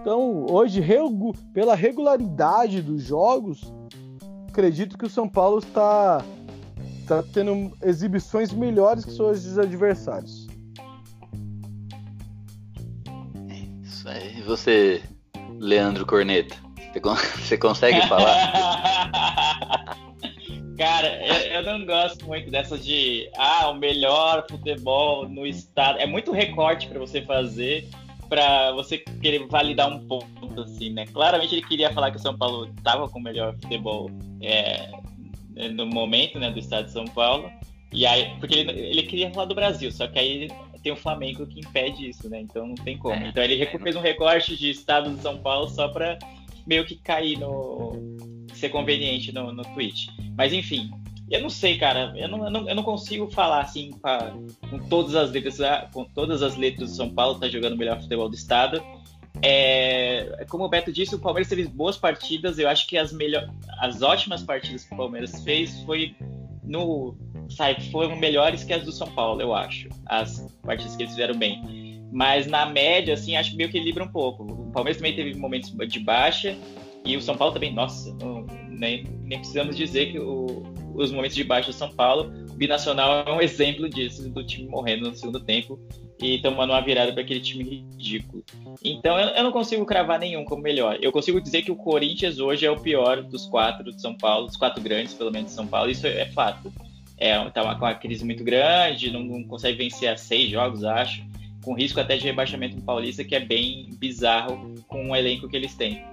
Então, 0.00 0.46
hoje, 0.50 0.80
regu- 0.80 1.34
pela 1.52 1.74
regularidade 1.74 2.80
dos 2.82 3.02
jogos, 3.02 3.72
acredito 4.48 4.96
que 4.98 5.06
o 5.06 5.10
São 5.10 5.28
Paulo 5.28 5.58
está, 5.58 6.24
está 7.00 7.22
tendo 7.22 7.72
exibições 7.82 8.52
melhores 8.52 9.04
que 9.04 9.12
seus 9.12 9.58
adversários. 9.58 10.46
Isso 13.82 14.08
aí. 14.08 14.38
E 14.38 14.42
você, 14.42 15.02
Leandro 15.58 16.06
Corneta? 16.06 16.56
Você, 16.92 17.00
con- 17.00 17.14
você 17.38 17.58
consegue 17.58 18.00
falar? 18.08 19.96
Cara, 20.78 21.08
eu, 21.26 21.34
eu 21.54 21.62
não 21.64 21.84
gosto 21.84 22.24
muito 22.24 22.50
dessas 22.52 22.84
de 22.84 23.28
ah, 23.36 23.68
o 23.70 23.74
melhor 23.74 24.46
futebol 24.48 25.28
no 25.28 25.44
estado. 25.44 25.98
É 25.98 26.06
muito 26.06 26.30
recorte 26.30 26.86
pra 26.86 27.00
você 27.00 27.20
fazer 27.22 27.88
pra 28.28 28.72
você 28.72 28.98
querer 28.98 29.46
validar 29.48 29.88
um 29.90 30.06
ponto, 30.06 30.60
assim, 30.60 30.90
né? 30.90 31.06
Claramente 31.06 31.54
ele 31.54 31.62
queria 31.62 31.92
falar 31.92 32.10
que 32.10 32.16
o 32.16 32.20
São 32.20 32.36
Paulo 32.36 32.72
tava 32.82 33.08
com 33.08 33.18
o 33.18 33.22
melhor 33.22 33.54
futebol 33.54 34.10
é, 34.42 34.90
no 35.72 35.86
momento, 35.86 36.38
né, 36.38 36.50
do 36.50 36.58
estado 36.58 36.86
de 36.86 36.92
São 36.92 37.04
Paulo. 37.06 37.50
E 37.92 38.04
aí, 38.06 38.36
porque 38.38 38.54
ele, 38.58 38.70
ele 38.72 39.02
queria 39.04 39.30
falar 39.32 39.46
do 39.46 39.54
Brasil, 39.54 39.90
só 39.90 40.06
que 40.06 40.18
aí 40.18 40.48
tem 40.82 40.92
o 40.92 40.96
Flamengo 40.96 41.46
que 41.46 41.60
impede 41.60 42.08
isso, 42.08 42.28
né? 42.28 42.40
Então 42.40 42.66
não 42.66 42.74
tem 42.74 42.96
como. 42.98 43.16
Então 43.26 43.42
ele 43.42 43.56
recu- 43.56 43.78
fez 43.78 43.96
um 43.96 44.00
recorte 44.00 44.56
de 44.56 44.70
estado 44.70 45.10
de 45.10 45.20
São 45.20 45.38
Paulo 45.38 45.68
só 45.68 45.88
pra 45.88 46.18
meio 46.66 46.84
que 46.84 46.96
cair 46.96 47.38
no. 47.38 47.92
ser 48.52 48.68
conveniente 48.68 49.32
no, 49.32 49.52
no 49.52 49.62
tweet. 49.74 50.10
Mas 50.36 50.52
enfim, 50.52 50.90
eu 51.30 51.40
não 51.42 51.50
sei, 51.50 51.76
cara. 51.78 52.12
Eu 52.16 52.28
não, 52.28 52.44
eu 52.44 52.50
não, 52.50 52.68
eu 52.68 52.74
não 52.74 52.82
consigo 52.82 53.30
falar 53.30 53.60
assim 53.60 53.90
pra- 54.00 54.34
com 54.70 54.78
todas 54.88 55.14
as 55.14 55.30
letras. 55.30 55.60
ah, 55.60 55.88
Com 55.92 56.04
todas 56.04 56.42
as 56.42 56.56
letras 56.56 56.90
do 56.90 56.96
São 56.96 57.10
Paulo 57.10 57.38
tá 57.38 57.48
jogando 57.48 57.74
o 57.74 57.76
melhor 57.76 58.00
futebol 58.00 58.28
do 58.28 58.34
estado. 58.34 58.82
É, 59.42 60.44
como 60.48 60.64
o 60.64 60.68
Beto 60.68 60.92
disse, 60.92 61.14
o 61.14 61.18
Palmeiras 61.18 61.48
teve 61.48 61.64
boas 61.68 61.96
partidas. 61.96 62.58
Eu 62.58 62.68
acho 62.68 62.86
que 62.86 62.96
as 62.98 63.12
melhor, 63.12 63.48
as 63.80 64.02
ótimas 64.02 64.42
partidas 64.42 64.84
que 64.84 64.94
o 64.94 64.96
Palmeiras 64.96 65.42
fez 65.44 65.80
foi 65.82 66.14
no 66.64 67.16
sabe, 67.48 67.90
foram 67.90 68.14
melhores 68.16 68.62
que 68.64 68.72
as 68.74 68.82
do 68.84 68.92
São 68.92 69.06
Paulo, 69.08 69.40
eu 69.40 69.54
acho. 69.54 69.88
As 70.06 70.46
partidas 70.62 70.96
que 70.96 71.02
eles 71.04 71.12
fizeram 71.12 71.34
bem. 71.38 71.62
Mas 72.12 72.46
na 72.46 72.66
média, 72.66 73.14
assim, 73.14 73.36
acho 73.36 73.50
que 73.52 73.56
meio 73.56 73.70
que 73.70 73.76
equilibra 73.78 74.04
um 74.04 74.08
pouco. 74.08 74.42
O 74.44 74.70
Palmeiras 74.72 74.96
também 74.98 75.14
teve 75.14 75.34
momentos 75.34 75.70
de 75.88 76.00
baixa 76.00 76.56
e 77.04 77.16
o 77.16 77.22
São 77.22 77.36
Paulo 77.36 77.54
também, 77.54 77.72
nossa, 77.72 78.12
não- 78.20 78.44
nem, 78.68 79.04
nem 79.22 79.38
precisamos 79.38 79.76
dizer 79.76 80.12
que 80.12 80.18
o- 80.18 80.62
os 81.02 81.12
momentos 81.12 81.36
de 81.36 81.44
baixa 81.44 81.70
do 81.70 81.76
São 81.76 81.90
Paulo. 81.90 82.30
Binacional 82.54 83.24
é 83.26 83.32
um 83.32 83.40
exemplo 83.40 83.88
disso, 83.88 84.28
do 84.28 84.44
time 84.44 84.68
morrendo 84.68 85.08
no 85.08 85.16
segundo 85.16 85.40
tempo 85.40 85.78
e 86.20 86.38
tomando 86.38 86.70
uma 86.70 86.80
virada 86.80 87.12
para 87.12 87.22
aquele 87.22 87.40
time 87.40 87.62
ridículo. 87.64 88.44
Então 88.84 89.18
eu, 89.18 89.28
eu, 89.28 89.44
não 89.44 89.52
consigo 89.52 89.86
cravar 89.86 90.18
nenhum 90.18 90.44
como 90.44 90.62
melhor. 90.62 90.98
Eu 91.00 91.12
consigo 91.12 91.40
dizer 91.40 91.62
que 91.62 91.70
o 91.70 91.76
Corinthians 91.76 92.38
hoje 92.38 92.66
é 92.66 92.70
o 92.70 92.80
pior 92.80 93.22
dos 93.22 93.46
quatro 93.46 93.92
de 93.92 94.00
São 94.00 94.14
Paulo, 94.14 94.46
dos 94.46 94.56
quatro 94.56 94.82
grandes, 94.82 95.14
pelo 95.14 95.30
menos 95.30 95.50
de 95.50 95.54
São 95.54 95.66
Paulo, 95.66 95.90
isso 95.90 96.06
é, 96.06 96.20
é 96.20 96.26
fato. 96.26 96.72
É, 97.16 97.38
tá 97.50 97.62
uma, 97.62 97.76
com 97.76 97.84
uma 97.84 97.94
crise 97.94 98.24
muito 98.24 98.44
grande, 98.44 99.10
não, 99.10 99.22
não 99.22 99.42
consegue 99.44 99.76
vencer 99.76 100.08
a 100.08 100.16
seis 100.16 100.50
jogos, 100.50 100.84
acho, 100.84 101.24
com 101.64 101.74
risco 101.74 101.98
até 101.98 102.16
de 102.16 102.24
rebaixamento 102.24 102.76
no 102.76 102.82
Paulista, 102.82 103.24
que 103.24 103.34
é 103.34 103.40
bem 103.40 103.88
bizarro 103.98 104.74
com 104.86 105.10
o 105.10 105.16
elenco 105.16 105.48
que 105.48 105.56
eles 105.56 105.74
têm. 105.74 106.04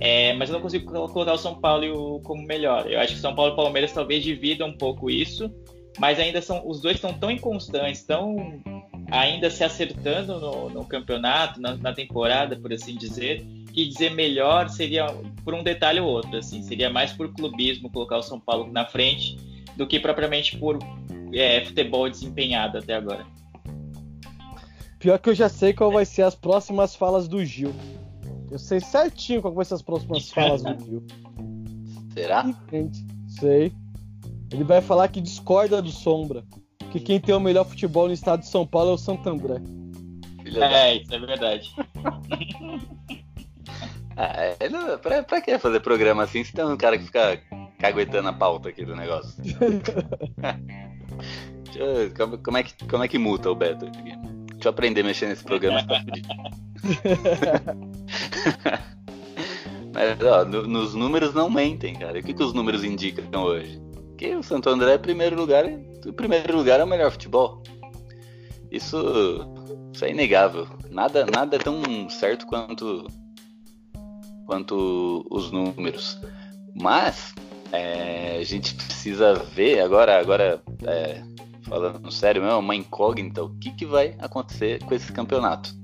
É, 0.00 0.34
mas 0.34 0.48
eu 0.48 0.54
não 0.54 0.60
consigo 0.60 0.90
colocar 0.90 1.32
o 1.32 1.38
São 1.38 1.54
Paulo 1.54 2.20
como 2.20 2.44
melhor. 2.44 2.90
Eu 2.90 3.00
acho 3.00 3.14
que 3.14 3.20
São 3.20 3.34
Paulo 3.34 3.52
e 3.52 3.56
Palmeiras 3.56 3.92
talvez 3.92 4.22
dividam 4.22 4.68
um 4.68 4.76
pouco 4.76 5.08
isso, 5.08 5.52
mas 5.98 6.18
ainda 6.18 6.42
são 6.42 6.66
os 6.66 6.80
dois 6.80 6.96
estão 6.96 7.12
tão 7.14 7.30
inconstantes, 7.30 8.02
tão 8.02 8.60
ainda 9.10 9.50
se 9.50 9.62
acertando 9.62 10.40
no, 10.40 10.70
no 10.70 10.84
campeonato, 10.84 11.60
na, 11.60 11.76
na, 11.76 11.92
temporada, 11.92 12.56
por 12.56 12.72
assim 12.72 12.96
dizer, 12.96 13.44
que 13.72 13.86
dizer 13.86 14.10
melhor 14.10 14.68
seria 14.68 15.06
por 15.44 15.54
um 15.54 15.62
detalhe 15.62 16.00
ou 16.00 16.08
outro, 16.08 16.36
assim, 16.36 16.62
seria 16.62 16.90
mais 16.90 17.12
por 17.12 17.32
clubismo 17.32 17.90
colocar 17.90 18.18
o 18.18 18.22
São 18.22 18.40
Paulo 18.40 18.72
na 18.72 18.84
frente 18.84 19.36
do 19.76 19.86
que 19.86 20.00
propriamente 20.00 20.56
por 20.58 20.78
é, 21.32 21.64
futebol 21.64 22.08
desempenhado 22.08 22.78
até 22.78 22.94
agora. 22.94 23.24
Pior 24.98 25.18
que 25.18 25.28
eu 25.28 25.34
já 25.34 25.48
sei 25.48 25.72
qual 25.72 25.92
vai 25.92 26.04
ser 26.04 26.22
as 26.22 26.34
próximas 26.34 26.96
falas 26.96 27.28
do 27.28 27.44
Gil. 27.44 27.74
Eu 28.54 28.58
sei 28.60 28.78
certinho 28.78 29.42
qual 29.42 29.52
vai 29.52 29.64
ser 29.64 29.74
as 29.74 29.82
próximas 29.82 30.30
falas 30.30 30.62
do 30.62 30.84
Gil. 30.84 31.04
Será? 32.12 32.46
Sei. 33.26 33.72
Ele 34.52 34.62
vai 34.62 34.80
falar 34.80 35.08
que 35.08 35.20
discorda 35.20 35.82
do 35.82 35.90
Sombra. 35.90 36.44
Que 36.92 37.00
quem 37.00 37.18
tem 37.18 37.34
o 37.34 37.40
melhor 37.40 37.64
futebol 37.64 38.06
no 38.06 38.12
estado 38.12 38.42
de 38.42 38.46
São 38.46 38.64
Paulo 38.64 38.92
é 38.92 38.94
o 38.94 38.98
Santo 38.98 39.28
André. 39.28 39.56
É, 40.46 40.94
isso 40.94 41.12
é 41.12 41.18
verdade. 41.18 41.74
ah, 44.16 44.54
é, 44.60 44.68
não, 44.68 44.96
pra, 44.98 45.24
pra 45.24 45.40
que 45.40 45.58
fazer 45.58 45.80
programa 45.80 46.22
assim 46.22 46.44
se 46.44 46.52
tem 46.52 46.64
um 46.64 46.76
cara 46.76 46.96
que 46.96 47.06
fica 47.06 47.42
caguetando 47.80 48.28
a 48.28 48.32
pauta 48.32 48.68
aqui 48.68 48.84
do 48.84 48.94
negócio? 48.94 49.34
eu, 51.74 52.14
como, 52.16 52.38
como, 52.38 52.56
é 52.56 52.62
que, 52.62 52.86
como 52.86 53.02
é 53.02 53.08
que 53.08 53.18
muta 53.18 53.50
o 53.50 53.56
Beto? 53.56 53.86
Deixa 53.86 54.68
eu 54.68 54.70
aprender 54.70 55.00
a 55.00 55.04
mexer 55.04 55.26
nesse 55.26 55.42
programa. 55.42 55.84
Mas, 59.92 60.20
ó, 60.22 60.44
no, 60.44 60.66
nos 60.66 60.94
números 60.94 61.32
não 61.34 61.48
mentem, 61.48 61.94
cara. 61.94 62.18
O 62.18 62.22
que, 62.22 62.34
que 62.34 62.42
os 62.42 62.52
números 62.52 62.82
indicam 62.82 63.44
hoje? 63.44 63.80
Que 64.18 64.34
o 64.34 64.42
Santo 64.42 64.68
André, 64.68 64.94
em 64.94 64.98
primeiro 64.98 65.36
lugar, 65.36 65.64
em 65.66 66.12
primeiro 66.12 66.56
lugar 66.56 66.80
é 66.80 66.84
o 66.84 66.86
melhor 66.86 67.10
futebol. 67.12 67.62
Isso, 68.70 68.96
isso 69.92 70.04
é 70.04 70.10
inegável. 70.10 70.66
Nada, 70.90 71.24
nada 71.26 71.56
é 71.56 71.58
tão 71.58 72.08
certo 72.10 72.46
quanto, 72.46 73.06
quanto 74.46 75.24
os 75.30 75.52
números. 75.52 76.18
Mas 76.74 77.32
é, 77.70 78.38
a 78.40 78.44
gente 78.44 78.74
precisa 78.74 79.34
ver 79.34 79.80
agora, 79.80 80.18
agora 80.18 80.62
é, 80.84 81.22
falando 81.62 82.10
sério 82.10 82.42
mesmo, 82.42 82.58
uma 82.58 82.74
incógnita, 82.74 83.42
o 83.42 83.50
que, 83.58 83.70
que 83.72 83.86
vai 83.86 84.16
acontecer 84.18 84.82
com 84.84 84.94
esse 84.94 85.12
campeonato. 85.12 85.74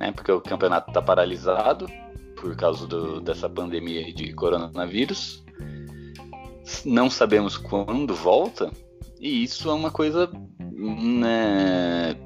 Né? 0.00 0.10
Porque 0.10 0.32
o 0.32 0.40
campeonato 0.40 0.90
está 0.90 1.00
paralisado 1.00 1.86
por 2.34 2.56
causa 2.56 2.86
do, 2.86 3.20
dessa 3.20 3.48
pandemia 3.48 4.12
de 4.12 4.32
coronavírus 4.32 5.44
não 6.84 7.10
sabemos 7.10 7.56
quando 7.56 8.14
volta, 8.14 8.70
e 9.18 9.42
isso 9.42 9.68
é 9.68 9.74
uma 9.74 9.90
coisa 9.90 10.30
né, 10.72 12.16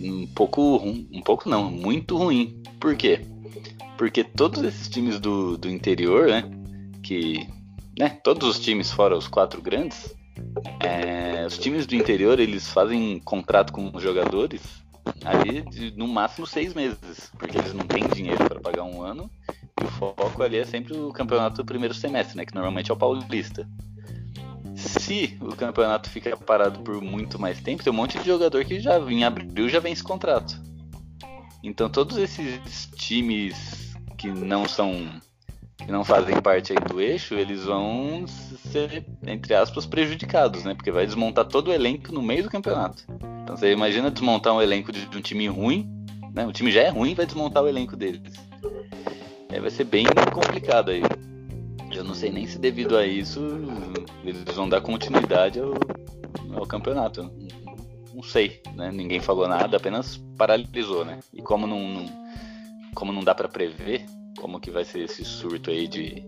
um 0.00 0.26
pouco 0.26 0.76
um 0.76 1.22
pouco 1.22 1.48
não, 1.48 1.70
muito 1.70 2.16
ruim. 2.16 2.62
Por 2.78 2.96
quê? 2.96 3.20
Porque 3.96 4.22
todos 4.24 4.62
esses 4.62 4.88
times 4.88 5.18
do, 5.18 5.56
do 5.56 5.68
interior, 5.68 6.28
né, 6.28 6.44
que 7.02 7.46
né, 7.98 8.10
todos 8.22 8.48
os 8.48 8.58
times 8.58 8.90
fora 8.90 9.16
os 9.16 9.28
quatro 9.28 9.62
grandes, 9.62 10.14
é, 10.80 11.44
os 11.46 11.58
times 11.58 11.86
do 11.86 11.94
interior 11.94 12.38
eles 12.38 12.68
fazem 12.68 13.20
contrato 13.20 13.72
com 13.72 13.90
os 13.94 14.02
jogadores 14.02 14.83
ali 15.24 15.62
de, 15.62 15.96
no 15.96 16.06
máximo 16.08 16.46
seis 16.46 16.74
meses, 16.74 17.30
porque 17.38 17.58
eles 17.58 17.72
não 17.72 17.86
têm 17.86 18.06
dinheiro 18.08 18.44
para 18.48 18.60
pagar 18.60 18.84
um 18.84 19.02
ano 19.02 19.30
e 19.80 19.84
o 19.84 19.88
foco 19.88 20.42
ali 20.42 20.58
é 20.58 20.64
sempre 20.64 20.96
o 20.96 21.12
campeonato 21.12 21.56
do 21.56 21.64
primeiro 21.64 21.94
semestre, 21.94 22.36
né, 22.36 22.44
que 22.44 22.54
normalmente 22.54 22.90
é 22.90 22.94
o 22.94 22.96
paulista 22.96 23.66
se 24.76 25.36
o 25.40 25.54
campeonato 25.54 26.10
fica 26.10 26.36
parado 26.36 26.80
por 26.80 27.00
muito 27.00 27.38
mais 27.38 27.60
tempo, 27.60 27.82
tem 27.82 27.92
um 27.92 27.96
monte 27.96 28.18
de 28.18 28.26
jogador 28.26 28.64
que 28.64 28.80
já 28.80 28.98
em 28.98 29.24
abril 29.24 29.68
já 29.68 29.78
esse 29.88 30.02
contrato. 30.02 30.60
Então 31.62 31.88
todos 31.88 32.16
esses 32.18 32.86
times 32.96 33.94
que 34.18 34.28
não 34.28 34.68
são 34.68 35.08
que 35.78 35.90
não 35.90 36.04
fazem 36.04 36.40
parte 36.40 36.72
aí 36.72 36.78
do 36.78 37.00
eixo, 37.00 37.34
eles 37.34 37.64
vão 37.64 38.24
ser, 38.26 39.04
entre 39.26 39.54
aspas, 39.54 39.84
prejudicados, 39.84 40.64
né? 40.64 40.74
Porque 40.74 40.90
vai 40.90 41.04
desmontar 41.04 41.44
todo 41.44 41.68
o 41.68 41.72
elenco 41.72 42.12
no 42.12 42.22
meio 42.22 42.42
do 42.42 42.50
campeonato. 42.50 43.04
Então 43.44 43.56
você 43.56 43.70
imagina 43.70 44.10
desmontar 44.10 44.54
um 44.54 44.62
elenco 44.62 44.90
de, 44.90 45.06
um 45.16 45.20
time 45.20 45.46
ruim, 45.46 45.86
né? 46.32 46.46
O 46.46 46.52
time 46.52 46.72
já 46.72 46.80
é 46.80 46.88
ruim, 46.88 47.14
vai 47.14 47.26
desmontar 47.26 47.62
o 47.62 47.68
elenco 47.68 47.94
deles. 47.94 48.22
Aí 49.50 49.60
vai 49.60 49.70
ser 49.70 49.84
bem 49.84 50.06
complicado 50.32 50.90
aí. 50.90 51.02
Eu 51.92 52.02
não 52.02 52.14
sei 52.14 52.32
nem 52.32 52.46
se 52.46 52.58
devido 52.58 52.96
a 52.96 53.06
isso 53.06 53.40
eles 54.24 54.42
vão 54.56 54.66
dar 54.66 54.80
continuidade 54.80 55.60
ao, 55.60 55.74
ao 56.58 56.66
campeonato. 56.66 57.30
Não 58.14 58.22
sei, 58.22 58.62
né? 58.74 58.90
Ninguém 58.90 59.20
falou 59.20 59.46
nada, 59.46 59.76
apenas 59.76 60.16
paralisou, 60.38 61.04
né? 61.04 61.20
E 61.32 61.42
como 61.42 61.66
não, 61.66 61.86
não 61.86 62.24
como 62.94 63.12
não 63.12 63.22
dá 63.22 63.34
para 63.34 63.48
prever 63.48 64.06
como 64.38 64.58
que 64.58 64.70
vai 64.70 64.84
ser 64.84 65.00
esse 65.00 65.24
surto 65.24 65.70
aí 65.70 65.86
de 65.86 66.24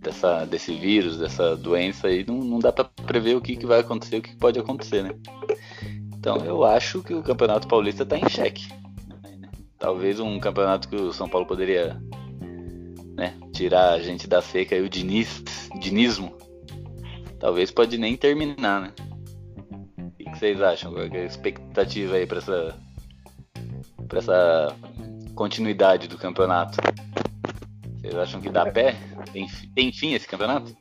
dessa, 0.00 0.44
desse 0.44 0.74
vírus, 0.74 1.18
dessa 1.18 1.56
doença 1.56 2.08
aí, 2.08 2.24
não, 2.26 2.36
não 2.36 2.58
dá 2.58 2.70
para 2.70 2.84
prever 2.84 3.36
o 3.36 3.40
que, 3.40 3.56
que 3.56 3.64
vai 3.64 3.80
acontecer, 3.80 4.18
o 4.18 4.22
que 4.22 4.36
pode 4.36 4.58
acontecer, 4.58 5.02
né? 5.02 5.14
Então 6.24 6.38
eu 6.38 6.64
acho 6.64 7.02
que 7.02 7.12
o 7.12 7.22
Campeonato 7.22 7.68
Paulista 7.68 8.02
está 8.02 8.16
em 8.16 8.26
xeque. 8.30 8.66
Talvez 9.78 10.18
um 10.18 10.40
campeonato 10.40 10.88
que 10.88 10.96
o 10.96 11.12
São 11.12 11.28
Paulo 11.28 11.46
poderia 11.46 12.00
né? 13.14 13.34
Tirar 13.52 13.90
a 13.90 13.98
gente 13.98 14.26
da 14.26 14.40
seca 14.40 14.74
e 14.74 14.80
o 14.80 14.88
Diniz, 14.88 15.68
dinismo, 15.78 16.34
talvez 17.38 17.70
pode 17.70 17.98
nem 17.98 18.16
terminar, 18.16 18.80
né? 18.80 18.92
O 19.98 20.10
que, 20.12 20.30
vocês 20.30 20.62
acham? 20.62 20.94
Qual 20.94 21.04
é 21.04 21.20
a 21.20 21.26
expectativa 21.26 22.16
aí 22.16 22.26
para 22.26 22.38
essa, 22.38 22.74
pra 24.08 24.18
essa 24.20 24.74
continuidade 25.34 26.08
do 26.08 26.16
campeonato? 26.16 26.78
Vocês 28.00 28.14
acham 28.14 28.40
que 28.40 28.48
dá 28.48 28.64
pé? 28.72 28.96
Tem, 29.30 29.46
tem 29.74 29.92
fim 29.92 30.14
esse 30.14 30.26
campeonato? 30.26 30.74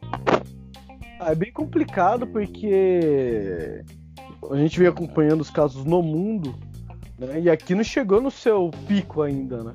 Ah, 1.19 1.33
é 1.33 1.35
bem 1.35 1.51
complicado 1.51 2.25
porque 2.27 3.83
a 4.51 4.57
gente 4.57 4.79
vem 4.79 4.87
acompanhando 4.87 5.41
os 5.41 5.49
casos 5.49 5.85
no 5.85 6.01
mundo 6.01 6.55
né? 7.17 7.41
e 7.41 7.49
aqui 7.49 7.75
não 7.75 7.83
chegou 7.83 8.21
no 8.21 8.31
seu 8.31 8.71
pico 8.87 9.21
ainda, 9.21 9.63
né? 9.63 9.73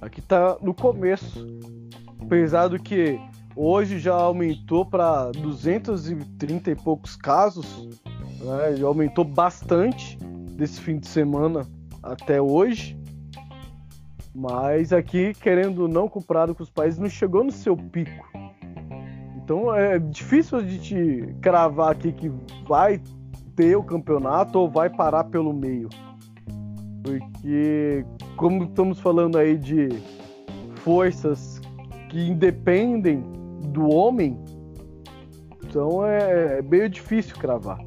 Aqui 0.00 0.22
tá 0.22 0.56
no 0.62 0.72
começo. 0.72 1.46
Apesar 2.20 2.68
do 2.68 2.78
que 2.78 3.18
hoje 3.56 3.98
já 3.98 4.14
aumentou 4.14 4.84
para 4.84 5.30
230 5.32 6.70
e 6.70 6.76
poucos 6.76 7.16
casos, 7.16 7.88
né? 8.40 8.76
já 8.76 8.86
aumentou 8.86 9.24
bastante 9.24 10.16
desse 10.56 10.80
fim 10.80 10.98
de 10.98 11.08
semana 11.08 11.66
até 12.02 12.40
hoje. 12.40 12.98
Mas 14.34 14.92
aqui, 14.92 15.34
querendo 15.34 15.88
não, 15.88 16.08
comparado 16.08 16.54
com 16.54 16.62
os 16.62 16.70
países, 16.70 16.98
não 16.98 17.08
chegou 17.08 17.42
no 17.42 17.50
seu 17.50 17.76
pico. 17.76 18.28
Então 19.36 19.74
é 19.74 19.98
difícil 19.98 20.62
de 20.62 20.78
te 20.78 21.34
cravar 21.40 21.90
aqui 21.90 22.12
que 22.12 22.30
vai 22.68 23.00
ter 23.58 23.74
o 23.74 23.82
campeonato 23.82 24.56
ou 24.60 24.70
vai 24.70 24.88
parar 24.88 25.24
pelo 25.24 25.52
meio. 25.52 25.88
Porque, 27.02 28.06
como 28.36 28.62
estamos 28.62 29.00
falando 29.00 29.36
aí 29.36 29.58
de 29.58 29.88
forças 30.76 31.60
que 32.08 32.28
independem 32.28 33.20
do 33.72 33.88
homem, 33.88 34.38
então 35.64 36.06
é, 36.06 36.58
é 36.58 36.62
meio 36.62 36.88
difícil 36.88 37.36
cravar. 37.36 37.80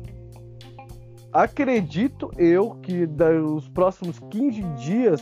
Acredito 1.32 2.30
eu 2.38 2.72
que 2.82 3.08
os 3.46 3.70
próximos 3.70 4.20
15 4.30 4.62
dias 4.74 5.22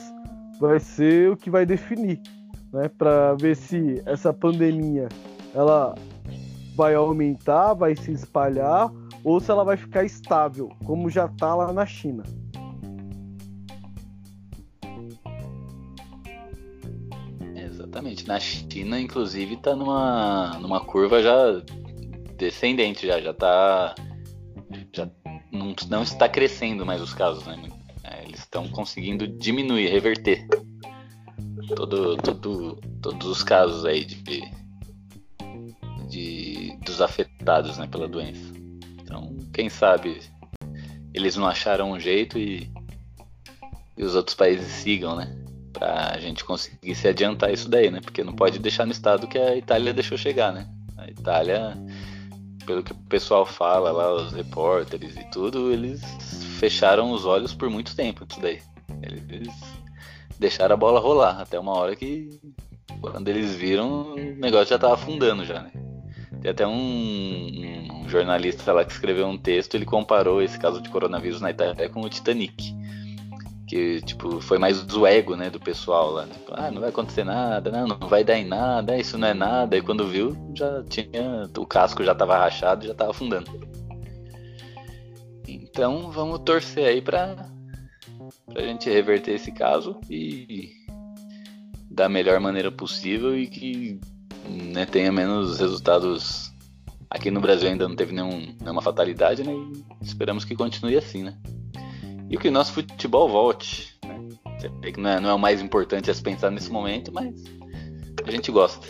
vai 0.60 0.80
ser 0.80 1.30
o 1.30 1.38
que 1.38 1.52
vai 1.52 1.64
definir, 1.64 2.20
né, 2.74 2.90
para 2.98 3.36
ver 3.36 3.56
se 3.56 4.02
essa 4.04 4.34
pandemia 4.34 5.10
ela 5.54 5.94
vai 6.76 6.96
aumentar, 6.96 7.76
vai 7.76 7.96
se 7.96 8.12
espalhar 8.12 8.92
ou 9.24 9.40
se 9.40 9.52
ela 9.52 9.64
vai 9.64 9.78
ficar 9.78 10.04
estável, 10.04 10.72
como 10.86 11.10
já 11.10 11.26
está 11.26 11.56
lá 11.56 11.74
na 11.74 11.86
China. 11.86 12.24
Exatamente. 17.56 18.28
Na 18.28 18.40
China, 18.40 19.00
inclusive, 19.00 19.56
está 19.56 19.76
numa, 19.76 20.58
numa 20.60 20.80
curva 20.80 21.22
já 21.22 21.62
descendente, 22.38 23.08
já, 23.08 23.20
já 23.20 23.34
tá. 23.34 23.96
Já 24.94 25.10
não 25.90 26.04
está 26.04 26.30
crescendo 26.30 26.86
mais 26.86 27.02
os 27.02 27.14
casos, 27.14 27.46
né? 27.46 27.58
É, 28.04 28.24
eles 28.24 28.40
estão 28.40 28.68
conseguindo 28.70 29.28
diminuir, 29.28 29.88
reverter 29.88 30.48
todo, 31.76 32.18
todo, 32.18 32.76
todos 33.02 33.28
os 33.28 33.44
casos 33.44 33.86
aí 33.86 34.06
de, 34.06 34.42
de 36.08 36.78
dos 36.86 37.02
afetados 37.02 37.78
né, 37.78 37.88
pela 37.88 38.08
doença. 38.08 38.49
Quem 39.60 39.68
sabe 39.68 40.22
eles 41.14 41.36
não 41.36 41.46
acharam 41.46 41.92
um 41.92 42.00
jeito 42.00 42.40
e, 42.40 42.72
e 43.98 44.04
os 44.06 44.16
outros 44.16 44.34
países 44.34 44.68
sigam, 44.68 45.18
né? 45.18 45.36
Pra 45.74 46.18
gente 46.18 46.46
conseguir 46.46 46.96
se 46.96 47.10
adiantar 47.10 47.52
isso 47.52 47.68
daí, 47.68 47.92
né? 47.92 48.00
Porque 48.00 48.24
não 48.24 48.32
pode 48.32 48.58
deixar 48.58 48.86
no 48.86 48.94
estado 48.94 49.28
que 49.28 49.38
a 49.38 49.58
Itália 49.58 49.94
deixou 49.94 50.18
chegar, 50.18 50.54
né? 50.54 50.66
A 50.98 51.10
Itália, 51.10 51.78
pelo 52.66 52.82
que 52.82 52.94
o 52.94 52.96
pessoal 53.10 53.46
fala 53.46 53.92
lá, 53.92 54.14
os 54.14 54.32
repórteres 54.32 55.18
e 55.18 55.30
tudo, 55.30 55.74
eles 55.74 56.02
fecharam 56.58 57.12
os 57.12 57.26
olhos 57.26 57.54
por 57.54 57.70
muito 57.70 57.94
tempo 57.98 58.26
isso 58.30 58.40
daí. 58.40 58.62
Eles 59.02 59.54
deixaram 60.40 60.76
a 60.76 60.78
bola 60.78 61.02
rolar 61.02 61.42
até 61.42 61.60
uma 61.60 61.78
hora 61.78 61.98
que 61.98 62.30
quando 63.02 63.28
eles 63.28 63.56
viram 63.56 64.14
o 64.14 64.16
negócio 64.16 64.70
já 64.70 64.80
tava 64.80 64.94
afundando 64.94 65.44
já, 65.44 65.64
né? 65.64 65.72
Tem 66.42 66.52
até 66.52 66.66
um, 66.66 66.72
um, 66.74 68.10
jornalista 68.10 68.72
lá 68.72 68.86
que 68.86 68.92
escreveu 68.92 69.28
um 69.28 69.38
texto, 69.38 69.76
ele 69.76 69.86
comparou 69.86 70.42
esse 70.42 70.58
caso 70.58 70.82
de 70.82 70.90
coronavírus 70.90 71.42
na 71.42 71.52
Itália 71.52 71.90
com 71.90 72.02
o 72.02 72.10
Titanic. 72.10 72.78
Que, 73.68 74.02
tipo, 74.02 74.42
foi 74.42 74.58
mais 74.58 74.82
o 74.96 75.06
ego, 75.06 75.36
né, 75.36 75.50
do 75.50 75.60
pessoal 75.60 76.12
lá. 76.12 76.26
Tipo, 76.26 76.54
ah, 76.56 76.72
não 76.72 76.82
vai 76.82 76.90
acontecer 76.90 77.24
nada, 77.24 77.70
não, 77.70 77.88
não 77.88 78.08
vai 78.08 78.24
dar 78.24 78.38
em 78.38 78.46
nada, 78.46 78.98
isso 78.98 79.18
não 79.18 79.28
é 79.28 79.34
nada. 79.34 79.78
E 79.78 79.82
quando 79.82 80.08
viu, 80.08 80.36
já 80.56 80.84
tinha. 80.84 81.48
O 81.56 81.66
casco 81.68 82.04
já 82.04 82.16
tava 82.16 82.38
rachado 82.38 82.88
já 82.88 82.96
tava 82.96 83.12
afundando. 83.12 83.70
Então 85.48 86.10
vamos 86.10 86.40
torcer 86.40 86.86
aí 86.86 87.02
pra, 87.02 87.48
pra 88.46 88.64
gente 88.64 88.90
reverter 88.90 89.36
esse 89.36 89.52
caso 89.52 90.00
e 90.10 90.72
da 91.92 92.08
melhor 92.08 92.40
maneira 92.40 92.72
possível 92.72 93.38
e 93.38 93.48
que 93.48 94.00
né, 94.48 94.86
tenha 94.86 95.12
menos 95.12 95.60
resultados. 95.60 96.52
Aqui 97.10 97.32
no 97.32 97.42
Brasil 97.42 97.70
ainda 97.70 97.88
não 97.88 97.96
teve 97.96 98.14
nenhum, 98.14 98.56
nenhuma 98.62 98.82
fatalidade, 98.82 99.44
né? 99.44 99.54
E 99.54 100.06
esperamos 100.06 100.46
que 100.46 100.56
continue 100.56 100.96
assim, 100.96 101.24
né? 101.24 101.36
E 102.30 102.38
que 102.38 102.48
o 102.48 102.52
nosso 102.52 102.74
futebol 102.74 103.28
volte. 103.28 103.98
Né? 104.06 104.94
Não 104.98 105.10
é, 105.10 105.20
não 105.20 105.30
é 105.30 105.34
o 105.34 105.40
mais 105.40 105.62
importante 105.62 106.12
a 106.12 106.14
se 106.14 106.22
pensar 106.22 106.52
nesse 106.52 106.72
momento, 106.72 107.12
mas 107.12 107.34
a 108.24 108.30
gente 108.30 108.52
gosta. 108.52 108.88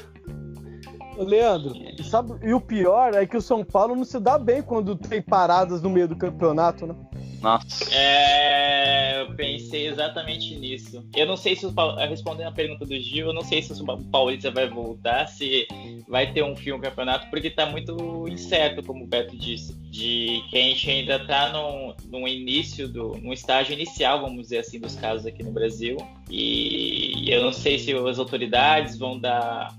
Leandro, 1.18 1.74
sabe, 2.04 2.34
e 2.42 2.54
o 2.54 2.62
pior 2.62 3.14
é 3.14 3.26
que 3.26 3.36
o 3.36 3.42
São 3.42 3.64
Paulo 3.64 3.96
não 3.96 4.06
se 4.06 4.20
dá 4.20 4.38
bem 4.38 4.62
quando 4.62 4.96
tem 4.96 5.22
paradas 5.22 5.82
no 5.82 5.90
meio 5.90 6.08
do 6.08 6.16
campeonato, 6.16 6.88
né? 6.88 6.96
Nossa. 7.42 7.94
É, 7.94 9.22
eu 9.22 9.34
pensei 9.36 9.88
exatamente 9.88 10.56
nisso. 10.56 11.06
Eu 11.16 11.26
não 11.26 11.38
sei 11.38 11.56
se 11.56 11.66
o 11.66 11.74
respondendo 12.08 12.48
a 12.48 12.52
pergunta 12.52 12.86
do 12.86 13.00
Gil, 13.00 13.28
eu 13.28 13.34
não 13.34 13.44
sei 13.44 13.62
se 13.62 13.72
o 13.82 13.98
Paulista 14.04 14.52
vai 14.52 14.70
voltar, 14.70 15.28
se 15.28 15.68
vai 16.08 16.32
ter 16.32 16.44
um 16.44 16.56
filme 16.56 16.84
campeonato, 16.84 17.30
porque 17.30 17.50
tá 17.50 17.66
muito 17.66 18.28
incerto, 18.28 18.84
como 18.84 19.04
o 19.04 19.08
Beto 19.08 19.38
disse, 19.38 19.74
de 19.90 20.44
que 20.50 20.58
a 20.58 20.62
gente 20.62 20.90
ainda 20.90 21.26
tá 21.26 21.52
no, 21.52 21.96
no 22.06 22.28
início 22.28 22.88
do, 22.88 23.18
no 23.18 23.34
estágio 23.34 23.74
inicial, 23.74 24.22
vamos 24.22 24.44
dizer 24.44 24.60
assim, 24.60 24.80
dos 24.80 24.96
casos 24.96 25.26
aqui 25.26 25.44
no 25.44 25.52
Brasil. 25.52 25.98
E 26.30 27.26
eu 27.28 27.44
não 27.44 27.54
sei 27.54 27.80
se 27.80 27.94
as 27.94 28.20
autoridades 28.20 28.98
vão 28.98 29.20
dar 29.20 29.76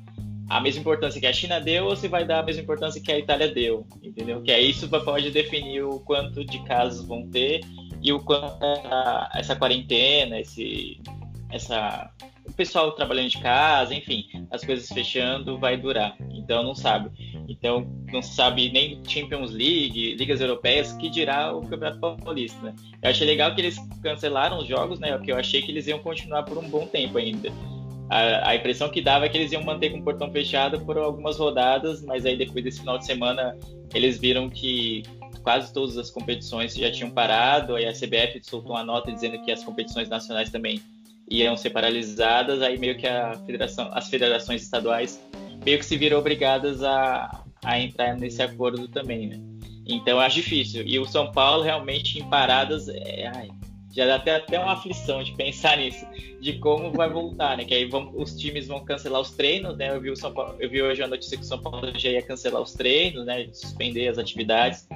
a 0.51 0.61
mesma 0.61 0.81
importância 0.81 1.21
que 1.21 1.27
a 1.29 1.33
China 1.33 1.61
deu 1.61 1.87
ou 1.87 1.95
se 1.95 2.09
vai 2.09 2.27
dar 2.27 2.41
a 2.41 2.43
mesma 2.43 2.63
importância 2.63 3.01
que 3.01 3.13
a 3.13 3.19
Itália 3.19 3.47
deu, 3.47 3.87
entendeu? 4.03 4.43
Que 4.43 4.51
é 4.51 4.61
isso 4.61 4.89
pode 4.89 5.31
definir 5.31 5.85
o 5.85 6.01
quanto 6.01 6.45
de 6.45 6.59
casos 6.65 7.07
vão 7.07 7.29
ter 7.29 7.61
e 8.03 8.13
o 8.13 8.19
quanto 8.19 8.63
essa, 8.65 9.31
essa 9.33 9.57
quarentena, 9.57 10.41
esse, 10.41 11.01
essa, 11.53 12.11
o 12.45 12.53
pessoal 12.53 12.91
trabalhando 12.91 13.29
de 13.29 13.39
casa, 13.39 13.95
enfim, 13.95 14.25
as 14.51 14.65
coisas 14.65 14.89
fechando 14.89 15.57
vai 15.57 15.77
durar. 15.77 16.17
Então 16.33 16.65
não 16.65 16.75
sabe. 16.75 17.11
Então 17.49 17.87
não 18.13 18.21
sabe 18.21 18.73
nem 18.73 19.01
Champions 19.07 19.53
League, 19.53 20.17
ligas 20.17 20.41
europeias, 20.41 20.93
que 20.95 21.09
dirá 21.09 21.55
o 21.55 21.61
Campeonato 21.61 22.01
Paulista. 22.01 22.61
Né? 22.61 22.75
Eu 23.01 23.11
achei 23.11 23.25
legal 23.25 23.55
que 23.55 23.61
eles 23.61 23.77
cancelaram 24.03 24.59
os 24.59 24.67
jogos, 24.67 24.99
né? 24.99 25.17
Porque 25.17 25.31
eu 25.31 25.37
achei 25.37 25.63
que 25.63 25.71
eles 25.71 25.87
iam 25.87 26.01
continuar 26.01 26.43
por 26.43 26.59
um 26.59 26.69
bom 26.69 26.89
tempo 26.89 27.19
ainda 27.19 27.53
a, 28.11 28.51
a, 28.51 28.57
impressão 28.57 28.91
que 28.91 29.01
dava 29.01 29.27
é 29.27 29.29
que 29.29 29.39
eles 29.39 29.53
iam 29.53 29.63
manter 29.63 29.91
com 29.91 29.99
o 29.99 30.03
portão 30.03 30.31
fechado 30.33 30.81
por 30.81 30.99
algumas 30.99 31.39
rodadas, 31.39 32.03
mas 32.03 32.27
aí 32.27 32.37
depois 32.37 32.65
desse 32.65 32.81
final 32.81 32.99
de 32.99 33.07
semana 33.07 33.57
eles 33.95 34.19
viram 34.19 34.51
que 34.51 35.05
quase 35.43 35.73
todas 35.73 35.97
as 35.97 36.11
competições 36.11 36.75
já 36.75 36.91
tinham 36.91 37.11
parado, 37.11 37.77
aí 37.77 37.87
a 37.87 37.93
CBF 37.93 38.41
soltou 38.43 38.73
uma 38.73 38.83
nota 38.83 39.13
dizendo 39.13 39.41
que 39.43 39.53
as 39.53 39.63
competições 39.63 40.09
nacionais 40.09 40.51
também 40.51 40.81
iam 41.31 41.57
ser 41.57 41.71
paralisadas, 41.71 42.61
aí 42.61 42.77
meio 42.79 42.97
que 42.99 43.07
a 43.07 43.35
federação, 43.47 43.89
as 43.93 44.09
federações 44.09 44.63
estaduais 44.63 45.23
meio 45.65 45.79
que 45.79 45.85
se 45.85 45.97
viram 45.97 46.19
obrigadas 46.19 46.83
a, 46.83 47.45
a 47.65 47.79
entrar 47.79 48.17
nesse 48.17 48.43
acordo 48.43 48.89
também, 48.89 49.29
né? 49.29 49.41
Então 49.87 50.19
acho 50.19 50.37
difícil. 50.37 50.83
E 50.87 50.99
o 50.99 51.07
São 51.07 51.31
Paulo 51.31 51.63
realmente 51.63 52.19
em 52.19 52.29
paradas, 52.29 52.89
é, 52.89 53.31
ai, 53.35 53.51
já 53.93 54.07
dá 54.07 54.17
até, 54.17 54.37
até 54.37 54.59
uma 54.59 54.73
aflição 54.73 55.23
de 55.23 55.33
pensar 55.33 55.77
nisso, 55.77 56.07
de 56.41 56.59
como 56.59 56.93
vai 56.93 57.11
voltar, 57.11 57.57
né? 57.57 57.65
Que 57.65 57.75
aí 57.75 57.85
vão, 57.87 58.13
os 58.17 58.37
times 58.37 58.69
vão 58.69 58.85
cancelar 58.85 59.21
os 59.21 59.33
treinos, 59.33 59.77
né? 59.77 59.91
Eu 59.91 60.01
vi, 60.01 60.11
o 60.11 60.17
São 60.17 60.33
Paulo, 60.33 60.55
eu 60.61 60.71
vi 60.71 60.81
hoje 60.81 61.03
a 61.03 61.09
notícia 61.09 61.37
que 61.37 61.43
o 61.43 61.47
São 61.47 61.61
Paulo 61.61 61.91
já 61.99 62.11
ia 62.11 62.23
cancelar 62.23 62.63
os 62.63 62.73
treinos, 62.73 63.27
né? 63.27 63.49
Suspender 63.53 64.09
as 64.09 64.19
atividades 64.19 64.89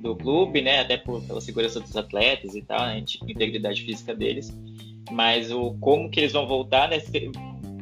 do 0.00 0.16
clube, 0.16 0.62
né? 0.62 0.80
Até 0.80 0.96
por, 0.96 1.22
pela 1.22 1.40
segurança 1.40 1.78
dos 1.78 1.94
atletas 1.96 2.54
e 2.54 2.62
tal, 2.62 2.86
né? 2.86 3.04
integridade 3.26 3.82
física 3.82 4.14
deles. 4.14 4.56
Mas 5.10 5.50
o 5.52 5.74
como 5.80 6.10
que 6.10 6.20
eles 6.20 6.32
vão 6.32 6.46
voltar, 6.46 6.88
né? 6.88 6.98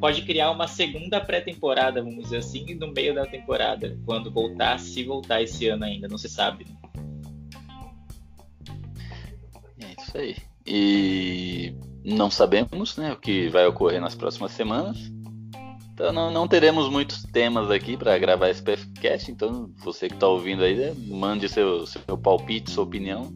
Pode 0.01 0.23
criar 0.23 0.51
uma 0.51 0.67
segunda 0.67 1.21
pré-temporada, 1.21 2.03
vamos 2.03 2.25
dizer 2.25 2.39
assim, 2.39 2.75
no 2.75 2.89
meio 2.93 3.15
da 3.15 3.25
temporada, 3.25 3.99
quando 4.05 4.31
voltar, 4.31 4.79
se 4.79 5.05
voltar 5.05 5.43
esse 5.43 5.69
ano 5.69 5.85
ainda, 5.85 6.07
não 6.07 6.19
se 6.19 6.29
sabe. 6.29 6.67
Né? 6.67 6.77
É 9.81 10.03
isso 10.03 10.19
aí. 10.19 10.37
E 10.67 11.75
não 12.05 12.31
sabemos 12.31 12.97
né, 12.97 13.13
o 13.13 13.17
que 13.17 13.49
vai 13.49 13.67
ocorrer 13.67 14.01
nas 14.01 14.15
próximas 14.15 14.53
semanas. 14.53 14.99
Então 15.93 16.13
não, 16.13 16.31
não 16.31 16.47
teremos 16.47 16.91
muitos 16.91 17.23
temas 17.23 17.71
aqui 17.71 17.97
para 17.97 18.19
gravar 18.19 18.51
esse 18.51 18.63
PFCast. 18.63 19.31
Então 19.31 19.71
você 19.79 20.09
que 20.09 20.15
está 20.15 20.29
ouvindo 20.29 20.63
aí, 20.63 20.75
né, 20.75 20.95
mande 21.09 21.49
seu, 21.49 21.87
seu 21.87 22.19
palpite, 22.19 22.71
sua 22.71 22.85
opinião 22.85 23.33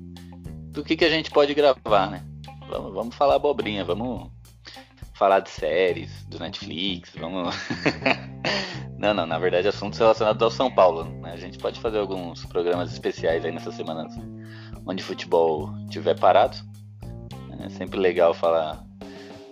do 0.73 0.85
que, 0.85 0.97
que 0.97 1.05
a 1.05 1.11
gente 1.11 1.31
pode 1.31 1.55
gravar, 1.55 2.11
né? 2.11 2.25
Vamos, 2.69 2.93
vamos 2.93 3.15
falar 3.17 3.37
abobrinha, 3.37 3.85
vamos 3.85 4.31
falar 5.15 5.41
de 5.41 5.51
séries, 5.51 6.25
do 6.27 6.39
Netflix, 6.39 7.13
vamos. 7.19 7.55
não, 8.97 9.13
não, 9.13 9.27
na 9.27 9.39
verdade 9.39 9.69
assuntos 9.69 9.99
relacionados 9.99 10.43
ao 10.43 10.51
São 10.51 10.71
Paulo. 10.71 11.05
Né? 11.05 11.33
A 11.33 11.37
gente 11.37 11.59
pode 11.59 11.81
fazer 11.81 11.99
alguns 11.99 12.45
programas 12.47 12.93
especiais 12.93 13.45
aí 13.45 13.53
nessas 13.53 13.75
semanas 13.75 14.15
onde 14.87 15.03
futebol 15.03 15.75
estiver 15.85 16.19
parado. 16.19 16.57
É 17.63 17.69
sempre 17.69 17.99
legal 17.99 18.33
falar, 18.35 18.85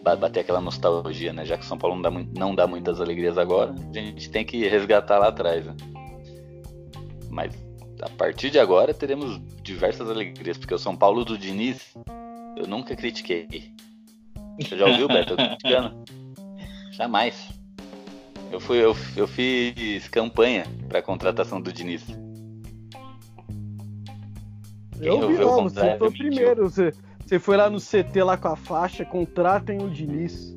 bater 0.02 0.40
aquela 0.40 0.60
nostalgia, 0.60 1.32
né? 1.32 1.44
Já 1.44 1.56
que 1.56 1.64
o 1.64 1.66
São 1.66 1.78
Paulo 1.78 1.96
não 1.96 2.02
dá, 2.02 2.10
não 2.38 2.54
dá 2.54 2.66
muitas 2.66 3.00
alegrias 3.00 3.36
agora, 3.36 3.74
a 3.94 3.98
gente 3.98 4.30
tem 4.30 4.44
que 4.44 4.66
resgatar 4.68 5.18
lá 5.18 5.28
atrás. 5.28 5.66
Né? 5.66 5.76
Mas 7.30 7.52
a 8.00 8.08
partir 8.10 8.50
de 8.50 8.58
agora 8.58 8.94
teremos 8.94 9.40
diversas 9.62 10.08
alegrias, 10.10 10.56
porque 10.56 10.74
o 10.74 10.78
São 10.78 10.96
Paulo 10.96 11.24
do 11.24 11.36
Diniz 11.36 11.94
eu 12.56 12.66
nunca 12.66 12.96
critiquei. 12.96 13.72
Você 14.60 14.76
já 14.76 14.86
ouviu, 14.86 15.06
Beto? 15.06 15.34
Eu 15.34 15.36
criticando. 15.36 16.04
Jamais. 16.92 17.48
Eu, 18.50 18.58
fui, 18.58 18.78
eu, 18.78 18.96
eu 19.16 19.28
fiz 19.28 20.08
campanha 20.08 20.64
para 20.88 20.98
a 20.98 21.02
contratação 21.02 21.60
do 21.60 21.72
Diniz. 21.72 22.04
Quem 24.98 25.06
eu 25.06 25.28
vi, 25.28 25.34
não, 25.34 25.62
você 25.62 25.96
foi 25.96 26.08
o 26.08 26.12
primeiro. 26.12 26.68
Você, 26.68 26.92
você 27.28 27.38
foi 27.38 27.58
lá 27.58 27.68
no 27.68 27.78
CT 27.78 28.22
lá 28.22 28.38
com 28.38 28.48
a 28.48 28.56
faixa, 28.56 29.04
contratem 29.04 29.82
o 29.82 29.90
Diniz. 29.90 30.56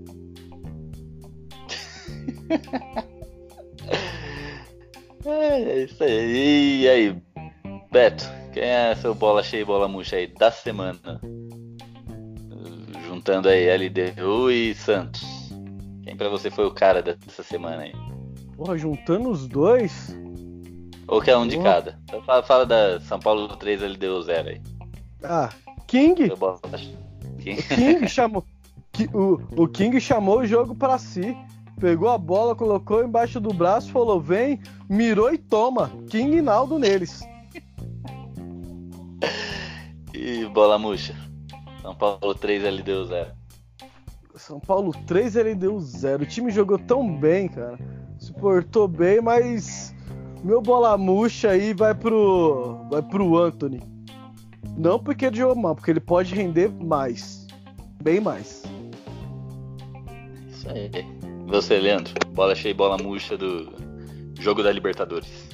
é 5.26 5.84
isso 5.84 6.02
aí. 6.02 6.84
E 6.84 6.88
aí, 6.88 7.22
Beto, 7.92 8.24
quem 8.54 8.64
é 8.64 8.96
seu 8.96 9.14
bola 9.14 9.44
cheia 9.44 9.64
e 9.64 9.66
bola 9.66 9.90
murcha 9.90 10.16
aí 10.16 10.28
da 10.28 10.50
semana? 10.50 11.20
Juntando 13.06 13.50
aí 13.50 13.68
LDU 13.76 14.50
e 14.50 14.74
Santos. 14.74 15.52
Quem 16.06 16.16
pra 16.16 16.30
você 16.30 16.50
foi 16.50 16.66
o 16.66 16.72
cara 16.72 17.02
dessa 17.02 17.44
semana 17.44 17.82
aí? 17.82 17.92
Porra, 18.56 18.78
juntando 18.78 19.30
os 19.30 19.46
dois? 19.46 20.18
Ou 21.06 21.22
quer 21.22 21.36
um 21.36 21.46
de 21.46 21.60
cada? 21.60 22.00
Então 22.06 22.22
fala, 22.22 22.44
fala 22.44 22.66
da 22.66 22.98
São 23.02 23.20
Paulo 23.20 23.50
3 23.58 23.82
LDU 23.82 24.22
0 24.22 24.50
aí. 24.52 24.62
Ah, 25.22 25.50
King. 25.92 26.32
King. 27.44 27.62
King 27.64 28.08
chamou. 28.08 28.46
O, 29.14 29.64
o 29.64 29.68
King 29.68 30.00
chamou 30.00 30.40
o 30.40 30.48
jogo 30.48 30.74
para 30.74 30.98
si. 30.98 31.36
Pegou 31.82 32.08
a 32.08 32.18
bola, 32.18 32.56
colocou 32.56 33.04
embaixo 33.04 33.42
do 33.42 33.54
braço, 33.54 33.92
falou: 33.92 34.22
vem, 34.22 34.62
mirou 34.90 35.34
e 35.34 35.38
toma. 35.38 35.92
King 36.10 36.42
Naldo 36.42 36.80
neles. 36.80 37.22
E 40.14 40.44
E 40.44 40.46
bola 40.46 40.80
murcha. 40.80 41.14
São 41.82 41.94
Paulo 41.94 42.36
3, 42.36 42.64
LDU 42.64 43.06
0. 43.06 43.32
São 44.36 44.60
Paulo 44.62 44.94
3, 45.06 45.36
LDU 45.36 45.78
0. 45.82 46.24
O 46.24 46.26
time 46.26 46.52
jogou 46.52 46.80
tão 46.80 47.20
bem, 47.20 47.50
cara. 47.50 47.78
Se 48.18 48.32
portou 48.32 48.88
bem, 48.88 49.20
mas 49.20 49.94
meu 50.42 50.62
bola 50.62 50.98
murcha 50.98 51.50
aí 51.50 51.74
vai 51.74 51.94
pro 51.94 52.78
vai 52.90 53.02
pro 53.02 53.38
Anthony. 53.38 53.82
Não 54.78 55.00
porque 55.00 55.26
ele 55.26 55.38
jogou 55.38 55.56
mal, 55.56 55.76
porque 55.76 55.92
ele 55.92 56.00
pode 56.00 56.34
render 56.34 56.70
mais. 56.70 57.48
Bem 58.02 58.20
mais. 58.20 58.64
Isso 60.50 60.70
aí. 60.70 60.90
E 60.94 61.52
você, 61.52 61.78
Leandro? 61.80 62.20
Bola 62.34 62.56
cheia 62.56 62.72
e 62.72 62.76
bola 62.76 62.98
murcha 62.98 63.38
do 63.38 63.72
jogo 64.40 64.64
da 64.64 64.72
Libertadores. 64.72 65.50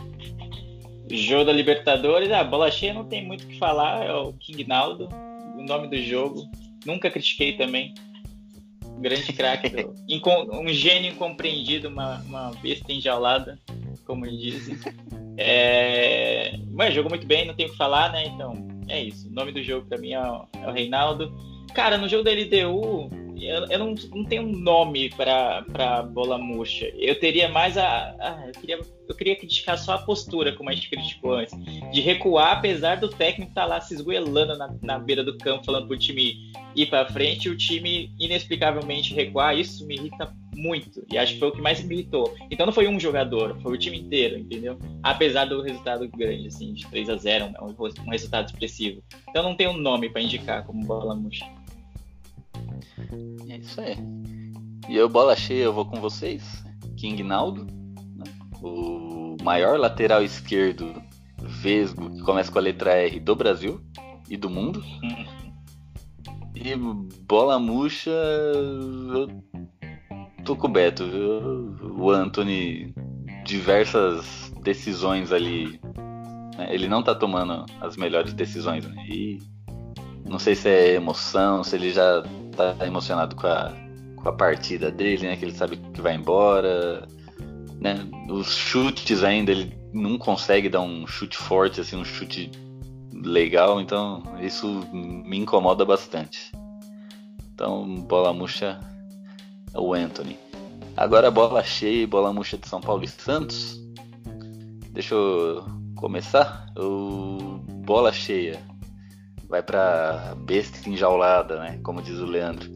Jogo 1.09 1.45
da 1.45 1.53
Libertadores, 1.53 2.31
a 2.31 2.43
bola 2.43 2.69
cheia 2.69 2.93
não 2.93 3.05
tem 3.05 3.25
muito 3.25 3.45
o 3.45 3.47
que 3.47 3.57
falar, 3.57 4.05
é 4.05 4.13
o 4.13 4.33
King 4.33 4.65
Naldo, 4.67 5.07
o 5.57 5.63
nome 5.63 5.87
do 5.87 5.97
jogo. 6.01 6.43
Nunca 6.85 7.09
critiquei 7.09 7.53
também. 7.57 7.93
Grande 8.99 9.31
craque, 9.31 9.69
do- 9.69 9.93
um 10.53 10.67
gênio 10.69 11.11
incompreendido, 11.13 11.87
uma, 11.87 12.19
uma 12.21 12.51
besta 12.61 12.91
enjaulada, 12.91 13.57
como 14.05 14.27
dizem. 14.27 14.77
É... 15.39 16.57
Mas 16.71 16.95
jogou 16.95 17.11
muito 17.11 17.27
bem, 17.27 17.45
não 17.45 17.53
tem 17.53 17.67
o 17.67 17.69
que 17.69 17.77
falar, 17.77 18.11
né? 18.11 18.25
Então, 18.25 18.67
é 18.89 19.03
isso. 19.03 19.27
O 19.29 19.31
nome 19.31 19.51
do 19.51 19.61
jogo 19.63 19.87
pra 19.87 19.97
mim 19.97 20.11
é 20.13 20.19
o, 20.21 20.45
é 20.53 20.67
o 20.67 20.71
Reinaldo. 20.71 21.33
Cara, 21.73 21.97
no 21.97 22.07
jogo 22.07 22.23
da 22.23 22.31
LDU, 22.31 23.09
eu, 23.39 23.65
eu 23.69 23.79
não, 23.79 23.93
não 24.15 24.23
tenho 24.25 24.43
um 24.43 24.51
nome 24.51 25.09
pra, 25.11 25.61
pra 25.71 26.01
bola 26.01 26.37
murcha. 26.37 26.87
Eu 26.97 27.19
teria 27.19 27.49
mais 27.49 27.77
a. 27.77 28.15
a- 28.19 28.43
eu, 28.47 28.59
queria, 28.59 28.79
eu 29.07 29.15
queria 29.15 29.35
criticar 29.35 29.77
só 29.77 29.93
a 29.93 29.97
postura, 29.99 30.53
como 30.53 30.69
a 30.69 30.73
gente 30.73 30.89
criticou 30.89 31.33
antes. 31.35 31.53
De 31.91 32.01
recuar, 32.01 32.57
apesar 32.57 32.95
do 32.95 33.09
técnico 33.09 33.51
estar 33.51 33.65
lá 33.65 33.79
se 33.79 33.93
esgoelando 33.93 34.57
na, 34.57 34.73
na 34.81 34.97
beira 34.99 35.23
do 35.23 35.37
campo, 35.37 35.65
falando 35.65 35.87
pro 35.87 35.97
time 35.97 36.51
ir 36.75 36.87
pra 36.87 37.05
frente, 37.05 37.47
e 37.47 37.51
o 37.51 37.57
time 37.57 38.09
inexplicavelmente 38.19 39.13
recuar. 39.13 39.57
Isso 39.57 39.85
me 39.85 39.95
irrita 39.95 40.33
muito. 40.57 41.05
E 41.09 41.17
acho 41.17 41.33
que 41.33 41.39
foi 41.39 41.49
o 41.49 41.51
que 41.51 41.61
mais 41.61 41.81
me 41.83 41.95
irritou. 41.95 42.35
Então 42.49 42.65
não 42.65 42.73
foi 42.73 42.87
um 42.87 42.99
jogador, 42.99 43.57
foi 43.61 43.73
o 43.73 43.77
time 43.77 43.99
inteiro, 43.99 44.37
entendeu? 44.37 44.77
Apesar 45.03 45.45
do 45.45 45.61
resultado 45.61 46.07
grande, 46.09 46.47
assim, 46.47 46.73
de 46.73 46.85
3 46.87 47.09
a 47.09 47.15
0 47.15 47.45
um, 47.61 48.03
um 48.05 48.09
resultado 48.09 48.47
expressivo. 48.47 49.03
Então 49.29 49.43
não 49.43 49.55
tem 49.55 49.67
um 49.67 49.77
nome 49.77 50.09
pra 50.09 50.21
indicar 50.21 50.65
como 50.65 50.83
bola 50.85 51.15
murcha. 51.15 51.45
É 53.47 53.57
isso 53.57 53.79
aí. 53.79 53.95
E 54.89 54.95
eu, 54.95 55.07
bola 55.07 55.35
cheia, 55.35 55.63
eu 55.63 55.73
vou 55.73 55.85
com 55.85 56.01
vocês. 56.01 56.63
King 56.97 57.21
Naldo, 57.21 57.65
né? 58.15 58.25
o 58.61 59.37
maior 59.43 59.77
lateral 59.79 60.23
esquerdo 60.23 61.01
vesgo 61.41 62.09
que 62.09 62.21
começa 62.21 62.51
com 62.51 62.57
a 62.57 62.61
letra 62.61 62.93
R 62.93 63.19
do 63.19 63.35
Brasil 63.35 63.79
e 64.29 64.35
do 64.35 64.49
mundo. 64.49 64.83
E 66.55 66.75
bola 67.27 67.59
murcha, 67.59 68.09
eu 68.09 69.27
tô 70.47 70.55
coberto, 70.55 71.05
viu? 71.05 71.75
O 71.99 72.09
Anthony, 72.09 72.95
diversas 73.43 74.49
decisões 74.63 75.33
ali. 75.33 75.77
né? 76.57 76.69
Ele 76.69 76.87
não 76.87 77.03
tá 77.03 77.13
tomando 77.13 77.65
as 77.81 77.97
melhores 77.97 78.31
decisões, 78.33 78.85
né? 78.85 79.05
E 79.09 79.39
não 80.25 80.39
sei 80.39 80.55
se 80.55 80.69
é 80.69 80.93
emoção, 80.93 81.65
se 81.65 81.75
ele 81.75 81.91
já 81.91 82.23
tá 82.55 82.87
emocionado 82.87 83.35
com 83.35 83.45
a, 83.45 83.73
com 84.15 84.29
a 84.29 84.31
partida 84.31 84.89
dele, 84.89 85.27
né? 85.27 85.35
Que 85.35 85.43
ele 85.43 85.53
sabe 85.53 85.75
que 85.75 85.99
vai 85.99 86.15
embora. 86.15 87.05
Né? 87.81 88.07
Os 88.29 88.55
chutes 88.55 89.25
ainda, 89.25 89.51
ele 89.51 89.77
não 89.93 90.17
consegue 90.17 90.69
dar 90.69 90.79
um 90.79 91.05
chute 91.05 91.37
forte, 91.37 91.81
assim, 91.81 91.97
um 91.97 92.05
chute 92.05 92.49
legal, 93.13 93.81
então 93.81 94.23
isso 94.39 94.65
me 94.93 95.37
incomoda 95.37 95.83
bastante. 95.83 96.53
Então, 97.53 97.95
bola 97.95 98.33
murcha 98.33 98.79
o 99.77 99.93
Anthony. 99.93 100.37
Agora 100.95 101.29
bola 101.29 101.63
cheia 101.63 102.03
e 102.03 102.07
bola 102.07 102.33
murcha 102.33 102.57
de 102.57 102.67
São 102.67 102.81
Paulo 102.81 103.03
e 103.03 103.07
Santos. 103.07 103.79
Deixa 104.91 105.13
eu 105.13 105.63
começar. 105.95 106.65
O 106.77 107.59
bola 107.85 108.11
cheia 108.11 108.59
vai 109.47 109.61
pra 109.61 110.35
besta 110.39 110.89
enjaulada, 110.89 111.59
né? 111.59 111.79
Como 111.83 112.01
diz 112.01 112.17
o 112.19 112.25
Leandro, 112.25 112.69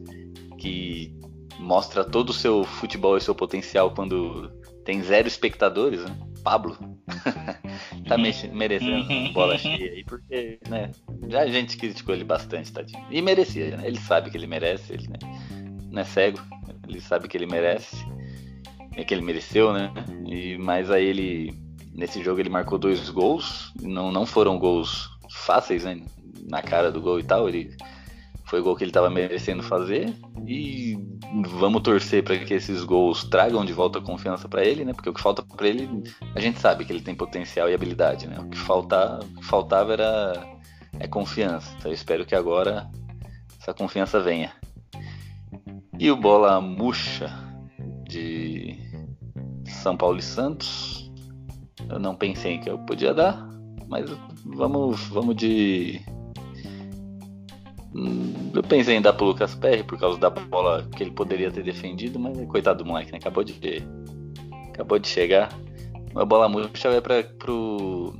que 0.58 1.12
mostra 1.58 2.04
todo 2.04 2.30
o 2.30 2.32
seu 2.32 2.64
futebol 2.64 3.16
e 3.16 3.20
seu 3.20 3.34
potencial 3.34 3.90
quando 3.90 4.48
tem 4.84 5.02
zero 5.02 5.28
espectadores, 5.28 6.04
né? 6.04 6.16
Pablo 6.42 6.76
tá 8.08 8.16
merecendo 8.18 9.08
Uhum. 9.12 9.32
bola 9.32 9.56
cheia 9.58 9.92
aí, 9.92 10.04
porque, 10.04 10.58
né? 10.68 10.90
Já 11.28 11.42
a 11.42 11.46
gente 11.46 11.76
criticou 11.76 12.14
ele 12.14 12.24
bastante, 12.24 12.72
tadinho. 12.72 13.04
E 13.10 13.20
merecia, 13.22 13.76
né? 13.76 13.86
Ele 13.86 13.98
sabe 13.98 14.30
que 14.30 14.36
ele 14.36 14.46
merece, 14.46 14.92
ele 14.92 15.08
né? 15.08 15.18
Não 15.92 16.00
é 16.00 16.04
cego, 16.04 16.40
ele 16.88 17.00
sabe 17.00 17.28
que 17.28 17.36
ele 17.36 17.46
merece, 17.46 18.04
é 18.96 19.04
que 19.04 19.14
ele 19.14 19.22
mereceu, 19.22 19.72
né? 19.72 19.92
E, 20.26 20.56
mas 20.58 20.90
aí 20.90 21.04
ele, 21.04 21.54
nesse 21.92 22.22
jogo, 22.22 22.40
ele 22.40 22.48
marcou 22.48 22.78
dois 22.78 23.08
gols, 23.10 23.72
não, 23.80 24.10
não 24.10 24.26
foram 24.26 24.58
gols 24.58 25.08
fáceis, 25.30 25.84
né? 25.84 26.02
Na 26.48 26.62
cara 26.62 26.90
do 26.90 27.00
gol 27.00 27.20
e 27.20 27.22
tal, 27.22 27.48
ele 27.48 27.76
foi 28.46 28.60
o 28.60 28.64
gol 28.64 28.76
que 28.76 28.84
ele 28.84 28.90
estava 28.90 29.08
merecendo 29.08 29.62
fazer 29.62 30.12
e 30.46 30.98
vamos 31.58 31.82
torcer 31.82 32.22
para 32.22 32.36
que 32.38 32.52
esses 32.52 32.84
gols 32.84 33.24
tragam 33.24 33.64
de 33.64 33.72
volta 33.72 33.98
a 33.98 34.02
confiança 34.02 34.48
para 34.48 34.64
ele, 34.64 34.84
né? 34.84 34.92
Porque 34.92 35.08
o 35.08 35.14
que 35.14 35.22
falta 35.22 35.42
para 35.42 35.66
ele, 35.66 35.88
a 36.34 36.40
gente 36.40 36.58
sabe 36.58 36.84
que 36.84 36.92
ele 36.92 37.00
tem 37.00 37.14
potencial 37.14 37.70
e 37.70 37.74
habilidade, 37.74 38.26
né? 38.26 38.38
O 38.38 38.48
que, 38.48 38.58
falta, 38.58 39.20
o 39.20 39.40
que 39.40 39.44
faltava 39.44 39.92
era 39.94 40.32
é 40.98 41.06
confiança. 41.06 41.74
Então 41.78 41.90
eu 41.90 41.94
espero 41.94 42.26
que 42.26 42.34
agora 42.34 42.90
essa 43.58 43.72
confiança 43.72 44.20
venha. 44.20 44.52
E 46.02 46.10
o 46.10 46.16
bola 46.16 46.60
murcha 46.60 47.32
de 48.08 48.76
São 49.64 49.96
Paulo 49.96 50.18
e 50.18 50.22
Santos, 50.22 51.08
eu 51.88 52.00
não 52.00 52.16
pensei 52.16 52.58
que 52.58 52.68
eu 52.68 52.76
podia 52.76 53.14
dar, 53.14 53.48
mas 53.86 54.10
vamos, 54.44 55.00
vamos 55.06 55.36
de 55.36 56.00
Hum, 57.94 58.50
Eu 58.52 58.64
pensei 58.64 58.96
em 58.96 59.00
dar 59.00 59.12
pro 59.12 59.26
Lucas 59.26 59.54
Perry 59.54 59.84
por 59.84 59.96
causa 59.96 60.18
da 60.18 60.28
bola 60.28 60.88
que 60.96 61.04
ele 61.04 61.12
poderia 61.12 61.52
ter 61.52 61.62
defendido, 61.62 62.18
mas 62.18 62.36
coitado 62.48 62.82
do 62.82 62.88
moleque, 62.88 63.12
né? 63.12 63.18
Acabou 63.18 63.44
de, 63.44 63.54
acabou 64.70 64.98
de 64.98 65.06
chegar. 65.06 65.56
Uma 66.10 66.26
bola 66.26 66.48
murcha 66.48 66.90
vai 66.90 67.00
para 67.00 67.22
pro. 67.22 68.12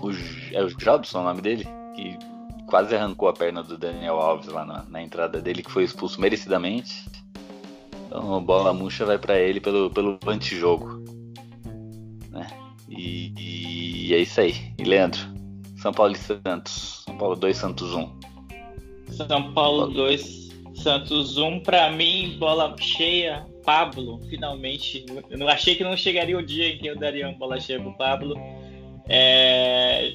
O, 0.00 0.10
é 0.52 0.62
o 0.62 0.68
Jobson 0.76 1.22
o 1.22 1.24
nome 1.24 1.40
dele? 1.40 1.66
Que 1.96 2.16
quase 2.72 2.94
arrancou 2.94 3.28
a 3.28 3.34
perna 3.34 3.62
do 3.62 3.76
Daniel 3.76 4.18
Alves 4.18 4.48
lá 4.48 4.64
na, 4.64 4.82
na 4.88 5.02
entrada 5.02 5.42
dele, 5.42 5.62
que 5.62 5.70
foi 5.70 5.84
expulso 5.84 6.18
merecidamente. 6.18 7.04
Então 8.06 8.34
a 8.34 8.40
bola 8.40 8.72
murcha 8.72 9.04
vai 9.04 9.18
para 9.18 9.38
ele 9.38 9.60
pelo, 9.60 9.90
pelo 9.90 10.18
antijogo. 10.26 11.04
Né? 12.30 12.46
E, 12.88 13.34
e 14.08 14.14
é 14.14 14.20
isso 14.20 14.40
aí. 14.40 14.72
E 14.78 14.84
Leandro, 14.84 15.20
São 15.76 15.92
Paulo 15.92 16.14
e 16.14 16.16
Santos. 16.16 17.02
São 17.04 17.14
Paulo 17.18 17.36
2, 17.36 17.54
Santos 17.54 17.92
1. 17.92 18.20
São 19.10 19.52
Paulo 19.52 19.88
2, 19.88 20.48
Santos 20.76 21.36
1. 21.36 21.60
Pra 21.60 21.90
mim, 21.90 22.38
bola 22.38 22.74
cheia. 22.80 23.46
Pablo, 23.66 24.18
finalmente. 24.30 25.04
Eu 25.28 25.46
achei 25.46 25.74
que 25.74 25.84
não 25.84 25.94
chegaria 25.94 26.38
o 26.38 26.42
dia 26.42 26.68
em 26.68 26.78
que 26.78 26.86
eu 26.86 26.98
daria 26.98 27.28
uma 27.28 27.36
bola 27.36 27.60
cheia 27.60 27.78
pro 27.78 27.96
Pablo. 27.98 28.34
É, 29.08 30.12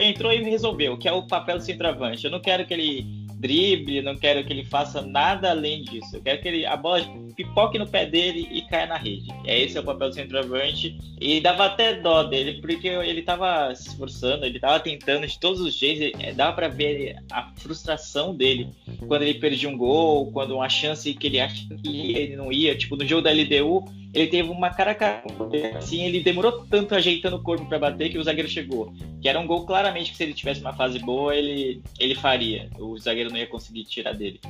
entrou 0.00 0.32
e 0.32 0.42
resolveu, 0.42 0.96
que 0.96 1.08
é 1.08 1.12
o 1.12 1.26
papel 1.26 1.58
do 1.58 1.64
centroavante. 1.64 2.24
Eu 2.24 2.30
não 2.30 2.40
quero 2.40 2.66
que 2.66 2.74
ele 2.74 3.18
drible, 3.38 4.02
não 4.02 4.16
quero 4.16 4.44
que 4.44 4.52
ele 4.52 4.64
faça 4.64 5.00
nada 5.00 5.50
além 5.50 5.82
disso. 5.82 6.16
Eu 6.16 6.22
quero 6.22 6.40
que 6.40 6.48
ele, 6.48 6.66
a 6.66 6.76
bola 6.76 7.02
pipoque 7.36 7.78
no 7.78 7.86
pé 7.86 8.04
dele 8.04 8.48
e 8.50 8.62
caia 8.62 8.86
na 8.86 8.96
rede. 8.96 9.28
É 9.46 9.60
esse 9.60 9.76
é 9.76 9.80
o 9.80 9.84
papel 9.84 10.08
do 10.08 10.14
centroavante. 10.14 10.98
E 11.20 11.40
dava 11.40 11.66
até 11.66 11.94
dó 11.94 12.24
dele, 12.24 12.60
porque 12.60 12.88
ele 12.88 13.22
tava 13.22 13.72
se 13.74 13.88
esforçando, 13.88 14.44
ele 14.44 14.58
tava 14.58 14.80
tentando 14.80 15.26
de 15.26 15.38
todos 15.38 15.60
os 15.60 15.74
jeitos. 15.74 16.20
é, 16.20 16.32
Dava 16.32 16.54
pra 16.54 16.68
ver 16.68 17.16
a 17.30 17.50
frustração 17.56 18.34
dele 18.34 18.68
quando 19.06 19.22
ele 19.22 19.34
perdia 19.34 19.68
um 19.68 19.76
gol, 19.76 20.32
quando 20.32 20.56
uma 20.56 20.68
chance 20.68 21.14
que 21.14 21.26
ele 21.28 21.40
acha 21.40 21.64
que 21.82 22.12
ele 22.16 22.34
não 22.36 22.52
ia. 22.52 22.76
Tipo, 22.76 22.96
no 22.96 23.06
jogo 23.06 23.22
da 23.22 23.30
LDU, 23.30 23.84
ele 24.14 24.26
teve 24.28 24.48
uma 24.48 24.70
cara 24.70 24.96
a. 24.98 25.78
Assim, 25.78 26.04
ele 26.04 26.20
demorou 26.20 26.64
tanto 26.70 26.94
ajeitando 26.94 27.36
o 27.36 27.42
corpo 27.42 27.66
pra 27.66 27.78
bater 27.78 28.10
que 28.10 28.18
o 28.18 28.24
zagueiro 28.24 28.48
chegou. 28.48 28.92
Que 29.20 29.28
era 29.28 29.38
um 29.38 29.46
gol 29.46 29.66
claramente 29.66 30.10
que 30.10 30.16
se 30.16 30.22
ele 30.22 30.32
tivesse 30.32 30.60
uma 30.60 30.72
fase 30.72 30.98
boa, 30.98 31.34
ele, 31.34 31.82
ele 31.98 32.14
faria. 32.14 32.70
O 32.78 32.98
zagueiro 32.98 33.30
não 33.30 33.36
ia 33.36 33.46
conseguir 33.46 33.84
tirar 33.84 34.12
dele. 34.12 34.40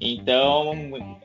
Então, 0.00 0.72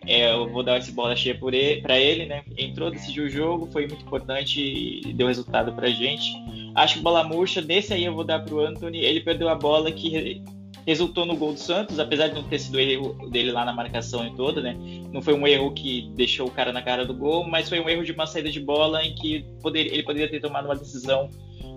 é, 0.08 0.34
eu 0.34 0.50
vou 0.50 0.64
dar 0.64 0.78
essa 0.78 0.92
bola 0.92 1.16
cheia 1.16 1.36
por 1.36 1.54
ele, 1.54 1.84
ele, 1.96 2.26
né? 2.26 2.44
Entrou, 2.58 2.90
decidiu 2.90 3.26
o 3.26 3.30
jogo, 3.30 3.70
foi 3.72 3.86
muito 3.86 4.04
importante 4.04 4.60
e 4.60 5.14
deu 5.14 5.28
resultado 5.28 5.74
pra 5.74 5.90
gente. 5.90 6.34
Acho 6.74 6.96
que 6.96 7.02
bola 7.02 7.24
murcha, 7.24 7.62
desse 7.62 7.94
aí 7.94 8.04
eu 8.06 8.16
vou 8.16 8.24
dar 8.24 8.40
pro 8.40 8.62
Anthony. 8.62 9.00
Ele 9.00 9.20
perdeu 9.20 9.48
a 9.48 9.56
bola 9.56 9.92
que 9.92 10.42
resultou 10.86 11.26
no 11.26 11.36
gol 11.36 11.54
do 11.54 11.60
Santos, 11.60 12.00
apesar 12.00 12.28
de 12.28 12.36
não 12.36 12.44
ter 12.44 12.60
sido 12.60 12.80
erro 12.80 13.30
dele 13.30 13.52
lá 13.52 13.66
na 13.66 13.74
marcação 13.74 14.26
e 14.28 14.36
toda, 14.36 14.62
né? 14.62 14.78
Não 15.12 15.22
foi 15.22 15.34
um 15.34 15.48
erro 15.48 15.72
que 15.74 16.12
deixou 16.16 16.48
o 16.48 16.52
cara 16.52 16.72
na 16.72 16.82
cara 16.82 17.06
do 17.06 17.14
gol, 17.14 17.48
mas 17.48 17.70
foi 17.70 17.80
um 17.80 17.90
erro 17.90 18.04
de 18.04 18.12
uma 18.12 18.26
saída 18.26 18.50
de 18.50 18.60
bola 18.60 19.04
em 19.04 19.16
que 19.16 19.46
poder, 19.62 19.88
ele 19.94 20.04
poderia 20.04 20.30
ter 20.30 20.40
tomado 20.40 20.66
uma 20.66 20.76
decisão 20.76 21.30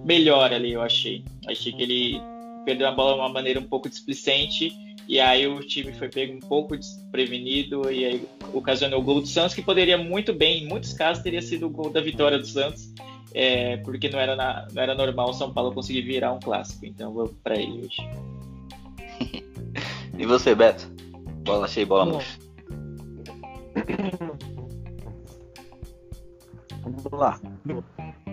melhor 0.04 0.52
ali, 0.52 0.72
eu 0.72 0.82
achei. 0.82 1.24
Achei 1.46 1.72
que 1.72 1.82
ele 1.82 2.20
perdeu 2.64 2.88
a 2.88 2.92
bola 2.92 3.14
de 3.14 3.20
uma 3.20 3.28
maneira 3.28 3.60
um 3.60 3.64
pouco 3.64 3.88
displicente 3.88 4.72
e 5.08 5.20
aí 5.20 5.46
o 5.46 5.60
time 5.60 5.92
foi 5.92 6.08
pego 6.08 6.34
um 6.34 6.40
pouco 6.40 6.76
desprevenido 6.76 7.90
e 7.90 8.04
aí 8.04 8.28
ocasionou 8.52 9.00
o 9.00 9.02
gol 9.02 9.20
do 9.20 9.26
Santos, 9.26 9.54
que 9.54 9.62
poderia 9.62 9.96
muito 9.96 10.32
bem, 10.32 10.64
em 10.64 10.68
muitos 10.68 10.92
casos, 10.92 11.22
teria 11.22 11.40
sido 11.40 11.66
o 11.66 11.70
gol 11.70 11.90
da 11.90 12.00
vitória 12.00 12.38
do 12.38 12.46
Santos, 12.46 12.92
é, 13.32 13.76
porque 13.78 14.08
não 14.08 14.18
era, 14.18 14.34
na, 14.34 14.66
não 14.72 14.82
era 14.82 14.94
normal 14.94 15.30
o 15.30 15.34
São 15.34 15.52
Paulo 15.52 15.72
conseguir 15.72 16.02
virar 16.02 16.32
um 16.32 16.40
clássico. 16.40 16.84
Então 16.84 17.12
vou 17.12 17.28
para 17.44 17.56
ele 17.56 17.86
hoje. 17.86 18.02
E 20.18 20.26
você, 20.26 20.54
Beto? 20.54 20.90
Bola 21.44 21.68
cheia, 21.68 21.86
bola 21.86 22.06
murcha. 22.06 22.38
Vamos 26.82 27.04
lá. 27.12 27.40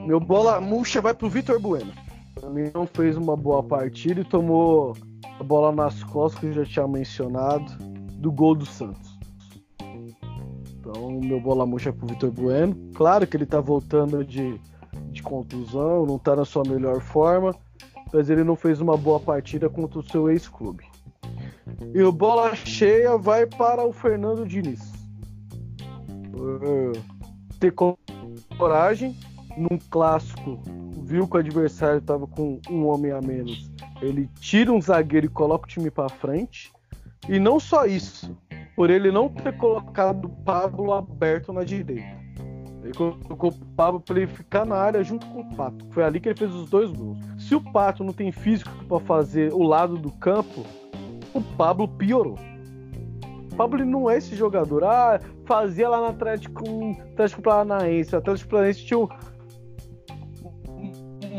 Meu 0.06 0.20
bola 0.20 0.60
murcha 0.60 1.02
vai 1.02 1.14
pro 1.14 1.30
Vitor 1.30 1.60
Bueno. 1.60 1.92
Pra 2.36 2.50
mim 2.50 2.72
não 2.74 2.86
fez 2.86 3.16
uma 3.16 3.36
boa 3.36 3.64
partida 3.64 4.22
e 4.22 4.26
tomou 4.26 4.96
a 5.40 5.44
bola 5.44 5.72
nas 5.72 6.04
costas 6.04 6.40
que 6.40 6.48
eu 6.48 6.54
já 6.54 6.66
tinha 6.66 6.88
mencionado 6.88 7.72
do 8.14 8.32
gol 8.32 8.56
do 8.56 8.66
Santos. 8.66 9.18
Então, 10.80 11.20
meu 11.22 11.40
bola 11.40 11.66
murcha 11.66 11.90
é 11.90 11.92
pro 11.92 12.08
Vitor 12.08 12.32
Bueno. 12.32 12.76
Claro 12.94 13.26
que 13.26 13.38
ele 13.38 13.46
tá 13.46 13.60
voltando 13.62 14.24
de, 14.24 14.60
de 15.12 15.24
contusão, 15.24 16.06
não 16.06 16.18
tá 16.18 16.36
na 16.36 16.46
sua 16.46 16.64
melhor 16.64 17.00
forma, 17.00 17.56
mas 18.14 18.30
ele 18.30 18.44
não 18.44 18.56
fez 18.56 18.80
uma 18.80 18.96
boa 18.96 19.20
partida 19.20 19.68
contra 19.68 20.00
o 20.00 20.04
seu 20.04 20.30
ex-clube. 20.30 20.86
E 21.94 22.02
o 22.02 22.12
bola 22.12 22.56
cheia 22.56 23.18
vai 23.18 23.46
para 23.46 23.84
o 23.86 23.92
Fernando 23.92 24.46
Diniz. 24.46 24.94
Por 26.32 26.94
ter 27.60 27.74
coragem 28.58 29.18
num 29.58 29.78
clássico, 29.90 30.62
viu 31.04 31.28
que 31.28 31.36
o 31.36 31.40
adversário 31.40 31.98
estava 31.98 32.28
com 32.28 32.60
um 32.70 32.86
homem 32.88 33.12
a 33.12 33.22
menos 33.22 33.74
ele 34.04 34.30
tira 34.40 34.72
um 34.72 34.82
zagueiro 34.82 35.26
e 35.26 35.30
coloca 35.30 35.66
o 35.66 35.70
time 35.70 35.90
para 35.90 36.10
frente. 36.10 36.72
E 37.30 37.40
não 37.40 37.60
só 37.60 37.86
isso, 37.86 38.38
por 38.76 38.90
ele 38.90 39.12
não 39.12 39.30
ter 39.30 39.56
colocado 39.58 40.26
o 40.26 40.30
Pablo 40.30 40.94
aberto 40.94 41.54
na 41.54 41.64
direita. 41.64 42.22
Ele 42.84 42.94
colocou 42.94 43.50
o 43.50 43.66
Pablo 43.76 44.02
para 44.02 44.18
ele 44.18 44.28
ficar 44.28 44.66
na 44.66 44.76
área 44.76 45.02
junto 45.04 45.26
com 45.28 45.40
o 45.40 45.56
Pato. 45.56 45.86
Foi 45.92 46.04
ali 46.04 46.20
que 46.20 46.28
ele 46.28 46.38
fez 46.38 46.54
os 46.54 46.70
dois 46.70 46.92
gols. 46.92 47.18
Se 47.54 47.58
o 47.58 47.62
Pato 47.62 48.04
não 48.04 48.14
tem 48.14 48.32
físico 48.32 48.72
para 48.86 49.00
fazer 49.00 49.54
o 49.54 49.62
lado 49.62 49.96
do 49.96 50.10
campo, 50.10 50.66
o 51.36 51.40
Pablo 51.40 51.88
piorou. 51.88 52.36
O 53.52 53.56
Pablo 53.56 53.86
não 53.86 54.10
é 54.10 54.18
esse 54.18 54.36
jogador. 54.36 54.84
Ah, 54.84 55.20
fazia 55.46 55.88
lá 55.88 56.00
no 56.00 56.08
Atlético, 56.08 56.64
Atlético 57.12 57.44
Paranaense. 57.44 58.16
O 58.16 58.18
Atlético 58.18 58.50
Paranaense 58.50 58.84
tinha 58.84 59.08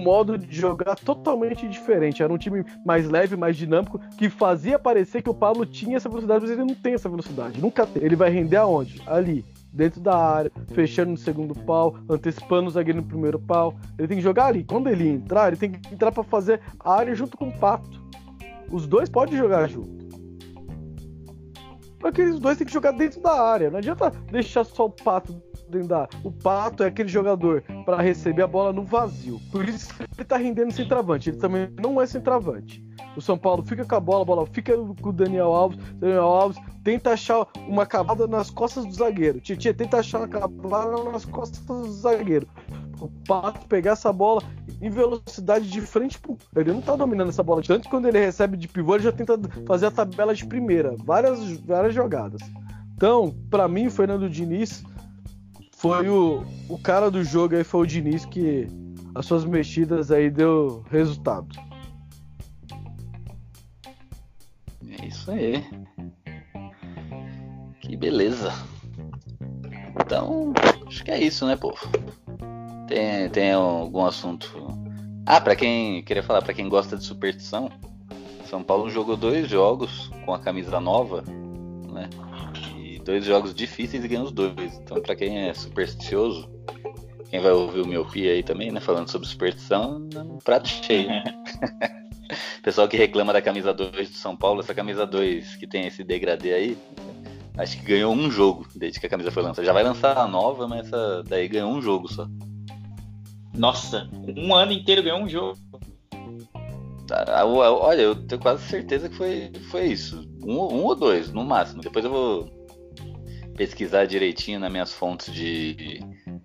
modo 0.05 0.39
de 0.39 0.55
jogar 0.55 0.95
totalmente 0.95 1.69
diferente. 1.69 2.23
Era 2.23 2.33
um 2.33 2.39
time 2.39 2.65
mais 2.87 3.09
leve, 3.09 3.35
mais 3.35 3.57
dinâmico, 3.57 3.99
que 4.17 4.31
fazia 4.31 4.79
parecer 4.79 5.21
que 5.21 5.31
o 5.31 5.35
Pablo 5.35 5.67
tinha 5.67 5.97
essa 5.97 6.09
velocidade, 6.09 6.43
mas 6.43 6.51
ele 6.53 6.65
não 6.65 6.77
tem 6.77 6.95
essa 6.95 7.09
velocidade. 7.09 7.61
Nunca 7.61 7.85
tem. 7.89 8.05
Ele 8.05 8.15
vai 8.15 8.31
render 8.31 8.59
aonde? 8.59 9.03
Ali. 9.05 9.45
Dentro 9.75 10.01
da 10.01 10.17
área, 10.17 10.53
fechando 10.73 11.11
no 11.11 11.17
segundo 11.17 11.53
pau, 11.53 11.97
antecipando 12.09 12.69
o 12.69 12.71
zagueiro 12.71 13.01
no 13.01 13.07
primeiro 13.07 13.41
pau. 13.41 13.75
Ele 13.99 14.07
tem 14.07 14.19
que 14.19 14.23
jogar 14.23 14.47
ali. 14.47 14.63
Quando 14.63 14.89
ele 14.89 15.09
entrar, 15.09 15.49
ele 15.49 15.57
tem 15.57 15.73
que 15.73 15.93
entrar 15.93 16.13
para 16.13 16.23
fazer 16.23 16.61
a 16.79 16.95
área 16.95 17.13
junto 17.13 17.37
com 17.37 17.49
o 17.49 17.59
Pato. 17.59 18.01
Os 18.71 18.87
dois 18.87 19.09
podem 19.09 19.37
jogar 19.37 19.69
junto. 19.69 20.05
Porque 21.99 22.23
os 22.23 22.39
dois 22.39 22.57
têm 22.57 22.67
que 22.67 22.73
jogar 22.73 22.93
dentro 22.93 23.21
da 23.21 23.33
área. 23.33 23.69
Não 23.69 23.79
adianta 23.79 24.11
deixar 24.31 24.63
só 24.63 24.87
o 24.87 24.91
Pato 24.91 25.43
dentro 25.69 25.89
da. 25.89 26.09
O 26.23 26.31
Pato 26.31 26.83
é 26.85 26.87
aquele 26.87 27.09
jogador 27.09 27.65
para 27.85 28.01
receber 28.01 28.43
a 28.43 28.47
bola 28.47 28.73
no 28.73 28.85
vazio. 28.85 29.41
Por 29.51 29.69
isso 29.69 29.93
ele 30.17 30.25
tá 30.25 30.37
rendendo 30.37 30.73
centroavante. 30.73 31.31
Ele 31.31 31.39
também 31.39 31.69
não 31.83 32.01
é 32.01 32.07
centroavante. 32.07 32.85
O 33.17 33.21
São 33.21 33.39
Paulo 33.39 33.65
fica 33.65 33.85
com 33.85 33.95
a 33.95 34.01
bola, 34.01 34.23
a 34.23 34.25
bola 34.25 34.47
fica 34.47 34.77
com 34.77 35.09
o 35.09 35.13
Daniel 35.13 35.53
Alves. 35.53 35.79
Daniel 35.95 36.25
Alves 36.25 36.59
tenta 36.85 37.13
achar 37.13 37.47
uma 37.67 37.87
cavada 37.87 38.27
nas 38.27 38.51
costas 38.51 38.85
do 38.85 38.93
zagueiro. 38.93 39.41
Tietchan 39.41 39.73
tenta 39.73 39.99
achar 39.99 40.19
uma 40.19 40.29
cavada 40.29 41.03
nas 41.11 41.25
costas 41.25 41.61
do 41.63 41.91
zagueiro. 41.91 42.47
O 43.01 43.09
Pato 43.27 43.67
pegar 43.67 43.93
essa 43.93 44.13
bola 44.13 44.43
em 44.81 44.91
velocidade 44.91 45.69
de 45.69 45.81
frente. 45.81 46.21
Ele 46.55 46.73
não 46.73 46.83
tá 46.83 46.95
dominando 46.95 47.31
essa 47.31 47.43
bola. 47.43 47.63
Tanto 47.63 47.89
quando 47.89 48.07
ele 48.07 48.19
recebe 48.19 48.57
de 48.57 48.69
pivô, 48.69 48.95
ele 48.95 49.05
já 49.05 49.13
tenta 49.13 49.41
fazer 49.67 49.87
a 49.87 49.91
tabela 49.91 50.35
de 50.35 50.45
primeira. 50.45 50.95
Várias, 51.03 51.59
várias 51.61 51.95
jogadas. 51.95 52.41
Então, 52.95 53.35
para 53.51 53.67
mim, 53.67 53.87
o 53.87 53.91
Fernando 53.91 54.29
Diniz 54.29 54.85
foi 55.73 56.09
o, 56.09 56.45
o 56.69 56.79
cara 56.79 57.11
do 57.11 57.25
jogo 57.25 57.57
aí, 57.57 57.65
foi 57.65 57.81
o 57.81 57.87
Diniz 57.87 58.25
que 58.27 58.69
as 59.15 59.27
suas 59.27 59.45
mexidas 59.45 60.11
aí 60.11 60.31
deu 60.31 60.85
resultado. 60.91 61.49
É 64.89 65.07
isso 65.07 65.31
aí. 65.31 65.65
Que 67.85 67.97
beleza. 67.97 68.53
Então, 70.01 70.53
acho 70.87 71.05
que 71.05 71.11
é 71.11 71.21
isso, 71.21 71.47
né, 71.47 71.55
povo? 71.55 71.79
Tem, 72.89 73.29
tem 73.29 73.53
algum 73.53 74.05
assunto. 74.05 74.49
Ah, 75.27 75.41
para 75.41 75.55
quem 75.55 76.03
queria 76.03 76.23
falar, 76.23 76.43
para 76.43 76.55
quem 76.55 76.69
gosta 76.69 76.97
de 76.97 77.05
superstição, 77.05 77.71
São 78.49 78.63
Paulo 78.63 78.91
jogou 78.91 79.17
dois 79.17 79.49
jogos 79.49 80.11
com 80.25 80.35
a 80.35 80.39
camisa 80.39 80.81
nova, 80.81 81.23
né? 81.93 82.09
dois 83.05 83.25
jogos 83.25 83.55
difíceis 83.55 84.03
e 84.03 84.09
ganhou 84.09 84.25
os 84.25 84.33
dois. 84.33 84.75
Então, 84.83 85.01
para 85.01 85.15
quem 85.15 85.49
é 85.49 85.55
supersticioso, 85.55 86.51
quem 87.31 87.41
vai 87.41 87.53
ouvir 87.53 87.81
o 87.81 87.87
meu 87.87 88.05
Pia 88.05 88.33
aí 88.33 88.43
também, 88.43 88.73
né, 88.73 88.81
falando 88.81 89.11
sobre 89.11 89.29
superstição, 89.29 90.09
é 90.15 90.19
um 90.21 90.39
prato 90.39 90.69
cheio. 90.69 91.09
Pessoal 92.63 92.89
que 92.89 92.97
reclama 92.97 93.33
da 93.33 93.43
camisa 93.43 93.75
2 93.75 94.09
de 94.09 94.17
São 94.17 94.35
Paulo, 94.35 94.61
essa 94.61 94.75
camisa 94.75 95.07
2 95.07 95.57
que 95.57 95.67
tem 95.67 95.87
esse 95.87 96.03
degradê 96.03 96.55
aí, 96.55 96.79
acho 97.57 97.79
que 97.79 97.85
ganhou 97.85 98.13
um 98.13 98.31
jogo 98.31 98.67
desde 98.75 99.01
que 99.01 99.07
a 99.07 99.09
camisa 99.11 99.31
foi 99.31 99.43
lançada. 99.43 99.67
Já 99.67 99.73
vai 99.73 99.83
lançar 99.83 100.17
a 100.17 100.27
nova, 100.27 100.67
mas 100.67 100.87
essa 100.87 101.23
daí 101.25 101.49
ganhou 101.49 101.73
um 101.73 101.81
jogo 101.81 102.13
só. 102.13 102.29
Nossa, 103.55 104.09
um 104.37 104.55
ano 104.55 104.73
inteiro 104.73 105.03
ganhou 105.03 105.21
um 105.21 105.29
jogo. 105.29 105.59
Ah, 107.11 107.45
olha, 107.45 108.01
eu 108.01 108.17
tenho 108.27 108.41
quase 108.41 108.65
certeza 108.65 109.09
que 109.09 109.17
foi, 109.17 109.53
foi 109.71 109.87
isso. 109.87 110.29
Um, 110.43 110.55
um 110.55 110.85
ou 110.85 110.95
dois, 110.97 111.31
no 111.33 111.45
máximo. 111.45 111.83
Depois 111.83 112.05
eu 112.05 112.11
vou 112.11 112.67
pesquisar 113.57 114.07
direitinho 114.07 114.59
nas 114.59 114.73
minhas 114.73 114.93
fontes 114.93 115.33
de, 115.33 116.01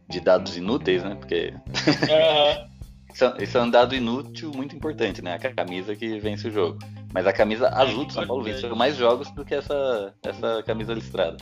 de 0.08 0.20
dados 0.20 0.58
inúteis, 0.58 1.04
né? 1.04 1.16
Porque. 1.16 1.54
Uhum. 1.54 2.69
isso, 3.40 3.58
é 3.58 3.62
um 3.62 3.70
dado 3.70 3.96
inútil 3.96 4.52
muito 4.56 4.76
importante, 4.76 5.22
né? 5.22 5.36
A 5.36 5.40
camisa 5.40 5.96
que 5.96 6.20
vence 6.20 6.48
o 6.48 6.52
jogo. 6.52 6.80
Mas 7.14 7.26
a 7.26 7.34
camisa 7.34 7.68
é 7.68 7.82
azul 7.82 8.06
do 8.06 8.14
São 8.14 8.26
Paulo 8.26 8.44
venceu 8.44 8.76
mais 8.76 8.96
jogos 8.96 9.32
do 9.32 9.44
que 9.44 9.56
essa, 9.56 10.14
essa 10.24 10.64
camisa 10.64 10.94
listrada. 10.94 11.38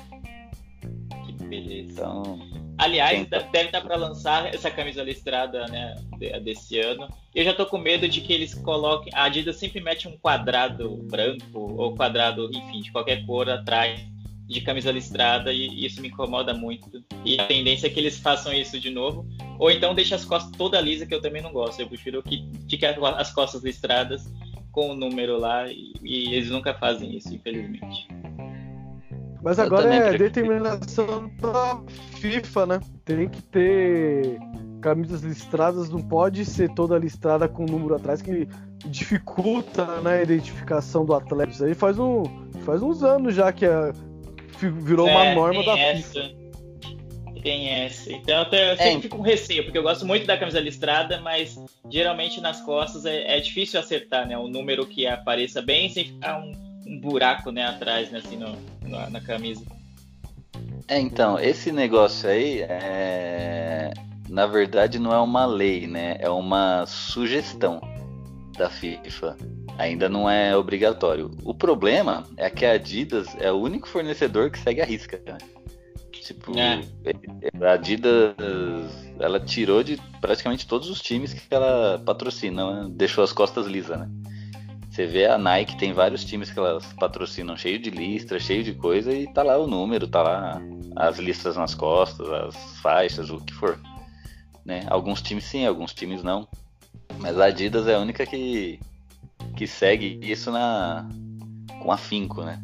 Que 1.26 1.34
beleza. 1.44 1.92
Então. 1.92 2.40
Aliás, 2.78 3.28
tá... 3.28 3.40
deve 3.40 3.66
estar 3.66 3.82
para 3.82 3.96
lançar 3.96 4.54
essa 4.54 4.70
camisa 4.70 5.04
listrada 5.04 5.66
né, 5.68 5.96
desse 6.44 6.80
ano. 6.80 7.08
Eu 7.34 7.44
já 7.44 7.54
tô 7.54 7.66
com 7.66 7.78
medo 7.78 8.08
de 8.08 8.22
que 8.22 8.32
eles 8.32 8.54
coloquem. 8.54 9.12
A 9.14 9.24
Adidas 9.24 9.58
sempre 9.58 9.82
mete 9.82 10.08
um 10.08 10.18
quadrado 10.18 10.98
branco 11.10 11.74
ou 11.76 11.96
quadrado, 11.96 12.50
enfim, 12.54 12.82
de 12.82 12.92
qualquer 12.92 13.26
cor 13.26 13.50
atrás 13.50 14.00
de 14.48 14.62
camisa 14.62 14.92
listrada 14.92 15.52
e 15.52 15.86
isso 15.86 16.02
me 16.02 16.08
incomoda 16.08 16.54
muito. 16.54 17.04
E 17.26 17.40
a 17.40 17.46
tendência 17.46 17.88
é 17.88 17.90
que 17.90 18.00
eles 18.00 18.18
façam 18.18 18.54
isso 18.54 18.80
de 18.80 18.90
novo. 18.90 19.28
Ou 19.60 19.70
então 19.70 19.94
deixe 19.94 20.16
as 20.16 20.24
costas 20.24 20.52
toda 20.58 20.80
lisa, 20.80 21.06
que 21.06 21.14
eu 21.14 21.22
também 21.22 21.42
não 21.42 21.52
gosto. 21.52 21.82
Eu 21.82 21.88
prefiro 21.88 22.24
que 22.24 22.50
fique 22.70 22.86
as 22.86 23.32
costas 23.34 23.62
listradas 23.64 24.32
com 24.72 24.92
o 24.92 24.96
número 24.96 25.38
lá 25.38 25.68
e, 25.68 25.94
e 26.02 26.34
eles 26.34 26.50
nunca 26.50 26.74
fazem 26.74 27.18
isso, 27.18 27.34
infelizmente. 27.34 28.08
Mas 29.44 29.60
agora 29.60 29.94
é 29.94 30.18
determinação 30.18 31.30
da 31.40 31.82
FIFA, 32.20 32.66
né? 32.66 32.80
Tem 33.04 33.28
que 33.28 33.42
ter 33.42 34.40
camisas 34.82 35.22
listradas, 35.22 35.90
não 35.90 36.02
pode 36.02 36.46
ser 36.46 36.74
toda 36.74 36.98
listrada 36.98 37.48
com 37.48 37.64
o 37.64 37.68
número 37.68 37.96
atrás, 37.96 38.22
que 38.22 38.48
dificulta 38.86 40.02
né, 40.02 40.20
a 40.20 40.24
identificação 40.24 41.06
do 41.06 41.14
atleta. 41.14 41.52
Isso 41.52 41.66
aí 41.66 41.74
faz, 41.74 42.00
um, 42.00 42.24
faz 42.64 42.82
uns 42.82 43.04
anos 43.04 43.34
já 43.36 43.52
que 43.52 43.66
a 43.66 43.92
virou 44.62 45.08
é, 45.08 45.12
uma 45.12 45.34
norma 45.34 45.64
da 45.64 45.78
essa. 45.78 46.22
FIFA. 46.22 46.48
Tem 47.42 47.70
essa. 47.70 48.12
Então 48.12 48.44
eu, 48.52 48.58
eu 48.60 48.78
sempre 48.78 48.98
é. 48.98 49.02
fico 49.02 49.18
com 49.18 49.22
receio, 49.22 49.64
porque 49.64 49.78
eu 49.78 49.84
gosto 49.84 50.06
muito 50.06 50.26
da 50.26 50.38
camisa 50.38 50.60
listrada, 50.60 51.22
mas 51.22 51.58
geralmente 51.90 52.42
nas 52.42 52.62
costas 52.62 53.06
é, 53.06 53.38
é 53.38 53.40
difícil 53.40 53.80
acertar, 53.80 54.28
né? 54.28 54.38
O 54.38 54.48
número 54.48 54.86
que 54.86 55.08
apareça 55.08 55.62
bem 55.62 55.90
sem 55.90 56.06
ficar 56.06 56.40
um, 56.40 56.52
um 56.88 57.00
buraco, 57.00 57.52
né, 57.52 57.66
atrás, 57.66 58.10
né, 58.12 58.20
assim, 58.20 58.38
no, 58.38 58.58
no, 58.82 59.10
na 59.10 59.22
camisa. 59.22 59.64
É, 60.88 61.00
então, 61.00 61.40
esse 61.40 61.72
negócio 61.72 62.30
aí, 62.30 62.62
é... 62.62 63.94
na 64.30 64.48
verdade, 64.48 64.98
não 64.98 65.14
é 65.14 65.20
uma 65.20 65.46
lei, 65.46 65.86
né? 65.86 66.18
É 66.20 66.30
uma 66.30 66.86
sugestão 66.86 67.82
da 68.58 68.70
FIFA 68.70 69.38
ainda 69.78 70.10
não 70.10 70.30
é 70.30 70.56
obrigatório. 70.56 71.32
O 71.44 71.54
problema 71.54 72.26
é 72.36 72.50
que 72.50 72.66
a 72.66 72.74
Adidas 72.74 73.28
é 73.40 73.52
o 73.52 73.58
único 73.58 73.88
fornecedor 73.88 74.50
que 74.50 74.60
segue 74.60 74.82
a 74.82 74.86
risca. 74.86 75.22
Né? 75.26 75.38
Tipo, 76.12 76.58
é. 76.58 76.82
a 77.66 77.74
Adidas 77.74 78.36
ela 79.20 79.40
tirou 79.40 79.84
de 79.84 79.98
praticamente 80.20 80.68
todos 80.68 80.90
os 80.90 81.00
times 81.02 81.34
que 81.34 81.54
ela 81.54 82.02
patrocina, 82.06 82.84
né? 82.84 82.90
deixou 82.92 83.24
as 83.24 83.32
costas 83.32 83.68
lisas, 83.68 84.00
né? 84.00 84.10
Você 84.90 85.06
vê 85.06 85.28
a 85.28 85.38
Nike, 85.38 85.78
tem 85.78 85.94
vários 85.94 86.26
times 86.26 86.50
que 86.50 86.58
elas 86.58 86.92
patrocinam 86.94 87.56
cheio 87.56 87.78
de 87.78 87.92
listra, 87.92 88.40
cheio 88.40 88.64
de 88.64 88.74
coisa, 88.74 89.14
e 89.14 89.32
tá 89.32 89.44
lá 89.44 89.56
o 89.56 89.68
número, 89.68 90.08
tá 90.08 90.24
lá 90.24 90.60
as 90.96 91.20
listras 91.20 91.56
nas 91.56 91.76
costas, 91.76 92.28
as 92.28 92.56
faixas, 92.80 93.30
o 93.30 93.38
que 93.40 93.54
for. 93.54 93.80
Né? 94.66 94.88
Alguns 94.88 95.22
times 95.22 95.44
sim, 95.44 95.68
alguns 95.68 95.94
times 95.94 96.24
não. 96.24 96.48
Mas 97.20 97.40
a 97.40 97.46
Adidas 97.46 97.88
é 97.88 97.96
a 97.96 98.00
única 98.00 98.26
que, 98.26 98.80
que 99.56 99.68
segue 99.68 100.20
isso 100.22 100.52
na, 100.52 101.08
com 101.82 101.92
afinco, 101.92 102.44
né? 102.44 102.62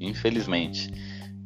Infelizmente. 0.00 0.92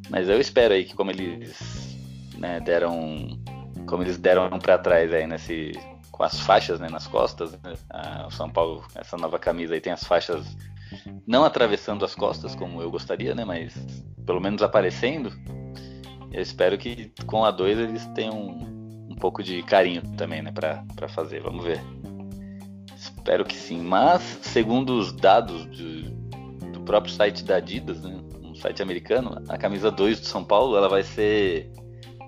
Mas 0.08 0.28
eu 0.28 0.40
espero 0.40 0.74
aí 0.74 0.84
que 0.84 0.94
como 0.94 1.10
eles 1.10 1.96
né, 2.36 2.60
deram. 2.60 3.38
Como 3.86 4.02
eles 4.02 4.18
deram 4.18 4.48
para 4.58 4.78
trás 4.78 5.12
aí 5.12 5.26
nesse. 5.26 5.72
Com 6.10 6.22
as 6.22 6.38
faixas 6.40 6.78
né, 6.80 6.88
nas 6.88 7.06
costas, 7.06 7.52
né? 7.52 7.74
Ah, 7.90 8.26
o 8.26 8.30
São 8.30 8.50
Paulo, 8.50 8.84
essa 8.94 9.16
nova 9.16 9.38
camisa 9.38 9.74
aí 9.74 9.80
tem 9.80 9.92
as 9.92 10.04
faixas 10.04 10.56
não 11.26 11.44
atravessando 11.44 12.04
as 12.04 12.14
costas 12.14 12.54
como 12.54 12.82
eu 12.82 12.90
gostaria, 12.90 13.34
né? 13.34 13.44
Mas 13.44 13.74
pelo 14.26 14.40
menos 14.40 14.62
aparecendo. 14.62 15.32
Eu 16.32 16.42
espero 16.42 16.78
que 16.78 17.12
com 17.26 17.44
a 17.44 17.50
2 17.50 17.78
eles 17.78 18.06
tenham 18.14 18.79
pouco 19.20 19.42
de 19.42 19.62
carinho 19.62 20.02
também, 20.16 20.42
né? 20.42 20.50
Pra, 20.50 20.84
pra 20.96 21.08
fazer. 21.08 21.40
Vamos 21.40 21.64
ver. 21.64 21.80
Espero 22.96 23.44
que 23.44 23.54
sim. 23.54 23.80
Mas, 23.80 24.22
segundo 24.42 24.98
os 24.98 25.12
dados 25.12 25.70
de, 25.70 26.10
do 26.72 26.80
próprio 26.80 27.12
site 27.12 27.44
da 27.44 27.56
Adidas, 27.56 28.02
né? 28.02 28.18
Um 28.42 28.54
site 28.54 28.82
americano, 28.82 29.42
a 29.48 29.56
camisa 29.56 29.90
2 29.90 30.20
do 30.20 30.26
São 30.26 30.42
Paulo 30.42 30.76
ela 30.76 30.88
vai 30.88 31.04
ser 31.04 31.70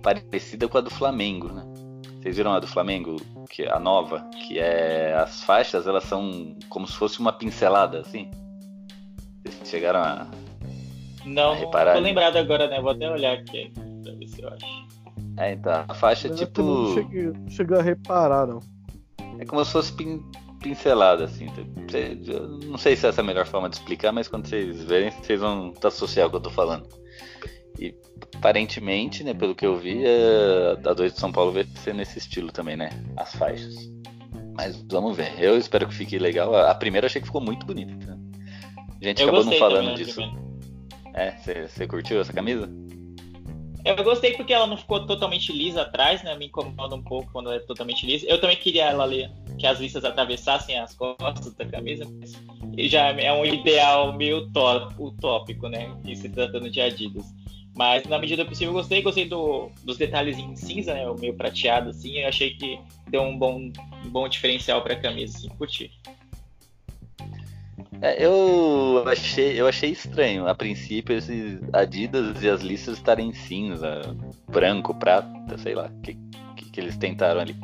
parecida 0.02 0.68
com 0.68 0.78
a 0.78 0.80
do 0.80 0.90
Flamengo, 0.90 1.48
né? 1.48 1.64
Vocês 2.20 2.36
viram 2.36 2.52
a 2.52 2.60
do 2.60 2.68
Flamengo, 2.68 3.16
que 3.50 3.64
é 3.64 3.72
a 3.72 3.80
nova, 3.80 4.24
que 4.46 4.58
é 4.58 5.12
as 5.14 5.42
faixas, 5.42 5.88
elas 5.88 6.04
são 6.04 6.56
como 6.68 6.86
se 6.86 6.94
fosse 6.94 7.18
uma 7.18 7.32
pincelada, 7.32 7.98
assim. 8.00 8.30
Vocês 9.44 9.68
chegaram 9.68 10.00
a 10.00 10.30
não, 11.24 11.52
a 11.52 11.54
reparar? 11.54 11.94
Não 11.94 12.00
tô 12.00 12.06
lembrado 12.06 12.36
agora, 12.36 12.68
né? 12.68 12.80
Vou 12.80 12.90
até 12.90 13.10
olhar 13.10 13.32
aqui 13.34 13.72
pra 14.02 14.12
ver 14.12 14.28
se 14.28 14.42
eu 14.42 14.48
acho. 14.48 14.91
É, 15.36 15.52
então, 15.52 15.84
a 15.88 15.94
faixa 15.94 16.28
Eu 16.28 16.34
tipo. 16.36 16.62
Não 16.62 16.94
cheguei, 16.94 17.32
cheguei 17.48 17.78
a 17.78 17.82
reparar, 17.82 18.46
não. 18.46 18.60
É 19.38 19.44
como 19.44 19.64
se 19.64 19.72
fosse 19.72 19.92
pin, 19.92 20.22
pincelada, 20.62 21.24
assim. 21.24 21.46
não 22.66 22.78
sei 22.78 22.96
se 22.96 23.06
é 23.06 23.08
essa 23.08 23.20
a 23.20 23.24
melhor 23.24 23.46
forma 23.46 23.68
de 23.68 23.76
explicar, 23.76 24.12
mas 24.12 24.28
quando 24.28 24.46
vocês 24.46 24.82
verem, 24.84 25.10
vocês 25.10 25.40
vão 25.40 25.72
associar 25.82 26.26
o 26.26 26.30
que 26.30 26.36
eu 26.36 26.40
tô 26.40 26.50
falando. 26.50 26.86
E 27.78 27.94
aparentemente, 28.36 29.24
né, 29.24 29.34
pelo 29.34 29.54
que 29.54 29.66
eu 29.66 29.76
vi, 29.76 30.02
a 30.86 30.92
2 30.92 31.14
de 31.14 31.18
São 31.18 31.32
Paulo 31.32 31.52
vai 31.52 31.64
ser 31.76 31.94
nesse 31.94 32.18
estilo 32.18 32.52
também, 32.52 32.76
né? 32.76 32.90
As 33.16 33.34
faixas. 33.34 33.74
Mas 34.54 34.76
vamos 34.90 35.16
ver. 35.16 35.32
Eu 35.38 35.56
espero 35.56 35.88
que 35.88 35.94
fique 35.94 36.18
legal. 36.18 36.54
A 36.54 36.74
primeira 36.74 37.06
achei 37.06 37.20
que 37.20 37.26
ficou 37.26 37.40
muito 37.40 37.64
bonita. 37.64 37.94
Né? 37.94 38.18
A 39.00 39.04
gente 39.04 39.22
eu 39.22 39.28
acabou 39.28 39.44
não 39.44 39.58
falando 39.58 39.90
também, 39.90 40.04
disso. 40.04 40.20
É, 41.14 41.66
você 41.66 41.86
curtiu 41.86 42.20
essa 42.20 42.32
camisa? 42.32 42.70
Eu 43.84 43.96
gostei 44.04 44.34
porque 44.34 44.52
ela 44.52 44.66
não 44.66 44.76
ficou 44.76 45.04
totalmente 45.06 45.52
lisa 45.52 45.82
atrás, 45.82 46.22
né? 46.22 46.36
Me 46.36 46.46
incomoda 46.46 46.94
um 46.94 47.02
pouco 47.02 47.30
quando 47.32 47.50
é 47.50 47.58
totalmente 47.58 48.06
lisa. 48.06 48.26
Eu 48.28 48.40
também 48.40 48.56
queria 48.56 48.84
ela 48.84 49.02
ali, 49.02 49.28
que 49.58 49.66
as 49.66 49.80
listas 49.80 50.04
atravessassem 50.04 50.78
as 50.78 50.94
costas 50.94 51.52
da 51.54 51.64
camisa, 51.64 52.04
mas 52.04 52.32
já 52.90 53.08
é 53.08 53.32
um 53.32 53.44
ideal 53.44 54.12
meio 54.12 54.48
utópico, 54.98 55.68
né? 55.68 55.92
E 56.04 56.14
se 56.14 56.28
tratando 56.28 56.70
de 56.70 56.80
Adidas. 56.80 57.26
Mas 57.74 58.04
na 58.04 58.18
medida 58.18 58.44
possível 58.44 58.72
gostei, 58.72 59.02
gostei 59.02 59.26
do, 59.26 59.70
dos 59.82 59.96
detalhes 59.96 60.38
em 60.38 60.54
cinza, 60.54 60.94
né? 60.94 61.08
O 61.08 61.18
meio 61.18 61.34
prateado, 61.34 61.90
assim. 61.90 62.18
Eu 62.18 62.28
achei 62.28 62.54
que 62.54 62.78
deu 63.08 63.22
um 63.22 63.36
bom, 63.36 63.72
um 64.04 64.10
bom 64.10 64.28
diferencial 64.28 64.82
para 64.82 64.94
a 64.94 65.00
camisa, 65.00 65.38
assim, 65.38 65.48
curti. 65.48 65.90
É, 68.02 68.26
eu 68.26 69.04
achei, 69.06 69.60
eu 69.60 69.68
achei 69.68 69.90
estranho, 69.90 70.48
a 70.48 70.54
princípio, 70.56 71.16
esses 71.16 71.60
Adidas 71.72 72.42
e 72.42 72.50
as 72.50 72.60
listas 72.60 72.96
estarem 72.98 73.28
em 73.28 73.32
cinza, 73.32 74.02
branco, 74.48 74.92
prata, 74.92 75.56
sei 75.58 75.76
lá, 75.76 75.86
o 75.86 76.00
que, 76.00 76.18
que, 76.56 76.70
que, 76.72 76.80
eles 76.80 76.96
tentaram 76.96 77.40
ali. 77.40 77.56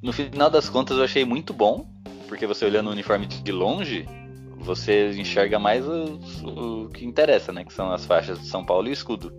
No 0.00 0.14
final 0.14 0.48
das 0.48 0.70
contas, 0.70 0.96
eu 0.96 1.04
achei 1.04 1.26
muito 1.26 1.52
bom, 1.52 1.86
porque 2.26 2.46
você 2.46 2.64
olhando 2.64 2.86
o 2.86 2.92
uniforme 2.92 3.26
de 3.26 3.52
longe, 3.52 4.08
você 4.56 5.10
enxerga 5.10 5.58
mais 5.58 5.86
o, 5.86 6.20
o, 6.44 6.88
que 6.88 7.04
interessa, 7.04 7.52
né? 7.52 7.62
Que 7.62 7.72
são 7.74 7.92
as 7.92 8.06
faixas 8.06 8.40
de 8.40 8.46
São 8.46 8.64
Paulo 8.64 8.88
e 8.88 8.90
o 8.90 8.94
escudo. 8.94 9.30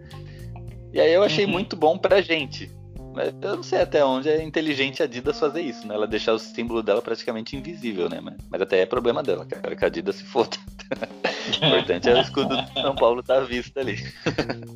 E 0.93 1.01
aí 1.01 1.11
eu 1.11 1.23
achei 1.23 1.45
uhum. 1.45 1.51
muito 1.51 1.75
bom 1.75 1.97
pra 1.97 2.21
gente. 2.21 2.71
Mas 3.17 3.33
eu 3.41 3.55
não 3.55 3.63
sei 3.63 3.81
até 3.81 4.05
onde 4.05 4.29
é 4.29 4.43
inteligente 4.43 5.01
a 5.01 5.05
Adidas 5.05 5.39
fazer 5.39 5.61
isso, 5.61 5.87
né? 5.87 5.95
Ela 5.95 6.05
deixar 6.05 6.33
o 6.33 6.37
símbolo 6.37 6.83
dela 6.83 7.01
praticamente 7.01 7.57
invisível, 7.57 8.07
né? 8.07 8.21
Mas, 8.21 8.35
mas 8.47 8.61
até 8.61 8.81
é 8.81 8.85
problema 8.85 9.23
dela, 9.23 9.43
cara, 9.43 9.75
que 9.75 9.83
a 9.83 9.87
Adidas 9.87 10.17
se 10.17 10.23
foda. 10.23 10.55
o 11.59 11.65
importante 11.65 12.07
é 12.07 12.13
o 12.13 12.21
escudo 12.21 12.55
de 12.55 12.73
São 12.73 12.93
Paulo 12.95 13.21
estar 13.21 13.37
tá 13.37 13.41
à 13.41 13.43
vista 13.43 13.79
ali. 13.79 13.97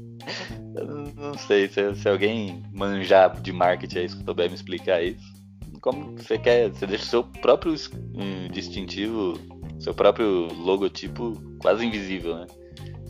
eu 0.75 0.85
não 1.15 1.37
sei 1.37 1.67
se, 1.67 1.93
se 1.93 2.09
alguém 2.09 2.63
manjar 2.73 3.39
de 3.39 3.53
marketing 3.53 3.99
aí 3.99 4.09
souber 4.09 4.49
me 4.49 4.55
explicar 4.55 5.03
isso. 5.03 5.31
Como 5.79 6.17
você 6.17 6.39
quer, 6.39 6.69
você 6.69 6.87
deixa 6.87 7.03
o 7.03 7.07
seu 7.07 7.23
próprio 7.23 7.75
um, 8.15 8.47
distintivo 8.51 9.39
seu 9.79 9.93
próprio 9.93 10.51
logotipo 10.53 11.33
quase 11.59 11.85
invisível, 11.85 12.37
né? 12.37 12.47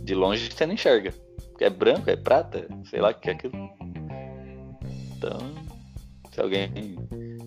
De 0.04 0.14
longe 0.14 0.52
você 0.52 0.66
não 0.66 0.74
enxerga. 0.74 1.14
É 1.60 1.70
branco, 1.70 2.10
é 2.10 2.16
prata, 2.18 2.68
sei 2.86 3.00
lá 3.00 3.12
o 3.12 3.14
que 3.14 3.30
é 3.30 3.34
aquilo. 3.34 3.54
Então, 5.22 5.38
se 6.32 6.42
alguém 6.42 6.98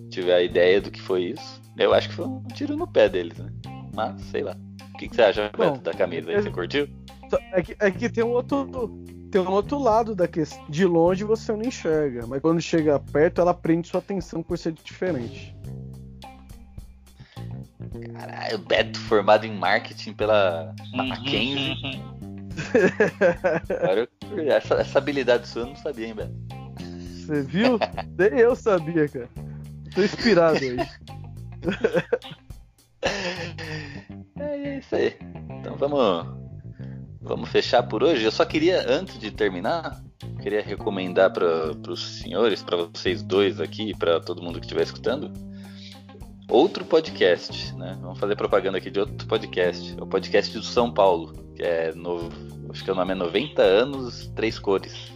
tiver 0.09 0.33
a 0.33 0.41
ideia 0.41 0.79
do 0.79 0.89
que 0.89 1.01
foi 1.01 1.31
isso, 1.31 1.61
eu 1.77 1.93
acho 1.93 2.07
que 2.07 2.15
foi 2.15 2.25
um 2.25 2.41
tiro 2.53 2.77
no 2.77 2.87
pé 2.87 3.09
deles, 3.09 3.37
né? 3.37 3.51
Mas, 3.93 4.21
sei 4.21 4.43
lá. 4.43 4.55
O 4.93 4.97
que, 4.97 5.09
que 5.09 5.15
você 5.15 5.23
acha, 5.23 5.51
Bom, 5.57 5.71
Beto, 5.71 5.81
da 5.81 5.93
camisa 5.93 6.31
aí? 6.31 6.41
Você 6.41 6.49
curtiu? 6.49 6.87
É 7.51 7.61
que, 7.61 7.75
é 7.77 7.91
que 7.91 8.09
tem 8.09 8.23
um 8.23 8.29
outro. 8.29 8.87
Tem 9.29 9.41
um 9.41 9.51
outro 9.51 9.77
lado 9.77 10.15
da 10.15 10.25
questão. 10.25 10.63
De 10.69 10.85
longe 10.85 11.25
você 11.25 11.51
não 11.51 11.63
enxerga, 11.63 12.25
mas 12.25 12.41
quando 12.41 12.61
chega 12.61 12.97
perto 12.97 13.41
ela 13.41 13.53
prende 13.53 13.89
sua 13.89 13.99
atenção 13.99 14.41
por 14.41 14.57
ser 14.57 14.71
diferente. 14.71 15.53
Caralho, 18.13 18.57
Beto 18.59 18.97
formado 19.01 19.45
em 19.45 19.53
marketing 19.53 20.13
pela 20.13 20.73
uhum, 20.93 21.07
Mackenzie. 21.09 21.75
Uhum. 24.31 24.49
essa, 24.49 24.75
essa 24.75 24.97
habilidade 24.97 25.47
sua 25.47 25.63
eu 25.63 25.67
não 25.67 25.75
sabia, 25.75 26.07
hein, 26.07 26.15
Beto? 26.15 26.64
Você 27.25 27.41
viu? 27.41 27.79
Nem 28.17 28.39
eu 28.39 28.55
sabia, 28.55 29.07
cara. 29.07 29.29
Tô 29.93 30.03
inspirado 30.03 30.59
aí. 30.59 30.77
é 34.39 34.77
isso 34.77 34.95
aí. 34.95 35.15
Então 35.59 35.75
vamos, 35.75 36.27
vamos 37.19 37.49
fechar 37.49 37.81
por 37.83 38.03
hoje. 38.03 38.23
Eu 38.23 38.31
só 38.31 38.45
queria, 38.45 38.85
antes 38.87 39.17
de 39.17 39.31
terminar, 39.31 40.03
queria 40.39 40.61
recomendar 40.61 41.33
para 41.33 41.71
os 41.89 42.19
senhores, 42.19 42.61
para 42.61 42.77
vocês 42.77 43.23
dois 43.23 43.59
aqui, 43.59 43.97
para 43.97 44.19
todo 44.19 44.43
mundo 44.43 44.59
que 44.59 44.65
estiver 44.65 44.83
escutando 44.83 45.31
outro 46.47 46.85
podcast, 46.85 47.75
né? 47.75 47.97
Vamos 48.01 48.19
fazer 48.19 48.35
propaganda 48.35 48.77
aqui 48.77 48.91
de 48.91 48.99
outro 48.99 49.27
podcast. 49.27 49.95
É 49.97 50.03
o 50.03 50.05
podcast 50.05 50.55
do 50.55 50.63
São 50.63 50.93
Paulo, 50.93 51.33
que 51.55 51.63
é 51.63 51.91
novo, 51.93 52.29
acho 52.69 52.83
que 52.83 52.91
o 52.91 52.95
nome 52.95 53.13
é 53.13 53.15
90 53.15 53.61
anos, 53.63 54.27
três 54.35 54.59
cores. 54.59 55.14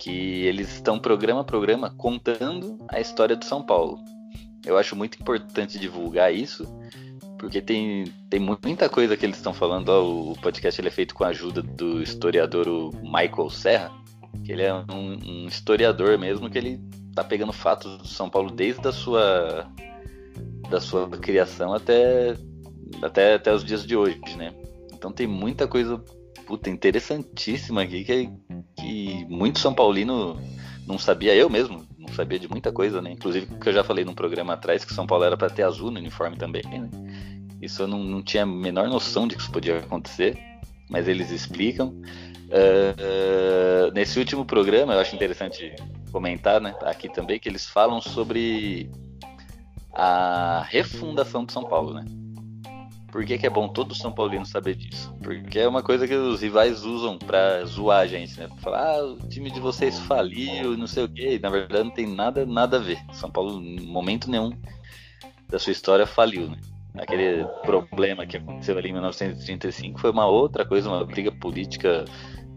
Que 0.00 0.46
eles 0.46 0.72
estão 0.72 0.98
programa 0.98 1.42
a 1.42 1.44
programa 1.44 1.90
contando 1.90 2.78
a 2.88 2.98
história 2.98 3.36
do 3.36 3.44
São 3.44 3.62
Paulo. 3.62 3.98
Eu 4.64 4.78
acho 4.78 4.96
muito 4.96 5.20
importante 5.20 5.78
divulgar 5.78 6.34
isso, 6.34 6.66
porque 7.38 7.60
tem, 7.60 8.04
tem 8.30 8.40
muita 8.40 8.88
coisa 8.88 9.14
que 9.14 9.26
eles 9.26 9.36
estão 9.36 9.52
falando. 9.52 9.90
Ó, 9.90 10.32
o 10.32 10.38
podcast 10.40 10.80
ele 10.80 10.88
é 10.88 10.90
feito 10.90 11.14
com 11.14 11.22
a 11.22 11.28
ajuda 11.28 11.60
do 11.60 12.02
historiador 12.02 12.66
Michael 13.02 13.50
Serra, 13.50 13.92
que 14.42 14.52
ele 14.52 14.62
é 14.62 14.72
um, 14.72 15.18
um 15.22 15.46
historiador 15.46 16.18
mesmo, 16.18 16.48
que 16.48 16.56
ele 16.56 16.80
tá 17.14 17.22
pegando 17.22 17.52
fatos 17.52 17.98
do 17.98 18.08
São 18.08 18.30
Paulo 18.30 18.50
desde 18.50 18.88
a 18.88 18.92
sua 18.92 19.70
da 20.70 20.80
sua 20.80 21.08
criação 21.10 21.74
até, 21.74 22.36
até, 23.02 23.34
até 23.34 23.52
os 23.52 23.62
dias 23.62 23.84
de 23.84 23.96
hoje, 23.96 24.20
né? 24.36 24.54
Então 24.94 25.12
tem 25.12 25.26
muita 25.26 25.66
coisa 25.66 26.02
puta, 26.50 26.68
interessantíssima 26.68 27.82
aqui 27.82 28.02
que, 28.02 28.28
que 28.76 29.24
muito 29.26 29.60
São 29.60 29.72
Paulino 29.72 30.36
não 30.84 30.98
sabia, 30.98 31.32
eu 31.32 31.48
mesmo 31.48 31.86
não 31.96 32.08
sabia 32.08 32.40
de 32.40 32.48
muita 32.48 32.72
coisa, 32.72 33.00
né? 33.00 33.12
Inclusive 33.12 33.46
que 33.46 33.68
eu 33.68 33.72
já 33.72 33.84
falei 33.84 34.04
num 34.04 34.14
programa 34.14 34.54
atrás 34.54 34.84
que 34.84 34.92
São 34.92 35.06
Paulo 35.06 35.22
era 35.22 35.36
para 35.36 35.48
ter 35.48 35.62
azul 35.62 35.92
no 35.92 36.00
uniforme 36.00 36.36
também, 36.36 36.64
né? 36.64 36.90
Isso 37.62 37.82
eu 37.82 37.86
não, 37.86 38.02
não 38.02 38.20
tinha 38.20 38.42
a 38.42 38.46
menor 38.46 38.88
noção 38.88 39.28
de 39.28 39.36
que 39.36 39.42
isso 39.42 39.52
podia 39.52 39.78
acontecer, 39.78 40.36
mas 40.90 41.06
eles 41.06 41.30
explicam. 41.30 41.90
Uh, 42.48 43.86
uh, 43.88 43.92
nesse 43.94 44.18
último 44.18 44.44
programa, 44.44 44.94
eu 44.94 44.98
acho 44.98 45.14
interessante 45.14 45.72
comentar 46.10 46.60
né, 46.60 46.74
aqui 46.82 47.08
também 47.08 47.38
que 47.38 47.48
eles 47.48 47.64
falam 47.64 48.00
sobre 48.00 48.90
a 49.92 50.66
refundação 50.68 51.44
de 51.44 51.52
São 51.52 51.62
Paulo, 51.62 51.94
né? 51.94 52.04
Por 53.10 53.24
que, 53.24 53.38
que, 53.38 53.46
é 53.46 53.50
bom 53.50 53.68
todo 53.68 53.94
São 53.94 54.12
Paulino 54.12 54.46
saber 54.46 54.76
disso? 54.76 55.12
Porque 55.22 55.58
é 55.58 55.68
uma 55.68 55.82
coisa 55.82 56.06
que 56.06 56.14
os 56.14 56.40
rivais 56.40 56.84
usam 56.84 57.18
para 57.18 57.64
zoar 57.64 58.00
a 58.00 58.06
gente, 58.06 58.38
né? 58.38 58.48
Falar, 58.58 58.96
ah, 58.96 59.04
o 59.04 59.28
time 59.28 59.50
de 59.50 59.58
vocês 59.58 59.98
faliu, 60.00 60.76
não 60.76 60.86
sei 60.86 61.04
o 61.04 61.08
quê. 61.08 61.38
Na 61.42 61.50
verdade, 61.50 61.84
não 61.84 61.90
tem 61.90 62.06
nada, 62.06 62.46
nada 62.46 62.76
a 62.76 62.80
ver. 62.80 62.98
São 63.12 63.30
Paulo, 63.30 63.60
em 63.60 63.80
momento 63.80 64.30
nenhum 64.30 64.52
da 65.48 65.58
sua 65.58 65.72
história, 65.72 66.06
faliu, 66.06 66.50
né? 66.50 66.58
aquele 66.96 67.44
problema 67.62 68.26
que 68.26 68.36
aconteceu 68.36 68.76
ali 68.76 68.90
em 68.90 68.92
1935 68.92 70.00
foi 70.00 70.10
uma 70.10 70.26
outra 70.26 70.64
coisa, 70.64 70.88
uma 70.88 71.04
briga 71.04 71.32
política, 71.32 72.04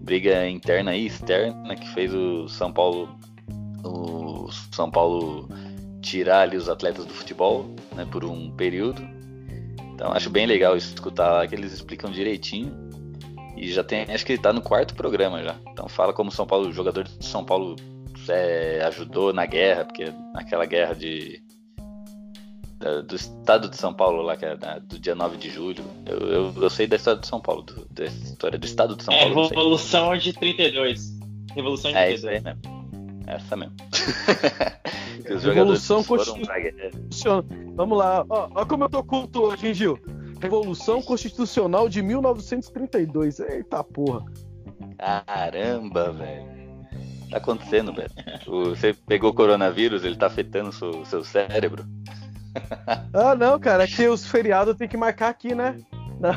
briga 0.01 0.47
interna 0.47 0.95
e 0.95 1.07
externa 1.07 1.75
que 1.75 1.87
fez 1.89 2.13
o 2.13 2.47
São 2.47 2.71
Paulo 2.71 3.09
o 3.83 4.49
São 4.71 4.89
Paulo 4.89 5.47
tirar 6.01 6.41
ali 6.41 6.57
os 6.57 6.69
atletas 6.69 7.05
do 7.05 7.13
futebol, 7.13 7.65
né, 7.95 8.05
por 8.09 8.23
um 8.25 8.51
período. 8.51 9.01
Então 10.03 10.11
acho 10.13 10.29
bem 10.29 10.45
legal 10.45 10.75
escutar 10.75 11.31
lá 11.31 11.47
que 11.47 11.55
eles 11.55 11.71
explicam 11.71 12.11
direitinho. 12.11 12.73
E 13.55 13.71
já 13.71 13.85
tem, 13.85 14.01
acho 14.01 14.25
que 14.25 14.33
ele 14.33 14.41
tá 14.41 14.51
no 14.51 14.61
quarto 14.61 14.93
programa 14.95 15.41
já. 15.41 15.55
Então 15.71 15.87
fala 15.87 16.11
como 16.11 16.29
São 16.29 16.45
Paulo, 16.45 16.67
o 16.67 16.73
jogador 16.73 17.05
de 17.05 17.25
São 17.25 17.45
Paulo 17.45 17.77
é, 18.27 18.83
ajudou 18.87 19.31
na 19.31 19.45
guerra, 19.45 19.85
porque 19.85 20.11
naquela 20.33 20.65
guerra 20.65 20.93
de 20.93 21.41
da, 22.79 22.99
do 22.99 23.15
estado 23.15 23.69
de 23.69 23.77
São 23.77 23.93
Paulo 23.93 24.21
lá, 24.21 24.35
que 24.35 24.43
é 24.43 24.57
da, 24.57 24.77
do 24.77 24.99
dia 24.99 25.15
9 25.15 25.37
de 25.37 25.49
julho. 25.49 25.85
Eu, 26.05 26.17
eu, 26.17 26.53
eu, 26.63 26.69
sei 26.69 26.85
da 26.85 26.97
história 26.97 27.21
de 27.21 27.27
São 27.27 27.39
Paulo, 27.39 27.61
do, 27.61 27.87
da 27.89 28.03
história 28.03 28.59
do 28.59 28.65
estado 28.65 28.97
de 28.97 29.05
São 29.05 29.13
é, 29.13 29.19
Paulo. 29.19 29.47
Revolução 29.47 30.17
de 30.17 30.33
32. 30.33 31.17
Revolução 31.55 31.91
de 31.91 31.97
é 31.97 32.07
32. 32.07 32.19
isso 32.19 32.27
aí 32.27 32.41
mesmo. 32.41 32.82
Essa 33.27 33.55
mesmo. 33.55 33.75
Revolução 35.25 36.03
Constitucional. 36.03 37.45
Vamos 37.75 37.97
lá. 37.97 38.25
Ó, 38.29 38.49
ó, 38.53 38.65
como 38.65 38.83
eu 38.83 38.89
tô 38.89 39.03
culto 39.03 39.43
hoje, 39.43 39.67
hein, 39.67 39.73
Gil? 39.73 39.99
Revolução 40.41 41.01
Constitucional 41.01 41.87
de 41.87 42.01
1932. 42.01 43.39
Eita 43.39 43.83
porra. 43.83 44.25
Caramba, 44.97 46.11
velho. 46.11 46.53
Tá 47.31 47.37
acontecendo, 47.37 47.93
velho. 47.93 48.11
Você 48.45 48.93
pegou 48.93 49.31
o 49.31 49.33
coronavírus, 49.33 50.03
ele 50.03 50.17
tá 50.17 50.27
afetando 50.27 50.69
o 50.69 50.73
seu, 50.73 51.05
seu 51.05 51.23
cérebro. 51.23 51.85
ah, 53.13 53.35
não, 53.35 53.59
cara. 53.59 53.85
É 53.85 53.87
que 53.87 54.07
os 54.07 54.27
feriados 54.27 54.75
tem 54.75 54.87
que 54.87 54.97
marcar 54.97 55.29
aqui, 55.29 55.55
né? 55.55 55.77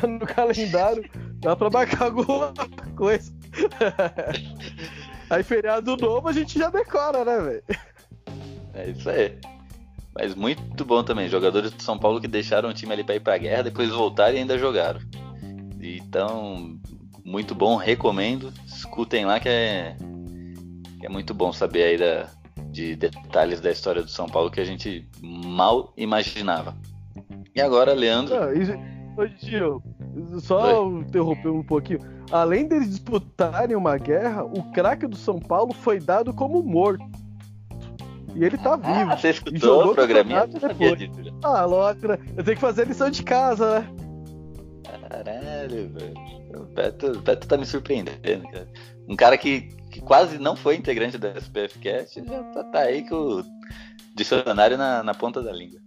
No 0.07 0.25
calendário. 0.25 1.07
Dá 1.39 1.55
pra 1.55 1.69
marcar 1.69 2.05
alguma 2.05 2.53
coisa. 2.95 3.31
Aí 5.29 5.43
feriado 5.43 5.97
novo 5.97 6.27
a 6.27 6.31
gente 6.31 6.57
já 6.57 6.69
decora, 6.69 7.25
né, 7.25 7.39
velho? 7.39 7.63
É 8.73 8.89
isso 8.89 9.09
aí. 9.09 9.37
Mas 10.15 10.33
muito 10.33 10.85
bom 10.85 11.03
também. 11.03 11.27
Jogadores 11.29 11.71
de 11.71 11.83
São 11.83 11.97
Paulo 11.97 12.21
que 12.21 12.27
deixaram 12.27 12.69
o 12.69 12.73
time 12.73 12.93
ali 12.93 13.03
pra 13.03 13.15
ir 13.15 13.19
pra 13.19 13.37
guerra, 13.37 13.63
depois 13.63 13.89
voltaram 13.89 14.35
e 14.35 14.39
ainda 14.39 14.57
jogaram. 14.57 14.99
Então, 15.79 16.77
muito 17.23 17.53
bom, 17.53 17.75
recomendo. 17.75 18.51
Escutem 18.65 19.25
lá 19.25 19.39
que 19.39 19.49
é, 19.49 19.95
que 20.99 21.05
é 21.05 21.09
muito 21.09 21.33
bom 21.33 21.51
saber 21.51 21.83
aí 21.83 21.97
da, 21.97 22.29
de 22.71 22.95
detalhes 22.95 23.59
da 23.59 23.71
história 23.71 24.01
do 24.01 24.09
São 24.09 24.27
Paulo 24.27 24.49
que 24.49 24.59
a 24.59 24.65
gente 24.65 25.07
mal 25.21 25.93
imaginava. 25.97 26.75
E 27.53 27.61
agora, 27.61 27.93
Leandro. 27.93 28.35
Ah, 28.35 28.49
Ô, 29.17 29.25
Gil, 29.25 29.81
só 30.39 30.87
Oi. 30.87 31.01
interromper 31.01 31.49
um 31.49 31.63
pouquinho. 31.63 31.99
Além 32.31 32.67
deles 32.67 32.89
disputarem 32.89 33.75
uma 33.75 33.97
guerra, 33.97 34.43
o 34.43 34.63
craque 34.71 35.07
do 35.07 35.15
São 35.15 35.39
Paulo 35.39 35.73
foi 35.73 35.99
dado 35.99 36.33
como 36.33 36.61
morto. 36.61 37.05
E 38.35 38.43
ele 38.43 38.57
tá 38.57 38.73
ah, 38.73 38.77
vivo. 38.77 39.17
Você 39.17 39.29
escutou 39.29 39.91
o 39.91 39.95
programinha? 39.95 40.45
Depois. 40.45 41.09
Ah, 41.43 41.67
né? 41.67 42.19
Eu 42.35 42.43
tenho 42.43 42.55
que 42.55 42.61
fazer 42.61 42.85
lição 42.85 43.09
de 43.09 43.23
casa, 43.23 43.79
né? 43.79 43.89
Caralho, 45.09 45.89
velho. 45.89 46.37
O 46.55 46.63
Beto, 46.73 47.07
o 47.07 47.21
Beto 47.21 47.47
tá 47.47 47.57
me 47.57 47.65
surpreendendo, 47.65 48.47
cara. 48.49 48.67
Um 49.07 49.15
cara 49.15 49.37
que, 49.37 49.69
que 49.91 50.01
quase 50.01 50.37
não 50.37 50.55
foi 50.55 50.75
integrante 50.75 51.17
da 51.17 51.29
SPFcast 51.31 52.23
já 52.23 52.43
tá, 52.43 52.63
tá 52.65 52.79
aí 52.81 53.07
com 53.07 53.15
o 53.15 53.43
dicionário 54.15 54.77
na, 54.77 55.01
na 55.01 55.13
ponta 55.13 55.41
da 55.41 55.51
língua. 55.51 55.79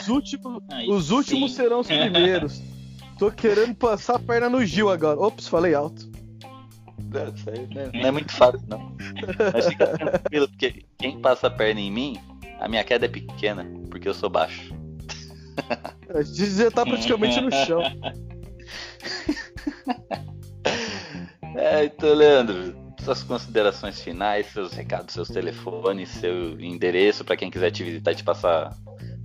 Os 0.00 0.08
últimos, 0.08 0.62
os 0.88 1.10
últimos 1.10 1.54
serão 1.54 1.80
os 1.80 1.86
primeiros. 1.86 2.62
Tô 3.18 3.30
querendo 3.30 3.74
passar 3.74 4.16
a 4.16 4.18
perna 4.18 4.48
no 4.48 4.64
Gil 4.64 4.90
agora. 4.90 5.18
Ops, 5.18 5.48
falei 5.48 5.74
alto. 5.74 6.10
Não, 7.12 7.34
isso 7.34 7.50
aí 7.50 7.66
não 7.74 7.82
é, 7.82 7.92
não 7.92 8.08
é 8.08 8.10
muito 8.10 8.32
fácil, 8.32 8.60
não. 8.68 8.94
Mas 9.52 9.66
fica 9.66 9.86
tranquilo, 9.86 10.48
porque 10.48 10.84
quem 10.98 11.20
passa 11.20 11.46
a 11.46 11.50
perna 11.50 11.80
em 11.80 11.90
mim, 11.90 12.20
a 12.60 12.68
minha 12.68 12.84
queda 12.84 13.06
é 13.06 13.08
pequena, 13.08 13.66
porque 13.90 14.08
eu 14.08 14.14
sou 14.14 14.28
baixo. 14.28 14.74
A 16.14 16.22
gente 16.22 16.50
já 16.50 16.70
tá 16.70 16.84
praticamente 16.84 17.40
no 17.40 17.50
chão. 17.50 17.82
É, 21.58 21.86
então, 21.86 22.12
Leandro, 22.12 22.76
suas 23.02 23.22
considerações 23.22 24.02
finais, 24.02 24.46
seus 24.48 24.74
recados, 24.74 25.14
seus 25.14 25.28
telefones, 25.28 26.10
seu 26.10 26.60
endereço 26.60 27.24
para 27.24 27.34
quem 27.34 27.50
quiser 27.50 27.70
te 27.70 27.82
visitar 27.82 28.12
e 28.12 28.16
te 28.16 28.22
passar 28.22 28.76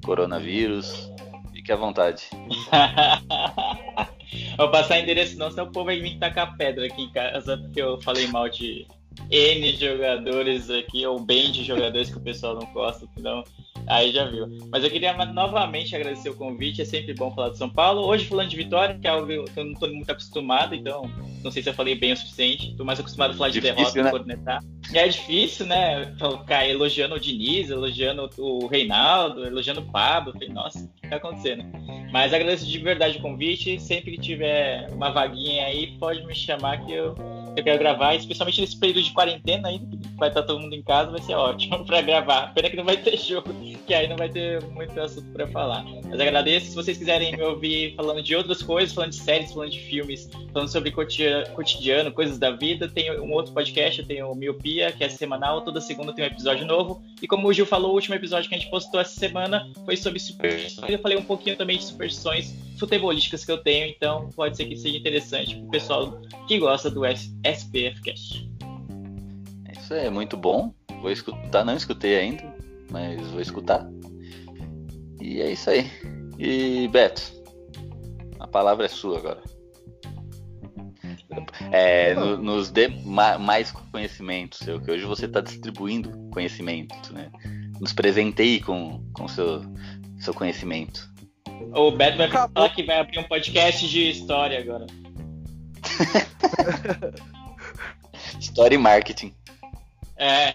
coronavírus. 0.01 1.11
Fique 1.61 1.71
à 1.71 1.75
vontade. 1.75 2.23
Vou 4.57 4.71
passar 4.71 4.99
endereço 4.99 5.37
não, 5.37 5.51
senão 5.51 5.65
o 5.65 5.71
povo 5.71 5.85
vai 5.85 5.99
vir 5.99 6.17
tacar 6.17 6.57
pedra 6.57 6.87
aqui 6.87 7.03
em 7.03 7.11
casa, 7.11 7.55
porque 7.55 7.79
eu 7.79 8.01
falei 8.01 8.25
mal 8.29 8.49
de 8.49 8.87
N 9.29 9.75
jogadores 9.75 10.71
aqui, 10.71 11.05
ou 11.05 11.19
bem 11.19 11.51
de 11.51 11.63
jogadores 11.63 12.09
que 12.09 12.17
o 12.17 12.21
pessoal 12.21 12.55
não 12.55 12.65
gosta, 12.73 13.07
então 13.15 13.43
Aí 13.87 14.11
já 14.11 14.25
viu. 14.25 14.47
Mas 14.71 14.83
eu 14.83 14.89
queria 14.89 15.13
novamente 15.25 15.95
agradecer 15.95 16.29
o 16.29 16.35
convite. 16.35 16.81
É 16.81 16.85
sempre 16.85 17.13
bom 17.13 17.33
falar 17.33 17.49
de 17.49 17.57
São 17.57 17.69
Paulo. 17.69 18.05
Hoje 18.05 18.25
falando 18.25 18.49
de 18.49 18.57
vitória, 18.57 18.97
que 18.97 19.07
é 19.07 19.09
algo 19.09 19.27
que 19.27 19.59
eu 19.59 19.65
não 19.65 19.73
estou 19.73 19.93
muito 19.93 20.11
acostumado, 20.11 20.75
então 20.75 21.09
não 21.43 21.51
sei 21.51 21.63
se 21.63 21.69
eu 21.69 21.73
falei 21.73 21.95
bem 21.95 22.13
o 22.13 22.17
suficiente. 22.17 22.71
Estou 22.71 22.85
mais 22.85 22.99
acostumado 22.99 23.31
a 23.31 23.33
falar 23.33 23.49
de 23.49 23.59
difícil, 23.59 23.75
derrota 23.75 24.03
né? 24.03 24.11
cornetar. 24.11 24.63
E 24.91 24.97
é 24.97 25.07
difícil, 25.07 25.65
né? 25.65 26.13
Ficar 26.39 26.67
elogiando 26.67 27.15
o 27.15 27.19
Diniz, 27.19 27.69
elogiando 27.69 28.29
o 28.37 28.67
Reinaldo, 28.67 29.45
elogiando 29.45 29.81
o 29.81 29.91
Pablo. 29.91 30.33
Falei, 30.33 30.49
nossa, 30.49 30.79
o 30.79 30.87
que 30.99 31.05
está 31.05 31.17
acontecendo? 31.17 31.63
Mas 32.11 32.33
agradeço 32.33 32.65
de 32.65 32.77
verdade 32.77 33.17
o 33.17 33.21
convite. 33.21 33.79
Sempre 33.79 34.11
que 34.11 34.21
tiver 34.21 34.87
uma 34.91 35.09
vaguinha 35.09 35.65
aí, 35.65 35.97
pode 35.97 36.25
me 36.25 36.35
chamar 36.35 36.85
que 36.85 36.91
eu, 36.91 37.15
eu 37.55 37.63
quero 37.63 37.79
gravar, 37.79 38.15
especialmente 38.15 38.61
nesse 38.61 38.77
período 38.77 39.03
de 39.03 39.11
quarentena 39.11 39.67
aí, 39.67 39.81
vai 40.17 40.29
estar 40.29 40.43
todo 40.43 40.59
mundo 40.59 40.73
em 40.73 40.81
casa, 40.81 41.11
vai 41.11 41.21
ser 41.21 41.33
ótimo 41.35 41.85
para 41.85 42.01
gravar. 42.01 42.53
Pena 42.53 42.69
que 42.69 42.77
não 42.77 42.85
vai 42.85 42.97
ter 42.97 43.17
jogo 43.19 43.53
que 43.85 43.93
aí 43.93 44.07
não 44.07 44.15
vai 44.15 44.29
ter 44.29 44.63
muito 44.67 44.97
assunto 44.99 45.31
para 45.33 45.47
falar. 45.47 45.83
Mas 45.83 46.19
agradeço. 46.19 46.67
Se 46.67 46.75
vocês 46.75 46.97
quiserem 46.97 47.35
me 47.35 47.43
ouvir 47.43 47.93
falando 47.95 48.21
de 48.21 48.35
outras 48.35 48.61
coisas, 48.61 48.93
falando 48.93 49.11
de 49.11 49.17
séries, 49.17 49.51
falando 49.51 49.71
de 49.71 49.79
filmes, 49.79 50.29
falando 50.53 50.69
sobre 50.69 50.91
cotidiano, 50.91 52.11
coisas 52.11 52.37
da 52.37 52.51
vida, 52.51 52.87
tem 52.87 53.11
um 53.19 53.33
outro 53.33 53.53
podcast, 53.53 53.99
eu 53.99 54.07
tenho 54.07 54.31
o 54.31 54.35
Miopia, 54.35 54.91
que 54.91 55.03
é 55.03 55.09
semanal, 55.09 55.61
toda 55.61 55.81
segunda 55.81 56.13
tem 56.13 56.23
um 56.23 56.27
episódio 56.27 56.65
novo. 56.65 57.03
E 57.21 57.27
como 57.27 57.47
o 57.47 57.53
Gil 57.53 57.65
falou, 57.65 57.91
o 57.91 57.95
último 57.95 58.15
episódio 58.15 58.47
que 58.47 58.55
a 58.55 58.57
gente 58.57 58.69
postou 58.69 58.99
essa 58.99 59.19
semana 59.19 59.69
foi 59.83 59.97
sobre 59.97 60.19
superstições. 60.19 60.89
Eu 60.89 60.99
falei 60.99 61.17
um 61.17 61.23
pouquinho 61.23 61.57
também 61.57 61.77
de 61.77 61.83
superstições 61.83 62.55
futebolísticas 62.81 63.45
que 63.45 63.51
eu 63.51 63.57
tenho, 63.57 63.87
então 63.87 64.29
pode 64.35 64.57
ser 64.57 64.65
que 64.65 64.75
seja 64.75 64.97
interessante 64.97 65.55
pro 65.55 65.69
pessoal 65.69 66.21
que 66.47 66.59
gosta 66.59 66.91
do 66.91 67.05
SPF 67.05 68.01
Cast. 68.01 68.49
Isso 69.71 69.93
é 69.93 70.09
muito 70.09 70.35
bom. 70.35 70.73
Vou 71.01 71.11
escutar, 71.11 71.63
não 71.63 71.75
escutei 71.75 72.17
ainda 72.17 72.61
mas 72.91 73.25
vou 73.31 73.41
escutar. 73.41 73.89
E 75.19 75.41
é 75.41 75.51
isso 75.51 75.69
aí. 75.69 75.89
E 76.37 76.87
Beto, 76.89 77.21
a 78.39 78.47
palavra 78.47 78.85
é 78.85 78.89
sua 78.89 79.17
agora. 79.17 79.41
É, 81.71 82.13
no, 82.13 82.37
nos 82.37 82.69
dê 82.69 82.89
ma, 82.89 83.37
mais 83.37 83.71
conhecimento 83.71 84.57
seu, 84.57 84.81
que 84.81 84.91
hoje 84.91 85.05
você 85.05 85.25
está 85.25 85.39
distribuindo 85.39 86.11
conhecimento, 86.31 87.13
né? 87.13 87.31
Nos 87.79 87.93
presenteie 87.93 88.59
com, 88.59 89.01
com 89.13 89.27
seu, 89.27 89.61
seu 90.19 90.33
conhecimento. 90.33 91.09
O 91.73 91.91
Beto 91.91 92.17
vai 92.17 92.29
falar 92.29 92.69
que 92.69 92.83
vai 92.83 92.99
abrir 92.99 93.19
um 93.19 93.23
podcast 93.23 93.87
de 93.87 94.09
história 94.09 94.59
agora. 94.59 94.85
história 98.39 98.75
e 98.75 98.77
marketing. 98.77 99.33
É. 100.17 100.53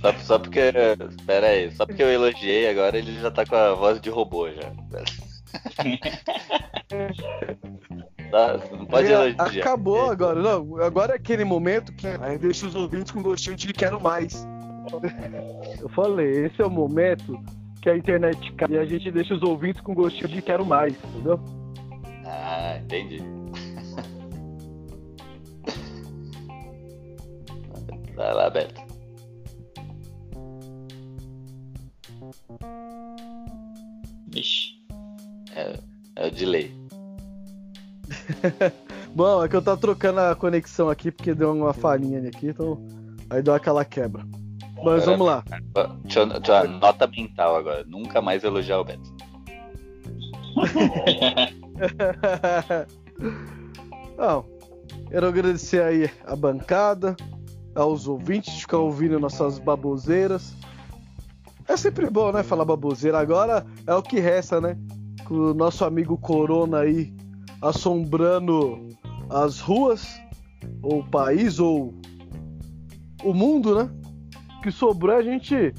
Só, 0.00 0.12
só 0.18 0.38
porque. 0.38 0.60
Pera 1.26 1.48
aí, 1.48 1.70
só 1.72 1.84
porque 1.86 2.02
eu 2.02 2.10
elogiei 2.10 2.68
agora 2.68 2.98
ele 2.98 3.18
já 3.20 3.30
tá 3.30 3.46
com 3.46 3.56
a 3.56 3.74
voz 3.74 4.00
de 4.00 4.10
robô 4.10 4.48
já. 4.50 4.72
tá, 8.32 8.58
não 8.72 8.86
pode 8.86 9.12
é, 9.12 9.12
elogiar. 9.12 9.62
Acabou 9.62 10.10
agora, 10.10 10.40
não. 10.40 10.78
Agora 10.82 11.12
é 11.12 11.16
aquele 11.16 11.44
momento 11.44 11.92
que 11.92 12.06
aí 12.06 12.38
deixa 12.38 12.66
os 12.66 12.74
ouvintes 12.74 13.12
com 13.12 13.22
gostinho 13.22 13.54
de 13.54 13.72
quero 13.72 14.00
mais. 14.00 14.44
Eu 15.80 15.88
falei, 15.90 16.46
esse 16.46 16.60
é 16.60 16.66
o 16.66 16.70
momento 16.70 17.38
que 17.82 17.90
a 17.90 17.96
internet 17.96 18.52
cai 18.54 18.70
e 18.70 18.78
a 18.78 18.84
gente 18.84 19.10
deixa 19.10 19.34
os 19.34 19.42
ouvintes 19.42 19.80
com 19.82 19.94
gostinho 19.94 20.28
de 20.28 20.40
quero 20.40 20.64
mais, 20.64 20.94
entendeu? 21.04 21.38
Ah, 22.24 22.78
entendi. 22.82 23.18
Vai 28.16 28.34
lá, 28.34 28.50
Beto. 28.50 28.80
Ixi. 34.34 34.80
É, 35.54 35.78
é 36.16 36.26
o 36.26 36.30
delay. 36.30 36.81
Bom, 39.14 39.44
é 39.44 39.48
que 39.48 39.56
eu 39.56 39.62
tava 39.62 39.76
trocando 39.76 40.20
a 40.20 40.34
conexão 40.34 40.88
aqui 40.88 41.10
porque 41.10 41.34
deu 41.34 41.52
uma 41.52 41.72
falhinha 41.72 42.28
aqui, 42.28 42.48
então 42.48 42.84
aí 43.28 43.42
deu 43.42 43.54
aquela 43.54 43.84
quebra. 43.84 44.24
Mas 44.82 45.04
vamos 45.04 45.26
lá. 45.26 45.44
Nota 46.80 47.06
mental 47.06 47.56
agora. 47.56 47.84
Nunca 47.86 48.20
mais 48.20 48.42
elogiar 48.42 48.80
o 48.80 48.84
Beto. 48.84 49.14
Não, 54.18 54.44
quero 55.08 55.26
agradecer 55.26 55.82
aí 55.82 56.10
a 56.26 56.36
bancada, 56.36 57.16
aos 57.74 58.08
ouvintes 58.08 58.54
de 58.54 58.60
ficar 58.60 58.78
ouvindo 58.78 59.20
nossas 59.20 59.58
baboseiras. 59.58 60.54
É 61.68 61.76
sempre 61.76 62.10
bom, 62.10 62.32
né, 62.32 62.42
falar 62.42 62.64
baboseira. 62.64 63.18
Agora 63.18 63.64
é 63.86 63.94
o 63.94 64.02
que 64.02 64.18
resta, 64.18 64.60
né? 64.60 64.76
Com 65.24 65.34
o 65.34 65.54
nosso 65.54 65.84
amigo 65.84 66.18
Corona 66.18 66.80
aí 66.80 67.14
assombrando 67.62 68.88
as 69.30 69.60
ruas, 69.60 70.20
ou 70.82 70.98
o 71.00 71.08
país, 71.08 71.58
ou 71.60 71.94
o 73.22 73.32
mundo, 73.32 73.74
né? 73.74 73.90
Que 74.62 74.70
sobrou 74.70 75.14
é 75.14 75.18
a 75.18 75.22
gente 75.22 75.72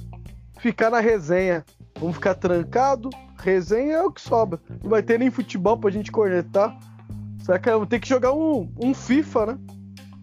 ficar 0.60 0.90
na 0.90 1.00
resenha. 1.00 1.66
Vamos 2.00 2.16
ficar 2.16 2.36
trancado, 2.36 3.10
resenha 3.38 3.98
é 3.98 4.04
o 4.04 4.12
que 4.12 4.22
sobra. 4.22 4.60
Não 4.82 4.90
vai 4.90 5.04
ter 5.04 5.20
nem 5.20 5.30
futebol 5.30 5.78
pra 5.78 5.92
gente 5.92 6.12
cornetar. 6.12 6.78
Será 7.44 7.60
que 7.60 7.70
vamos 7.70 7.90
ter 7.90 8.00
que 8.00 8.08
jogar 8.08 8.34
um, 8.34 8.72
um 8.80 8.94
FIFA, 8.94 9.46
né? 9.46 9.60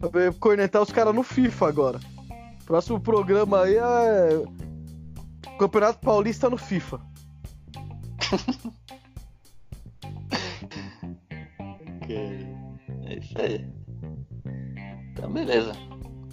Pra 0.00 0.32
cornetar 0.32 0.80
os 0.82 0.90
caras 0.90 1.14
no 1.14 1.22
FIFA 1.22 1.68
agora. 1.68 2.00
Próximo 2.64 2.98
programa 2.98 3.62
aí 3.62 3.76
é. 3.76 4.42
Campeonato 5.58 5.98
Paulista 6.00 6.48
no 6.48 6.56
FIFA. 6.56 7.00
É 12.14 13.18
isso 13.18 13.34
aí. 13.40 13.66
Então, 15.12 15.32
beleza. 15.32 15.72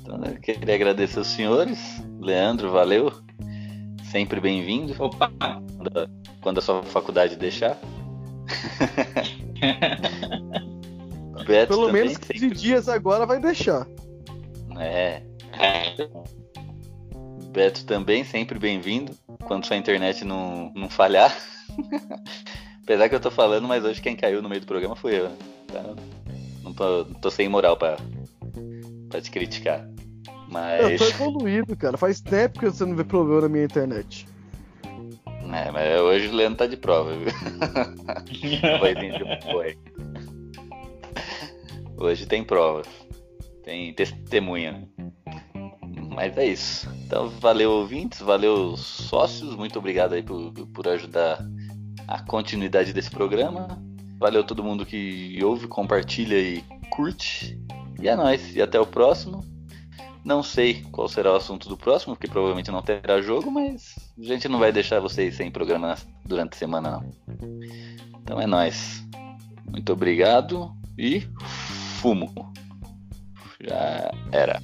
Então, 0.01 0.21
eu 0.23 0.39
queria 0.39 0.75
agradecer 0.75 1.19
os 1.19 1.27
senhores. 1.27 2.01
Leandro, 2.19 2.71
valeu. 2.71 3.11
Sempre 4.11 4.39
bem-vindo. 4.39 4.95
Opa! 4.97 5.31
Quando 5.77 5.99
a, 5.99 6.07
quando 6.41 6.57
a 6.59 6.61
sua 6.61 6.83
faculdade 6.83 7.35
deixar. 7.35 7.77
Beto 11.45 11.73
Pelo 11.73 11.87
também, 11.87 12.03
menos 12.03 12.17
15 12.17 12.49
dias 12.51 12.89
agora 12.89 13.25
vai 13.25 13.39
deixar. 13.39 13.87
É. 14.79 15.21
Beto 17.51 17.85
também, 17.85 18.23
sempre 18.23 18.57
bem-vindo. 18.57 19.13
Quando 19.45 19.65
sua 19.65 19.75
internet 19.77 20.23
não, 20.23 20.71
não 20.75 20.89
falhar. 20.89 21.35
Apesar 22.83 23.09
que 23.09 23.15
eu 23.15 23.19
tô 23.19 23.29
falando, 23.29 23.67
mas 23.67 23.83
hoje 23.83 24.01
quem 24.01 24.15
caiu 24.15 24.41
no 24.41 24.47
meio 24.47 24.61
do 24.61 24.67
programa 24.67 24.95
foi 24.95 25.19
eu. 25.19 25.29
né? 25.29 25.37
Então, 25.69 25.95
não 26.63 26.73
tô, 26.73 27.03
não 27.03 27.13
tô 27.15 27.29
sem 27.29 27.49
moral 27.49 27.75
pra, 27.75 27.97
pra 29.09 29.21
te 29.21 29.29
criticar. 29.29 29.87
Eu 29.87 30.33
Mas. 30.49 30.99
tô 30.99 31.05
evoluído, 31.05 31.75
cara. 31.75 31.97
Faz 31.97 32.21
tempo 32.21 32.59
que 32.59 32.65
você 32.65 32.85
não 32.85 32.95
vê 32.95 33.03
problema 33.03 33.41
na 33.41 33.49
minha 33.49 33.65
internet. 33.65 34.27
É, 35.53 35.71
mas 35.71 36.01
hoje 36.01 36.27
o 36.27 36.33
Leandro 36.33 36.57
tá 36.57 36.67
de 36.67 36.77
prova, 36.77 37.11
viu? 37.15 37.27
De 38.25 39.51
boi. 39.51 39.77
Hoje 41.97 42.25
tem 42.25 42.43
prova. 42.43 42.83
Tem 43.63 43.93
testemunha. 43.93 44.87
Mas 46.13 46.37
é 46.37 46.47
isso. 46.47 46.89
Então, 47.05 47.29
valeu 47.29 47.71
ouvintes, 47.71 48.19
valeu 48.19 48.75
sócios. 48.75 49.55
Muito 49.55 49.79
obrigado 49.79 50.13
aí 50.13 50.23
por, 50.23 50.51
por 50.51 50.87
ajudar 50.87 51.45
a 52.07 52.21
continuidade 52.23 52.93
desse 52.93 53.09
programa. 53.09 53.81
Valeu 54.19 54.43
todo 54.43 54.63
mundo 54.63 54.85
que 54.85 55.39
ouve, 55.43 55.67
compartilha 55.67 56.39
e 56.39 56.63
curte. 56.89 57.59
E 58.01 58.07
é 58.07 58.15
nóis. 58.15 58.55
E 58.55 58.61
até 58.61 58.79
o 58.79 58.85
próximo. 58.85 59.43
Não 60.23 60.43
sei 60.43 60.83
qual 60.91 61.07
será 61.07 61.31
o 61.31 61.35
assunto 61.35 61.69
do 61.69 61.77
próximo, 61.77 62.13
porque 62.13 62.27
provavelmente 62.27 62.69
não 62.69 62.81
terá 62.81 63.21
jogo, 63.21 63.49
mas 63.49 63.95
a 64.19 64.23
gente 64.23 64.49
não 64.49 64.59
vai 64.59 64.73
deixar 64.73 64.99
vocês 64.99 65.35
sem 65.35 65.49
programa 65.49 65.95
durante 66.25 66.53
a 66.53 66.57
semana, 66.57 66.91
não. 66.91 67.11
Então 68.21 68.41
é 68.41 68.45
nóis. 68.45 69.07
Muito 69.71 69.93
obrigado 69.93 70.75
e 70.97 71.21
fumo. 72.01 72.33
Já 73.61 74.11
era. 74.33 74.61